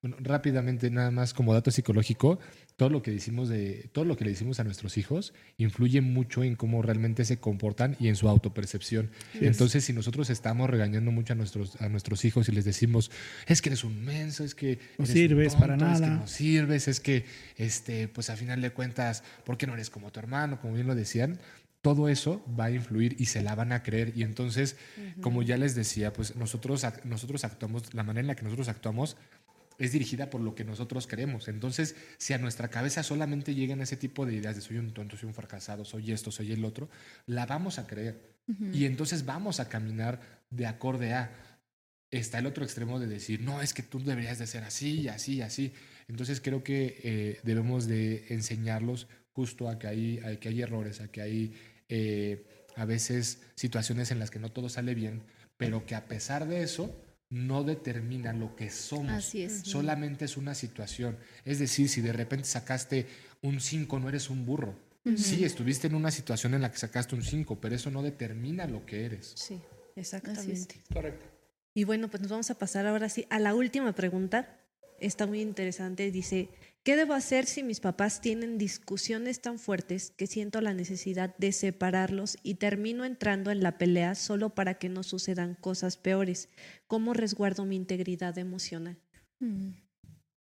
Bueno, 0.00 0.16
rápidamente, 0.20 0.90
nada 0.90 1.10
más 1.10 1.34
como 1.34 1.52
dato 1.52 1.72
psicológico, 1.72 2.38
todo 2.76 2.88
lo 2.88 3.02
que 3.02 3.10
decimos 3.10 3.48
de, 3.48 3.90
todo 3.92 4.04
lo 4.04 4.16
que 4.16 4.24
le 4.24 4.30
decimos 4.30 4.60
a 4.60 4.64
nuestros 4.64 4.96
hijos 4.96 5.34
influye 5.56 6.00
mucho 6.02 6.44
en 6.44 6.54
cómo 6.54 6.82
realmente 6.82 7.24
se 7.24 7.38
comportan 7.38 7.96
y 7.98 8.06
en 8.06 8.14
su 8.14 8.28
autopercepción. 8.28 9.10
Entonces, 9.40 9.84
si 9.84 9.92
nosotros 9.92 10.30
estamos 10.30 10.70
regañando 10.70 11.10
mucho 11.10 11.32
a 11.32 11.36
nuestros, 11.36 11.80
a 11.82 11.88
nuestros 11.88 12.24
hijos 12.24 12.48
y 12.48 12.52
les 12.52 12.64
decimos, 12.64 13.10
es 13.48 13.60
que 13.60 13.70
eres 13.70 13.82
un 13.82 14.04
menso, 14.04 14.44
es 14.44 14.54
que 14.54 14.78
No 14.98 15.04
eres 15.04 15.08
un 15.10 15.14
sirves 15.14 15.54
para 15.56 15.74
es 15.74 15.80
que 15.80 15.84
nada". 15.84 16.06
no 16.06 16.26
sirves, 16.28 16.86
es 16.86 17.00
que, 17.00 17.24
este, 17.56 18.06
pues 18.06 18.30
a 18.30 18.36
final 18.36 18.62
de 18.62 18.70
cuentas, 18.70 19.24
¿por 19.44 19.58
qué 19.58 19.66
no 19.66 19.74
eres 19.74 19.90
como 19.90 20.12
tu 20.12 20.20
hermano? 20.20 20.60
Como 20.60 20.74
bien 20.74 20.86
lo 20.86 20.94
decían, 20.94 21.40
todo 21.82 22.08
eso 22.08 22.44
va 22.58 22.66
a 22.66 22.70
influir 22.70 23.16
y 23.18 23.26
se 23.26 23.42
la 23.42 23.54
van 23.54 23.72
a 23.72 23.82
creer. 23.82 24.12
Y 24.16 24.22
entonces, 24.22 24.76
como 25.20 25.42
ya 25.42 25.56
les 25.56 25.74
decía, 25.74 26.12
pues 26.12 26.36
nosotros, 26.36 26.84
nosotros 27.04 27.44
actuamos, 27.44 27.94
la 27.94 28.02
manera 28.02 28.20
en 28.20 28.26
la 28.26 28.34
que 28.36 28.42
nosotros 28.42 28.68
actuamos 28.68 29.16
es 29.78 29.92
dirigida 29.92 30.28
por 30.28 30.40
lo 30.40 30.54
que 30.54 30.64
nosotros 30.64 31.06
queremos. 31.06 31.48
Entonces, 31.48 31.94
si 32.18 32.34
a 32.34 32.38
nuestra 32.38 32.68
cabeza 32.68 33.02
solamente 33.02 33.54
llegan 33.54 33.80
ese 33.80 33.96
tipo 33.96 34.26
de 34.26 34.34
ideas 34.34 34.56
de 34.56 34.60
soy 34.60 34.76
un 34.78 34.92
tonto, 34.92 35.16
soy 35.16 35.28
un 35.28 35.34
fracasado, 35.34 35.84
soy 35.84 36.12
esto, 36.12 36.30
soy 36.32 36.52
el 36.52 36.64
otro, 36.64 36.88
la 37.26 37.46
vamos 37.46 37.78
a 37.78 37.86
creer. 37.86 38.36
Y 38.72 38.86
entonces 38.86 39.26
vamos 39.26 39.60
a 39.60 39.68
caminar 39.68 40.20
de 40.50 40.66
acorde 40.66 41.12
a. 41.12 41.30
Está 42.10 42.38
el 42.38 42.46
otro 42.46 42.64
extremo 42.64 42.98
de 42.98 43.06
decir, 43.06 43.42
no, 43.42 43.60
es 43.60 43.74
que 43.74 43.82
tú 43.82 44.02
deberías 44.02 44.38
de 44.38 44.46
ser 44.46 44.64
así, 44.64 45.02
y 45.02 45.08
así, 45.08 45.34
y 45.34 45.42
así. 45.42 45.74
Entonces 46.08 46.40
creo 46.40 46.64
que 46.64 46.98
eh, 47.04 47.40
debemos 47.42 47.86
de 47.86 48.24
enseñarlos 48.30 49.06
justo 49.32 49.68
a 49.68 49.78
que 49.78 49.86
hay, 49.86 50.18
a 50.20 50.40
que 50.40 50.48
hay 50.48 50.62
errores, 50.62 51.02
a 51.02 51.08
que 51.08 51.20
hay 51.20 51.54
eh, 51.90 52.46
a 52.76 52.86
veces 52.86 53.42
situaciones 53.54 54.10
en 54.10 54.18
las 54.18 54.30
que 54.30 54.38
no 54.38 54.50
todo 54.50 54.70
sale 54.70 54.94
bien, 54.94 55.22
pero 55.58 55.84
que 55.84 55.94
a 55.94 56.06
pesar 56.06 56.48
de 56.48 56.62
eso 56.62 56.98
no 57.30 57.64
determina 57.64 58.32
lo 58.32 58.56
que 58.56 58.70
somos. 58.70 59.12
Así 59.12 59.42
es. 59.42 59.60
Solamente 59.62 60.24
es 60.24 60.36
una 60.36 60.54
situación. 60.54 61.18
Es 61.44 61.58
decir, 61.58 61.88
si 61.88 62.00
de 62.00 62.12
repente 62.12 62.46
sacaste 62.46 63.06
un 63.42 63.60
5, 63.60 63.98
no 64.00 64.08
eres 64.08 64.30
un 64.30 64.46
burro. 64.46 64.74
Sí, 65.16 65.42
estuviste 65.44 65.86
en 65.86 65.94
una 65.94 66.10
situación 66.10 66.52
en 66.52 66.60
la 66.60 66.70
que 66.70 66.76
sacaste 66.76 67.14
un 67.14 67.22
5, 67.22 67.58
pero 67.60 67.74
eso 67.74 67.90
no 67.90 68.02
determina 68.02 68.66
lo 68.66 68.84
que 68.84 69.06
eres. 69.06 69.32
Sí, 69.36 69.58
exactamente. 69.96 70.82
Correcto. 70.92 71.24
Y 71.72 71.84
bueno, 71.84 72.08
pues 72.08 72.20
nos 72.20 72.30
vamos 72.30 72.50
a 72.50 72.58
pasar 72.58 72.86
ahora 72.86 73.08
sí 73.08 73.26
a 73.30 73.38
la 73.38 73.54
última 73.54 73.92
pregunta. 73.94 74.60
Está 75.00 75.26
muy 75.26 75.40
interesante. 75.40 76.10
Dice, 76.10 76.50
¿qué 76.88 76.96
debo 76.96 77.12
hacer 77.12 77.44
si 77.44 77.62
mis 77.62 77.80
papás 77.80 78.22
tienen 78.22 78.56
discusiones 78.56 79.42
tan 79.42 79.58
fuertes 79.58 80.14
que 80.16 80.26
siento 80.26 80.62
la 80.62 80.72
necesidad 80.72 81.36
de 81.36 81.52
separarlos 81.52 82.38
y 82.42 82.54
termino 82.54 83.04
entrando 83.04 83.50
en 83.50 83.60
la 83.62 83.76
pelea 83.76 84.14
solo 84.14 84.54
para 84.54 84.78
que 84.78 84.88
no 84.88 85.02
sucedan 85.02 85.54
cosas 85.54 85.98
peores? 85.98 86.48
¿Cómo 86.86 87.12
resguardo 87.12 87.66
mi 87.66 87.76
integridad 87.76 88.38
emocional? 88.38 88.96
Mm. 89.38 89.72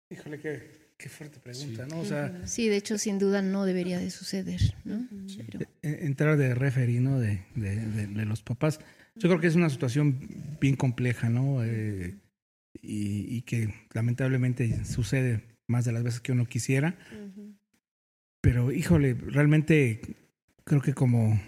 Híjole, 0.09 0.39
qué, 0.39 0.93
qué 0.97 1.09
fuerte 1.09 1.41
pregunta, 1.41 1.85
¿no? 1.85 1.99
O 1.99 2.05
sea, 2.05 2.47
Sí, 2.47 2.69
de 2.69 2.77
hecho, 2.77 2.97
sin 2.97 3.19
duda 3.19 3.41
no 3.41 3.65
debería 3.65 3.99
de 3.99 4.09
suceder, 4.09 4.61
¿no? 4.85 5.05
Pero- 5.51 5.65
eh, 5.81 5.99
entrar 6.03 6.37
de 6.37 6.55
referee, 6.55 7.01
¿no? 7.01 7.19
De, 7.19 7.43
de, 7.55 7.75
de- 7.75 8.07
de 8.07 8.25
los 8.25 8.41
papás. 8.41 8.79
Yo 9.17 9.27
creo 9.27 9.41
que 9.41 9.47
es 9.47 9.55
una 9.55 9.69
situación 9.69 10.17
bien 10.61 10.77
compleja, 10.77 11.27
¿no? 11.27 11.61
Eh, 11.61 12.15
y, 12.81 13.35
y 13.35 13.41
que 13.41 13.73
lamentablemente 13.93 14.85
sucede 14.85 15.50
más 15.71 15.85
de 15.85 15.91
las 15.93 16.03
veces 16.03 16.19
que 16.21 16.31
uno 16.31 16.45
quisiera. 16.45 16.97
Ujú. 17.11 17.55
Pero, 18.41 18.71
híjole, 18.71 19.13
realmente 19.13 20.01
creo 20.63 20.81
que 20.81 20.93
como, 20.93 21.39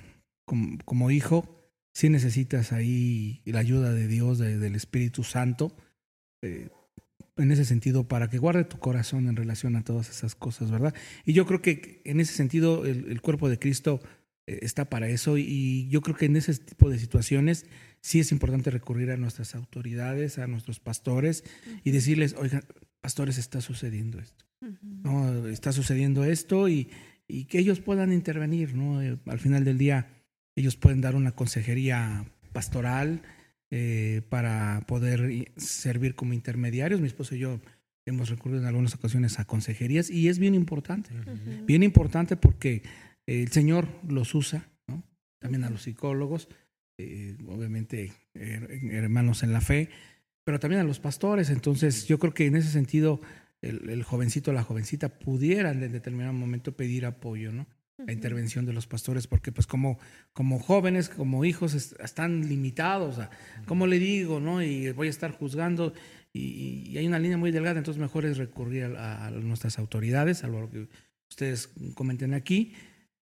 como, 0.46 0.78
como 0.86 1.12
hijo, 1.12 1.70
sí 1.94 2.10
necesitas 2.10 2.72
ahí 2.72 3.42
la 3.46 3.60
ayuda 3.60 3.94
de 3.94 4.08
Dios, 4.08 4.38
de- 4.40 4.58
del 4.58 4.76
Espíritu 4.76 5.24
Santo, 5.24 5.76
eh, 6.42 6.70
en 7.38 7.52
ese 7.52 7.66
sentido, 7.66 8.08
para 8.08 8.30
que 8.30 8.38
guarde 8.38 8.64
tu 8.64 8.78
corazón 8.78 9.28
en 9.28 9.36
relación 9.36 9.76
a 9.76 9.84
todas 9.84 10.10
esas 10.10 10.36
cosas, 10.36 10.70
¿verdad? 10.70 10.94
Y 11.26 11.34
yo 11.34 11.46
creo 11.48 11.62
que 11.64 12.02
en 12.06 12.20
ese 12.20 12.34
sentido 12.34 12.86
el, 12.86 13.10
el 13.10 13.22
cuerpo 13.22 13.50
de 13.50 13.58
Cristo 13.58 14.00
eh, 14.46 14.60
está 14.62 14.86
para 14.90 15.08
eso 15.10 15.38
y 15.40 15.88
yo 15.90 16.02
creo 16.02 16.16
que 16.16 16.26
en 16.26 16.36
ese 16.36 16.54
tipo 16.56 16.92
de 16.92 17.00
situaciones 17.00 17.66
sí 18.02 18.20
es 18.20 18.32
importante 18.32 18.70
recurrir 18.70 19.10
a 19.10 19.18
nuestras 19.18 19.56
autoridades, 19.56 20.38
a 20.38 20.46
nuestros 20.46 20.80
pastores 20.80 21.44
y 21.84 21.90
decirles, 21.92 22.36
oigan, 22.38 22.64
pastores, 23.04 23.38
está 23.38 23.60
sucediendo 23.62 24.18
esto. 24.20 24.46
¿no? 25.04 25.48
Está 25.48 25.72
sucediendo 25.74 26.24
esto 26.24 26.70
y, 26.70 26.88
y 27.28 27.46
que 27.46 27.60
ellos 27.60 27.80
puedan 27.82 28.12
intervenir, 28.14 28.74
¿no? 28.76 29.02
Eh, 29.02 29.18
al 29.26 29.40
final 29.40 29.64
del 29.66 29.78
día, 29.78 30.08
ellos 30.56 30.78
pueden 30.78 31.02
dar 31.02 31.16
una 31.16 31.34
consejería 31.34 32.26
pastoral 32.54 33.22
eh, 33.72 34.22
para 34.30 34.84
poder 34.88 35.52
servir 35.58 36.16
como 36.16 36.34
intermediarios. 36.34 37.02
Mi 37.02 37.08
esposo 37.08 37.36
y 37.36 37.40
yo 37.40 37.60
hemos 38.06 38.30
recurrido 38.30 38.62
en 38.62 38.68
algunas 38.68 38.96
ocasiones 38.96 39.38
a 39.40 39.46
consejerías 39.46 40.10
y 40.10 40.30
es 40.30 40.40
bien 40.40 40.56
importante. 40.56 41.10
Bien 41.66 41.84
importante 41.84 42.38
porque 42.38 42.84
el 43.28 43.50
Señor 43.52 43.88
los 44.08 44.34
usa, 44.36 44.68
¿no? 44.88 45.04
También 45.40 45.64
a 45.66 45.70
los 45.70 45.84
psicólogos, 45.84 46.48
eh, 46.98 47.36
obviamente 47.48 48.14
her- 48.34 48.70
hermanos 48.94 49.44
en 49.44 49.52
la 49.52 49.60
fe, 49.62 49.90
pero 50.44 50.60
también 50.60 50.82
a 50.82 50.84
los 50.84 51.00
pastores. 51.00 51.50
Entonces, 51.50 52.06
yo 52.08 52.20
creo 52.20 52.34
que 52.34 52.46
en 52.46 52.56
ese 52.56 52.70
sentido, 52.70 53.22
el, 53.62 53.90
el 53.90 54.04
jovencito 54.04 54.52
o 54.52 54.54
la 54.54 54.64
jovencita 54.64 55.10
pudieran 55.20 55.82
en 55.84 55.92
determinado 55.92 56.34
momento 56.34 56.76
pedir 56.76 57.06
apoyo, 57.06 57.52
¿no? 57.52 57.68
La 58.06 58.12
intervención 58.12 58.66
de 58.66 58.74
los 58.74 58.88
pastores, 58.88 59.28
porque 59.28 59.52
pues 59.52 59.68
como, 59.68 60.00
como 60.34 60.60
jóvenes, 60.60 61.08
como 61.10 61.46
hijos, 61.46 61.74
es- 61.76 61.96
están 62.04 62.50
limitados 62.50 63.20
a, 63.20 63.30
¿cómo 63.66 63.88
le 63.88 64.00
digo, 64.00 64.40
no? 64.40 64.62
Y 64.64 64.92
voy 64.92 65.08
a 65.08 65.10
estar 65.12 65.32
juzgando 65.32 65.94
y, 66.34 66.90
y 66.90 66.98
hay 66.98 67.06
una 67.08 67.20
línea 67.20 67.38
muy 67.38 67.52
delgada, 67.52 67.78
entonces 67.78 68.02
mejor 68.02 68.26
es 68.26 68.38
recurrir 68.38 68.86
a, 68.98 69.28
a 69.28 69.32
nuestras 69.32 69.78
autoridades, 69.78 70.44
a 70.44 70.48
lo 70.48 70.70
que 70.70 70.88
ustedes 71.30 71.70
comenten 71.94 72.34
aquí, 72.34 72.74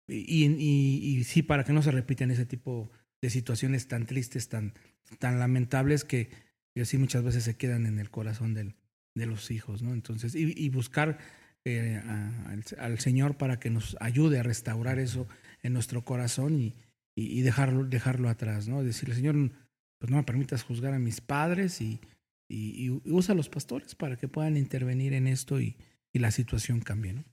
y, 0.09 0.45
y- 0.47 1.17
y 1.19 1.25
sí, 1.25 1.43
para 1.43 1.65
que 1.65 1.73
no 1.73 1.83
se 1.83 1.91
repitan 1.91 2.31
ese 2.31 2.47
tipo 2.47 2.91
de 3.21 3.31
situaciones 3.31 3.89
tan 3.89 4.07
tristes, 4.07 4.49
tan, 4.49 4.75
tan 5.19 5.39
lamentables 5.41 6.05
que, 6.05 6.31
que 6.75 6.85
sí 6.85 6.99
muchas 6.99 7.23
veces 7.23 7.45
se 7.45 7.57
quedan 7.57 7.87
en 7.87 7.99
el 7.99 8.11
corazón 8.11 8.55
del, 8.55 8.75
de 9.15 9.27
los 9.27 9.51
hijos, 9.51 9.83
¿no? 9.83 9.93
Entonces, 9.93 10.35
y, 10.35 10.53
y 10.57 10.69
buscar 10.71 11.19
eh, 11.65 12.01
a- 12.05 12.51
al, 12.51 12.65
al 12.79 12.99
Señor 12.99 13.37
para 13.37 13.59
que 13.61 13.71
nos 13.71 13.97
ayude 14.01 14.39
a 14.39 14.43
restaurar 14.43 14.99
eso 14.99 15.29
en 15.63 15.73
nuestro 15.73 16.05
corazón 16.05 16.59
y, 16.61 16.75
y- 17.15 17.39
y 17.39 17.43
dejarlo, 17.43 17.85
dejarlo 17.85 18.29
atrás, 18.29 18.69
¿no? 18.69 18.83
Decirle, 18.83 19.15
Señor, 19.15 19.53
pues 19.99 20.11
no 20.11 20.17
me 20.17 20.23
permitas 20.25 20.63
juzgar 20.65 20.95
a 20.95 20.99
mis 20.99 21.21
padres 21.21 21.81
y, 21.81 22.01
y- 22.49 22.87
y 22.87 22.91
usa 23.13 23.35
a 23.35 23.37
los 23.37 23.49
pastores 23.49 23.95
para 23.95 24.17
que 24.17 24.29
puedan 24.29 24.57
intervenir 24.57 25.13
en 25.13 25.27
esto 25.27 25.61
y, 25.61 25.77
y 26.13 26.19
la 26.19 26.31
situación 26.31 26.81
cambie, 26.81 27.13
¿no? 27.13 27.25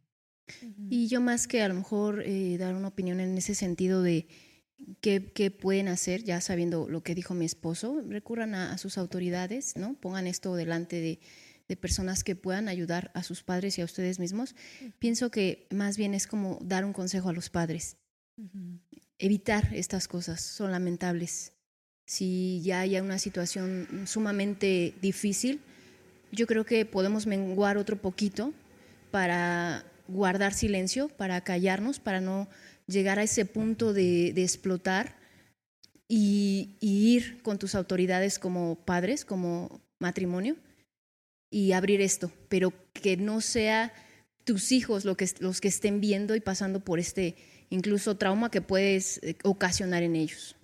Y 0.90 1.08
yo 1.08 1.22
más 1.22 1.48
que 1.48 1.62
a 1.62 1.68
lo 1.68 1.76
mejor 1.76 2.24
eh, 2.26 2.58
dar 2.58 2.74
una 2.76 2.88
opinión 2.88 3.20
en 3.20 3.38
ese 3.38 3.54
sentido 3.54 4.02
de 4.02 4.28
qué, 5.02 5.32
qué 5.34 5.52
pueden 5.52 5.88
hacer, 5.88 6.24
ya 6.24 6.42
sabiendo 6.42 6.88
lo 6.90 7.04
que 7.04 7.16
dijo 7.16 7.34
mi 7.34 7.46
esposo, 7.46 8.02
recurran 8.08 8.56
a, 8.56 8.72
a 8.74 8.78
sus 8.78 8.98
autoridades, 8.98 9.76
¿no? 9.76 9.94
Pongan 9.96 10.28
esto 10.28 10.56
delante 10.56 11.00
de, 11.00 11.20
de 11.70 11.78
personas 11.78 12.24
que 12.24 12.36
puedan 12.36 12.68
ayudar 12.68 13.12
a 13.14 13.24
sus 13.24 13.44
padres 13.44 13.78
y 13.78 13.82
a 13.82 13.86
ustedes 13.86 14.20
mismos. 14.20 14.56
Pienso 14.98 15.30
que 15.30 15.68
más 15.70 15.98
bien 15.98 16.14
es 16.16 16.26
como 16.26 16.58
dar 16.62 16.84
un 16.84 16.94
consejo 16.94 17.30
a 17.30 17.34
los 17.34 17.50
padres. 17.50 17.98
Ujú. 18.38 18.80
Evitar 19.20 19.74
estas 19.74 20.08
cosas, 20.08 20.42
son 20.42 20.72
lamentables. 20.72 21.54
Si 22.06 22.62
ya 22.64 22.80
hay 22.80 23.00
una 23.00 23.20
situación 23.20 23.88
sumamente 24.08 24.96
difícil, 25.00 25.62
yo 26.32 26.48
creo 26.48 26.66
que 26.66 26.86
podemos 26.86 27.28
menguar 27.28 27.78
otro 27.78 28.02
poquito 28.02 28.52
para 29.12 29.86
guardar 30.08 30.56
silencio, 30.56 31.08
para 31.10 31.42
callarnos, 31.42 32.00
para 32.00 32.20
no 32.20 32.50
llegar 32.90 33.20
a 33.20 33.24
ese 33.24 33.46
punto 33.46 33.94
de, 33.94 34.34
de 34.34 34.44
explotar 34.44 35.18
y, 36.08 36.78
y 36.80 37.16
ir 37.16 37.42
con 37.42 37.60
tus 37.60 37.76
autoridades 37.76 38.40
como 38.40 38.84
padres, 38.84 39.26
como 39.26 39.82
matrimonio, 40.00 40.56
y 41.52 41.72
abrir 41.72 42.02
esto, 42.02 42.32
pero 42.48 42.74
que 42.94 43.18
no 43.18 43.42
sea 43.42 43.94
tus 44.44 44.72
hijos 44.72 45.06
lo 45.06 45.16
que, 45.16 45.28
los 45.40 45.62
que 45.62 45.68
estén 45.68 46.02
viendo 46.02 46.36
y 46.36 46.40
pasando 46.40 46.80
por 46.80 47.00
este 47.00 47.36
incluso 47.70 48.18
trauma 48.18 48.50
que 48.50 48.62
puedes 48.62 49.20
eh, 49.24 49.38
ocasionar 49.44 50.04
en 50.04 50.16
ellos. 50.16 50.56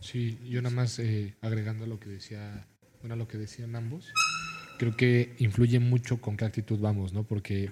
Sí, 0.00 0.38
yo 0.48 0.62
nada 0.62 0.74
más 0.74 0.98
eh, 0.98 1.34
agregando 1.40 1.84
a 1.84 1.88
lo 1.88 1.98
que 1.98 2.08
decía, 2.08 2.66
bueno, 3.00 3.16
lo 3.16 3.28
que 3.28 3.38
decían 3.38 3.76
ambos, 3.76 4.12
creo 4.78 4.96
que 4.96 5.34
influye 5.38 5.78
mucho 5.78 6.20
con 6.20 6.36
qué 6.36 6.44
actitud 6.44 6.78
vamos, 6.78 7.12
¿no? 7.12 7.24
Porque 7.24 7.70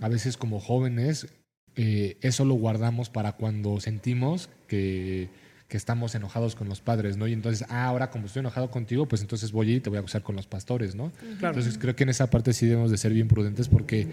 a 0.00 0.08
veces 0.08 0.36
como 0.36 0.60
jóvenes 0.60 1.28
eh, 1.76 2.16
eso 2.20 2.44
lo 2.44 2.54
guardamos 2.54 3.10
para 3.10 3.32
cuando 3.32 3.80
sentimos 3.80 4.50
que, 4.66 5.28
que 5.68 5.76
estamos 5.76 6.14
enojados 6.14 6.56
con 6.56 6.68
los 6.68 6.80
padres, 6.80 7.16
¿no? 7.16 7.28
Y 7.28 7.32
entonces, 7.32 7.66
ah, 7.70 7.84
ahora 7.86 8.10
como 8.10 8.26
estoy 8.26 8.40
enojado 8.40 8.70
contigo, 8.70 9.06
pues 9.06 9.22
entonces 9.22 9.52
voy 9.52 9.68
a 9.68 9.70
ir 9.70 9.76
y 9.76 9.80
te 9.80 9.88
voy 9.88 9.96
a 9.98 10.00
acusar 10.00 10.22
con 10.22 10.36
los 10.36 10.46
pastores, 10.46 10.94
¿no? 10.94 11.12
Claro. 11.38 11.56
Entonces 11.56 11.78
creo 11.78 11.94
que 11.94 12.02
en 12.02 12.10
esa 12.10 12.28
parte 12.28 12.52
sí 12.52 12.66
debemos 12.66 12.90
de 12.90 12.98
ser 12.98 13.12
bien 13.12 13.28
prudentes 13.28 13.68
porque, 13.68 14.06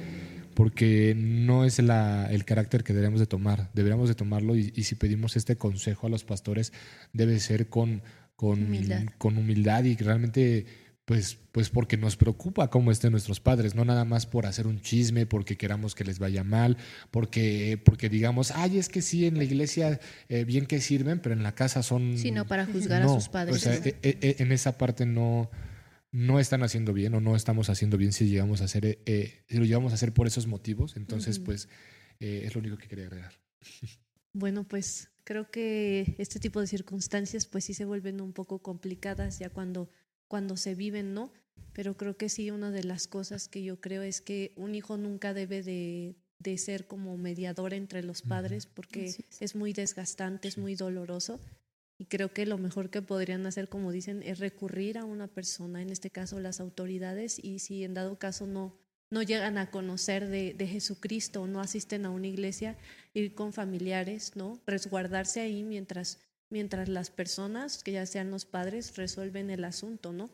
porque 0.53 1.15
no 1.17 1.65
es 1.65 1.79
la, 1.79 2.31
el 2.31 2.45
carácter 2.45 2.83
que 2.83 2.93
debemos 2.93 3.19
de 3.19 3.25
tomar. 3.25 3.69
Deberíamos 3.73 4.07
de 4.07 4.15
tomarlo 4.15 4.55
y, 4.55 4.71
y 4.75 4.83
si 4.83 4.95
pedimos 4.95 5.35
este 5.35 5.55
consejo 5.55 6.07
a 6.07 6.09
los 6.09 6.23
pastores 6.23 6.73
debe 7.11 7.39
ser 7.39 7.67
con, 7.67 8.03
con, 8.37 8.63
Humildad. 8.63 9.03
con 9.17 9.37
humildad 9.37 9.83
y 9.83 9.95
realmente 9.95 10.67
pues, 11.07 11.37
pues 11.53 11.69
porque 11.69 11.95
nos 11.95 12.17
preocupa 12.17 12.69
cómo 12.69 12.91
estén 12.91 13.11
nuestros 13.11 13.39
padres, 13.39 13.75
no 13.75 13.85
nada 13.85 14.03
más 14.03 14.25
por 14.25 14.45
hacer 14.45 14.67
un 14.67 14.81
chisme, 14.81 15.25
porque 15.25 15.55
queramos 15.55 15.95
que 15.95 16.03
les 16.03 16.19
vaya 16.19 16.43
mal, 16.43 16.75
porque, 17.11 17.81
porque 17.85 18.09
digamos, 18.09 18.51
ay, 18.51 18.77
es 18.77 18.89
que 18.89 19.01
sí, 19.01 19.25
en 19.25 19.37
la 19.37 19.45
iglesia 19.45 20.01
eh, 20.27 20.43
bien 20.43 20.65
que 20.65 20.81
sirven, 20.81 21.21
pero 21.21 21.33
en 21.33 21.43
la 21.43 21.55
casa 21.55 21.81
son... 21.81 22.17
Sino 22.17 22.45
para 22.45 22.65
juzgar 22.65 23.03
a 23.03 23.05
No, 23.05 23.13
sus 23.15 23.29
padres. 23.29 23.55
O 23.55 23.57
sea, 23.57 23.79
¿no? 23.79 23.85
e- 23.85 23.95
e- 24.01 24.35
en 24.39 24.51
esa 24.51 24.77
parte 24.77 25.05
no, 25.05 25.49
no 26.11 26.41
están 26.41 26.61
haciendo 26.61 26.91
bien 26.91 27.13
o 27.15 27.21
no 27.21 27.37
estamos 27.37 27.69
haciendo 27.69 27.95
bien 27.95 28.11
si 28.11 28.27
llegamos 28.27 28.59
a 28.59 28.65
hacer, 28.65 28.85
eh, 28.85 28.99
eh, 29.05 29.45
si 29.47 29.55
lo 29.59 29.63
llevamos 29.63 29.93
a 29.93 29.95
hacer 29.95 30.13
por 30.13 30.27
esos 30.27 30.45
motivos. 30.45 30.97
Entonces, 30.97 31.39
pues, 31.39 31.69
eh, 32.19 32.41
es 32.43 32.53
lo 32.53 32.59
único 32.59 32.77
que 32.77 32.89
quería 32.89 33.05
agregar. 33.05 33.31
Bueno, 34.33 34.65
pues 34.67 35.09
creo 35.23 35.49
que 35.49 36.15
este 36.17 36.41
tipo 36.41 36.59
de 36.59 36.67
circunstancias 36.67 37.45
pues 37.45 37.63
sí 37.63 37.73
se 37.73 37.85
vuelven 37.85 38.19
un 38.19 38.33
poco 38.33 38.59
complicadas 38.61 39.39
ya 39.39 39.49
cuando, 39.49 39.89
cuando 40.27 40.57
se 40.57 40.75
viven, 40.75 41.13
¿no? 41.13 41.31
pero 41.77 41.95
creo 41.95 42.17
que 42.17 42.27
sí, 42.27 42.49
una 42.49 42.71
de 42.71 42.83
las 42.83 43.05
cosas 43.05 43.47
que 43.47 43.61
yo 43.61 43.79
creo 43.79 44.01
es 44.01 44.19
que 44.19 44.51
un 44.55 44.73
hijo 44.73 44.97
nunca 44.97 45.35
debe 45.35 45.61
de, 45.61 46.15
de 46.39 46.57
ser 46.57 46.87
como 46.87 47.17
mediador 47.17 47.71
entre 47.75 48.01
los 48.01 48.23
padres 48.23 48.65
porque 48.65 49.05
es. 49.05 49.23
es. 49.39 49.55
muy 49.55 49.73
desgastante, 49.73 50.47
es 50.47 50.57
muy 50.57 50.73
doloroso. 50.73 51.39
Y 51.99 52.05
creo 52.05 52.33
que 52.33 52.47
lo 52.47 52.57
mejor 52.57 52.89
que 52.89 53.03
podrían 53.03 53.45
hacer, 53.45 53.69
como 53.69 53.91
dicen, 53.91 54.23
es 54.23 54.39
recurrir 54.39 54.97
a 54.97 55.05
una 55.05 55.27
persona, 55.27 55.83
en 55.83 55.91
este 55.91 56.09
caso 56.09 56.39
las 56.39 56.59
autoridades, 56.59 57.37
y 57.37 57.59
si 57.59 57.83
en 57.83 57.93
dado 57.93 58.17
caso 58.17 58.47
no, 58.47 58.75
no 59.11 59.21
llegan 59.21 59.59
a 59.59 59.69
conocer 59.69 60.29
de, 60.29 60.55
de 60.55 60.65
Jesucristo 60.65 61.43
o 61.43 61.47
no 61.47 61.61
asisten 61.61 62.07
a 62.07 62.09
una 62.09 62.25
iglesia, 62.25 62.75
ir 63.13 63.35
con 63.35 63.53
familiares, 63.53 64.35
¿no? 64.35 64.59
Resguardarse 64.65 65.41
ahí 65.41 65.63
mientras, 65.63 66.17
mientras 66.49 66.89
las 66.89 67.09
personas, 67.09 67.83
que 67.83 67.93
ya 67.93 68.05
sean 68.05 68.31
los 68.31 68.45
padres, 68.45 68.95
resuelven 68.95 69.49
el 69.49 69.63
asunto, 69.63 70.13
¿no? 70.13 70.29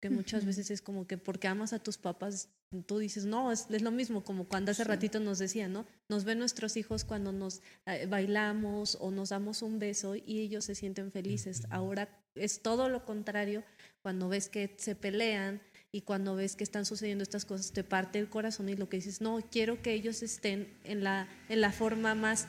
Que 0.00 0.10
muchas 0.10 0.44
veces 0.44 0.70
es 0.70 0.82
como 0.82 1.06
que 1.06 1.16
porque 1.18 1.48
amas 1.48 1.72
a 1.72 1.78
tus 1.78 1.96
papás, 1.96 2.48
tú 2.86 2.98
dices, 2.98 3.24
no, 3.24 3.50
es, 3.50 3.66
es 3.70 3.82
lo 3.82 3.90
mismo, 3.90 4.22
como 4.24 4.44
cuando 4.44 4.70
hace 4.70 4.82
Sí. 4.84 4.88
ratito 4.88 5.20
nos 5.20 5.38
decían, 5.38 5.72
¿no? 5.72 5.86
Nos 6.08 6.24
ven 6.24 6.38
nuestros 6.38 6.76
hijos 6.76 7.04
cuando 7.04 7.32
nos 7.32 7.62
eh, 7.86 8.06
bailamos 8.06 8.98
o 9.00 9.10
nos 9.10 9.30
damos 9.30 9.62
un 9.62 9.78
beso 9.78 10.14
y 10.14 10.40
ellos 10.40 10.64
se 10.66 10.74
sienten 10.74 11.10
felices. 11.12 11.62
Ahora 11.70 12.08
es 12.34 12.60
todo 12.60 12.88
lo 12.88 13.04
contrario 13.04 13.64
cuando 14.02 14.28
ves 14.28 14.48
que 14.48 14.74
se 14.78 14.94
pelean 14.94 15.60
y 15.90 16.02
cuando 16.02 16.36
ves 16.36 16.56
que 16.56 16.64
están 16.64 16.84
sucediendo 16.84 17.22
estas 17.22 17.46
cosas, 17.46 17.72
te 17.72 17.82
parte 17.82 18.18
el 18.18 18.28
corazón 18.28 18.68
y 18.68 18.76
lo 18.76 18.88
que 18.90 18.98
dices, 18.98 19.22
no, 19.22 19.40
quiero 19.50 19.80
que 19.80 19.94
ellos 19.94 20.22
estén 20.22 20.68
en 20.84 21.02
la, 21.02 21.26
en 21.48 21.62
la 21.62 21.72
forma 21.72 22.14
más, 22.14 22.46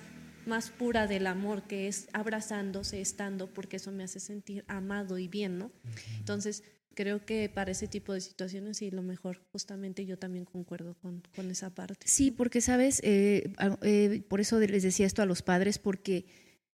más 0.47 0.69
pura 0.71 1.05
del 1.07 1.27
amor, 1.27 1.63
que 1.67 1.87
es 1.87 2.07
abrazándose, 2.13 3.01
estando, 3.01 3.47
porque 3.53 3.75
eso 3.77 3.91
me 3.91 4.03
hace 4.03 4.19
sentir 4.19 4.63
amado 4.67 5.17
y 5.19 5.27
bien, 5.27 5.57
¿no? 5.57 5.71
Entonces, 6.19 6.63
creo 6.95 7.23
que 7.25 7.47
para 7.49 7.71
ese 7.71 7.87
tipo 7.87 8.13
de 8.13 8.21
situaciones 8.21 8.81
y 8.81 8.89
lo 8.89 9.03
mejor, 9.03 9.41
justamente 9.51 10.05
yo 10.05 10.17
también 10.17 10.45
concuerdo 10.45 10.95
con, 10.95 11.21
con 11.35 11.51
esa 11.51 11.69
parte. 11.69 12.07
Sí, 12.07 12.31
porque 12.31 12.61
sabes, 12.61 13.01
Eh, 13.03 13.53
eh, 13.83 14.23
por 14.27 14.39
eso 14.41 14.59
les 14.59 14.81
decía 14.83 15.05
esto 15.05 15.21
a 15.21 15.25
los 15.27 15.41
padres, 15.43 15.77
porque 15.77 16.25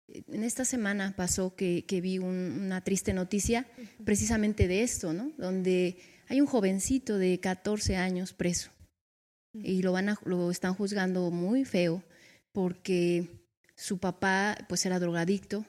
eh, 0.10 0.22
en 0.28 0.44
esta 0.44 0.64
semana 0.66 1.16
pasó 1.16 1.56
que, 1.56 1.86
que 1.88 2.02
vi 2.02 2.20
un- 2.20 2.60
una 2.66 2.82
triste 2.84 3.14
noticia 3.14 3.66
precisamente 4.06 4.68
de 4.68 4.84
esto, 4.84 5.14
¿no? 5.14 5.32
Donde 5.38 5.98
hay 6.28 6.40
un 6.40 6.48
jovencito 6.48 7.18
de 7.18 7.40
14 7.40 7.96
años 7.96 8.34
preso 8.34 8.70
y 9.54 9.82
lo, 9.82 9.92
van 9.92 10.10
a, 10.10 10.18
lo 10.26 10.50
están 10.52 10.74
juzgando 10.76 11.30
muy 11.32 11.66
feo 11.66 12.04
porque 12.54 13.28
su 13.82 13.98
papá 13.98 14.56
pues 14.70 14.86
era 14.86 15.00
drogadicto 15.00 15.66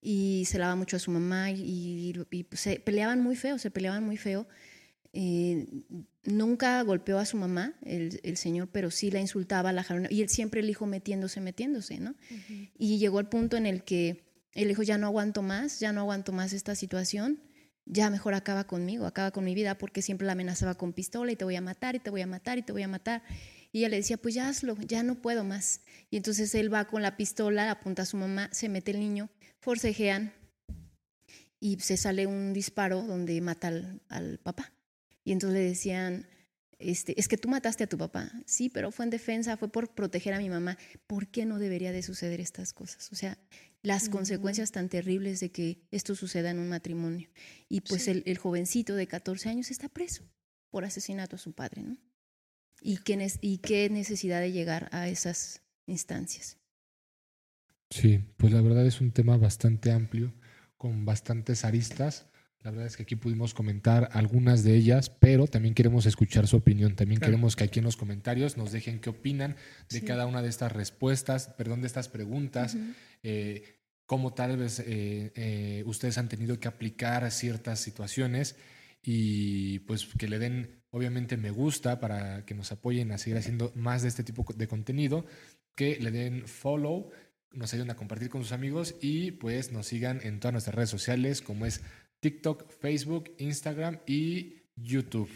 y 0.00 0.44
se 0.46 0.58
lava 0.58 0.74
mucho 0.74 0.96
a 0.96 0.98
su 0.98 1.12
mamá 1.12 1.52
y, 1.52 2.12
y, 2.30 2.42
pues, 2.42 2.60
se 2.60 2.80
peleaban 2.80 3.22
muy 3.22 3.36
feo, 3.36 3.58
se 3.58 3.70
peleaban 3.70 4.04
muy 4.04 4.16
feo. 4.16 4.48
Eh, 5.12 5.64
nunca 6.24 6.82
golpeó 6.82 7.20
a 7.20 7.24
su 7.24 7.36
mamá, 7.36 7.74
el, 7.82 8.18
el 8.24 8.36
señor, 8.36 8.70
pero 8.72 8.90
sí 8.90 9.12
la 9.12 9.20
insultaba, 9.20 9.72
la 9.72 9.84
jalonaba, 9.84 10.12
y 10.12 10.22
él 10.22 10.28
siempre 10.28 10.62
el 10.62 10.68
hijo 10.68 10.86
metiéndose, 10.86 11.40
metiéndose, 11.40 12.00
¿no? 12.00 12.16
Y 12.76 12.98
llegó 12.98 13.20
al 13.20 13.28
punto 13.28 13.56
en 13.56 13.66
el 13.66 13.84
que 13.84 14.24
él 14.50 14.66
dijo, 14.66 14.82
ya 14.82 14.98
no 14.98 15.06
aguanto 15.06 15.40
más, 15.40 15.78
ya 15.78 15.92
no 15.92 16.00
aguanto 16.00 16.32
más 16.32 16.52
esta 16.52 16.74
situación, 16.74 17.40
ya 17.86 18.10
mejor 18.10 18.34
acaba 18.34 18.64
conmigo, 18.64 19.06
acaba 19.06 19.30
con 19.30 19.44
mi 19.44 19.54
vida, 19.54 19.78
porque 19.78 20.02
siempre 20.02 20.26
la 20.26 20.32
amenazaba 20.32 20.74
con 20.74 20.92
pistola 20.92 21.30
y 21.30 21.36
te 21.36 21.44
voy 21.44 21.54
a 21.54 21.60
matar 21.60 21.94
y 21.94 22.00
te 22.00 22.10
voy 22.10 22.22
a 22.22 22.26
matar 22.26 22.58
y 22.58 22.62
te 22.62 22.72
voy 22.72 22.82
a 22.82 22.88
matar. 22.88 23.22
Y 23.74 23.78
ella 23.80 23.88
le 23.88 23.96
decía, 23.96 24.16
pues 24.18 24.34
ya 24.34 24.48
hazlo, 24.48 24.76
ya 24.86 25.02
no 25.02 25.20
puedo 25.20 25.42
más. 25.42 25.80
Y 26.08 26.16
entonces 26.16 26.54
él 26.54 26.72
va 26.72 26.84
con 26.84 27.02
la 27.02 27.16
pistola, 27.16 27.68
apunta 27.72 28.02
a 28.02 28.06
su 28.06 28.16
mamá, 28.16 28.48
se 28.52 28.68
mete 28.68 28.92
el 28.92 29.00
niño, 29.00 29.30
forcejean 29.60 30.32
y 31.58 31.80
se 31.80 31.96
sale 31.96 32.28
un 32.28 32.52
disparo 32.52 33.02
donde 33.02 33.40
mata 33.40 33.68
al, 33.68 34.00
al 34.08 34.38
papá. 34.38 34.72
Y 35.24 35.32
entonces 35.32 35.58
le 35.58 35.64
decían, 35.66 36.26
este, 36.78 37.18
es 37.18 37.26
que 37.26 37.36
tú 37.36 37.48
mataste 37.48 37.82
a 37.82 37.88
tu 37.88 37.98
papá. 37.98 38.30
Sí, 38.46 38.68
pero 38.68 38.92
fue 38.92 39.06
en 39.06 39.10
defensa, 39.10 39.56
fue 39.56 39.68
por 39.68 39.92
proteger 39.92 40.34
a 40.34 40.38
mi 40.38 40.50
mamá. 40.50 40.78
¿Por 41.08 41.26
qué 41.26 41.44
no 41.44 41.58
debería 41.58 41.90
de 41.90 42.04
suceder 42.04 42.40
estas 42.40 42.72
cosas? 42.72 43.10
O 43.10 43.16
sea, 43.16 43.38
las 43.82 44.08
consecuencias 44.08 44.70
tan 44.70 44.88
terribles 44.88 45.40
de 45.40 45.50
que 45.50 45.78
esto 45.90 46.14
suceda 46.14 46.50
en 46.50 46.60
un 46.60 46.68
matrimonio. 46.68 47.28
Y 47.68 47.80
pues 47.80 48.04
Sí. 48.04 48.12
el, 48.12 48.22
el 48.26 48.38
jovencito 48.38 48.94
de 48.94 49.08
14 49.08 49.48
años 49.48 49.72
está 49.72 49.88
preso 49.88 50.22
por 50.70 50.84
asesinato 50.84 51.34
a 51.34 51.40
su 51.40 51.52
padre, 51.54 51.82
¿no? 51.82 51.96
¿Y 52.86 52.98
qué, 52.98 53.16
nes- 53.16 53.38
y 53.40 53.58
qué 53.58 53.88
necesidad 53.88 54.40
de 54.40 54.52
llegar 54.52 54.90
a 54.92 55.08
esas 55.08 55.62
instancias? 55.86 56.58
Sí, 57.88 58.20
pues 58.36 58.52
la 58.52 58.60
verdad 58.60 58.84
es 58.86 59.00
un 59.00 59.10
tema 59.10 59.38
bastante 59.38 59.90
amplio, 59.90 60.34
con 60.76 61.06
bastantes 61.06 61.64
aristas. 61.64 62.26
La 62.60 62.70
verdad 62.70 62.86
es 62.86 62.96
que 62.96 63.04
aquí 63.04 63.16
pudimos 63.16 63.54
comentar 63.54 64.10
algunas 64.12 64.64
de 64.64 64.74
ellas, 64.74 65.08
pero 65.08 65.46
también 65.46 65.74
queremos 65.74 66.04
escuchar 66.04 66.46
su 66.46 66.56
opinión. 66.58 66.94
También 66.94 67.20
Claro. 67.20 67.32
queremos 67.32 67.56
que 67.56 67.64
aquí 67.64 67.78
en 67.78 67.84
los 67.86 67.96
comentarios 67.96 68.56
nos 68.58 68.70
dejen 68.72 69.00
qué 69.00 69.10
opinan 69.10 69.56
de 69.88 70.00
Sí. 70.00 70.04
cada 70.04 70.26
una 70.26 70.42
de 70.42 70.48
estas 70.50 70.72
respuestas, 70.72 71.48
perdón, 71.56 71.80
de 71.80 71.86
estas 71.86 72.08
preguntas, 72.08 72.76
eh, 73.22 73.80
cómo 74.06 74.34
tal 74.34 74.56
vez 74.58 74.80
eh, 74.80 75.32
eh, 75.36 75.82
ustedes 75.86 76.18
han 76.18 76.28
tenido 76.28 76.60
que 76.60 76.68
aplicar 76.68 77.30
ciertas 77.30 77.80
situaciones 77.80 78.56
y 79.02 79.78
pues 79.80 80.06
que 80.18 80.28
le 80.28 80.38
den 80.38 80.83
obviamente 80.94 81.36
me 81.36 81.50
gusta 81.50 81.98
para 81.98 82.46
que 82.46 82.54
nos 82.54 82.70
apoyen 82.70 83.10
a 83.10 83.18
seguir 83.18 83.36
haciendo 83.36 83.72
más 83.74 84.02
de 84.02 84.08
este 84.08 84.22
tipo 84.22 84.46
de 84.54 84.68
contenido, 84.68 85.26
que 85.74 85.98
le 85.98 86.12
den 86.12 86.46
follow, 86.46 87.10
nos 87.50 87.74
ayuden 87.74 87.90
a 87.90 87.96
compartir 87.96 88.28
con 88.28 88.42
sus 88.42 88.52
amigos 88.52 88.94
y 89.00 89.32
pues 89.32 89.72
nos 89.72 89.88
sigan 89.88 90.20
en 90.22 90.38
todas 90.38 90.52
nuestras 90.52 90.76
redes 90.76 90.90
sociales 90.90 91.42
como 91.42 91.66
es 91.66 91.82
TikTok, 92.20 92.70
Facebook, 92.70 93.34
Instagram 93.38 93.98
y 94.06 94.62
YouTube. 94.76 95.30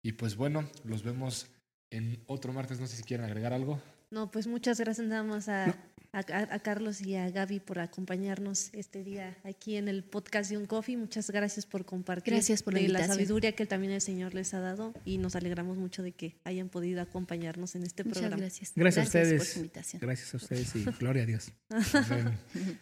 Y 0.00 0.12
pues 0.12 0.36
bueno, 0.36 0.70
los 0.84 1.02
vemos 1.02 1.48
en 1.90 2.22
otro 2.26 2.52
martes, 2.52 2.78
no 2.78 2.86
sé 2.86 2.96
si 2.96 3.02
quieren 3.02 3.26
agregar 3.26 3.52
algo. 3.52 3.82
No, 4.10 4.30
pues 4.30 4.46
muchas 4.46 4.78
gracias 4.78 5.06
nada 5.06 5.22
más 5.24 5.48
a, 5.48 5.66
No. 5.66 5.74
a, 6.12 6.18
a- 6.18 6.54
a 6.54 6.58
Carlos 6.60 7.00
y 7.00 7.16
a 7.16 7.28
Gaby 7.30 7.58
por 7.60 7.78
acompañarnos 7.80 8.70
este 8.72 9.02
día 9.02 9.36
aquí 9.42 9.76
en 9.76 9.88
el 9.88 10.04
podcast 10.04 10.50
de 10.50 10.56
Un 10.58 10.66
Coffee. 10.66 10.96
Muchas 10.96 11.30
gracias 11.30 11.66
por 11.66 11.84
compartir 11.84 12.34
Gracias 12.34 12.62
por 12.62 12.74
la 12.74 12.78
de 12.80 12.82
la 12.88 12.88
invitación. 13.00 13.16
sabiduría 13.16 13.52
que 13.52 13.66
también 13.66 13.92
el 13.92 14.00
Señor 14.00 14.34
les 14.34 14.54
ha 14.54 14.60
dado 14.60 14.94
y 15.04 15.18
nos 15.18 15.34
alegramos 15.34 15.76
mucho 15.76 16.02
de 16.04 16.12
que 16.12 16.36
hayan 16.44 16.68
podido 16.68 17.02
acompañarnos 17.02 17.74
en 17.74 17.82
este 17.82 18.04
Muchas 18.04 18.20
programa. 18.20 18.40
gracias. 18.42 18.72
Gracias 18.76 19.08
a 19.08 19.10
por 19.10 19.20
ustedes. 19.22 19.48
su 19.48 19.58
invitación. 19.58 20.00
Gracias 20.00 20.34
a 20.34 20.36
ustedes 20.36 20.76
y 20.76 20.84
gloria 21.00 21.22
a 21.24 21.26
Dios. 21.26 21.52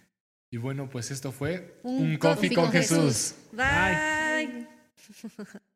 Y 0.55 0.59
bueno, 0.59 0.91
pues 0.91 1.11
esto 1.11 1.33
fue 1.33 1.81
Un 1.83 1.95
Un, 2.11 2.17
Coffee 2.19 2.51
Coffee 2.51 2.55
con, 2.55 2.65
con 2.65 2.73
Jesús. 2.73 3.35
Bye. 3.53 4.67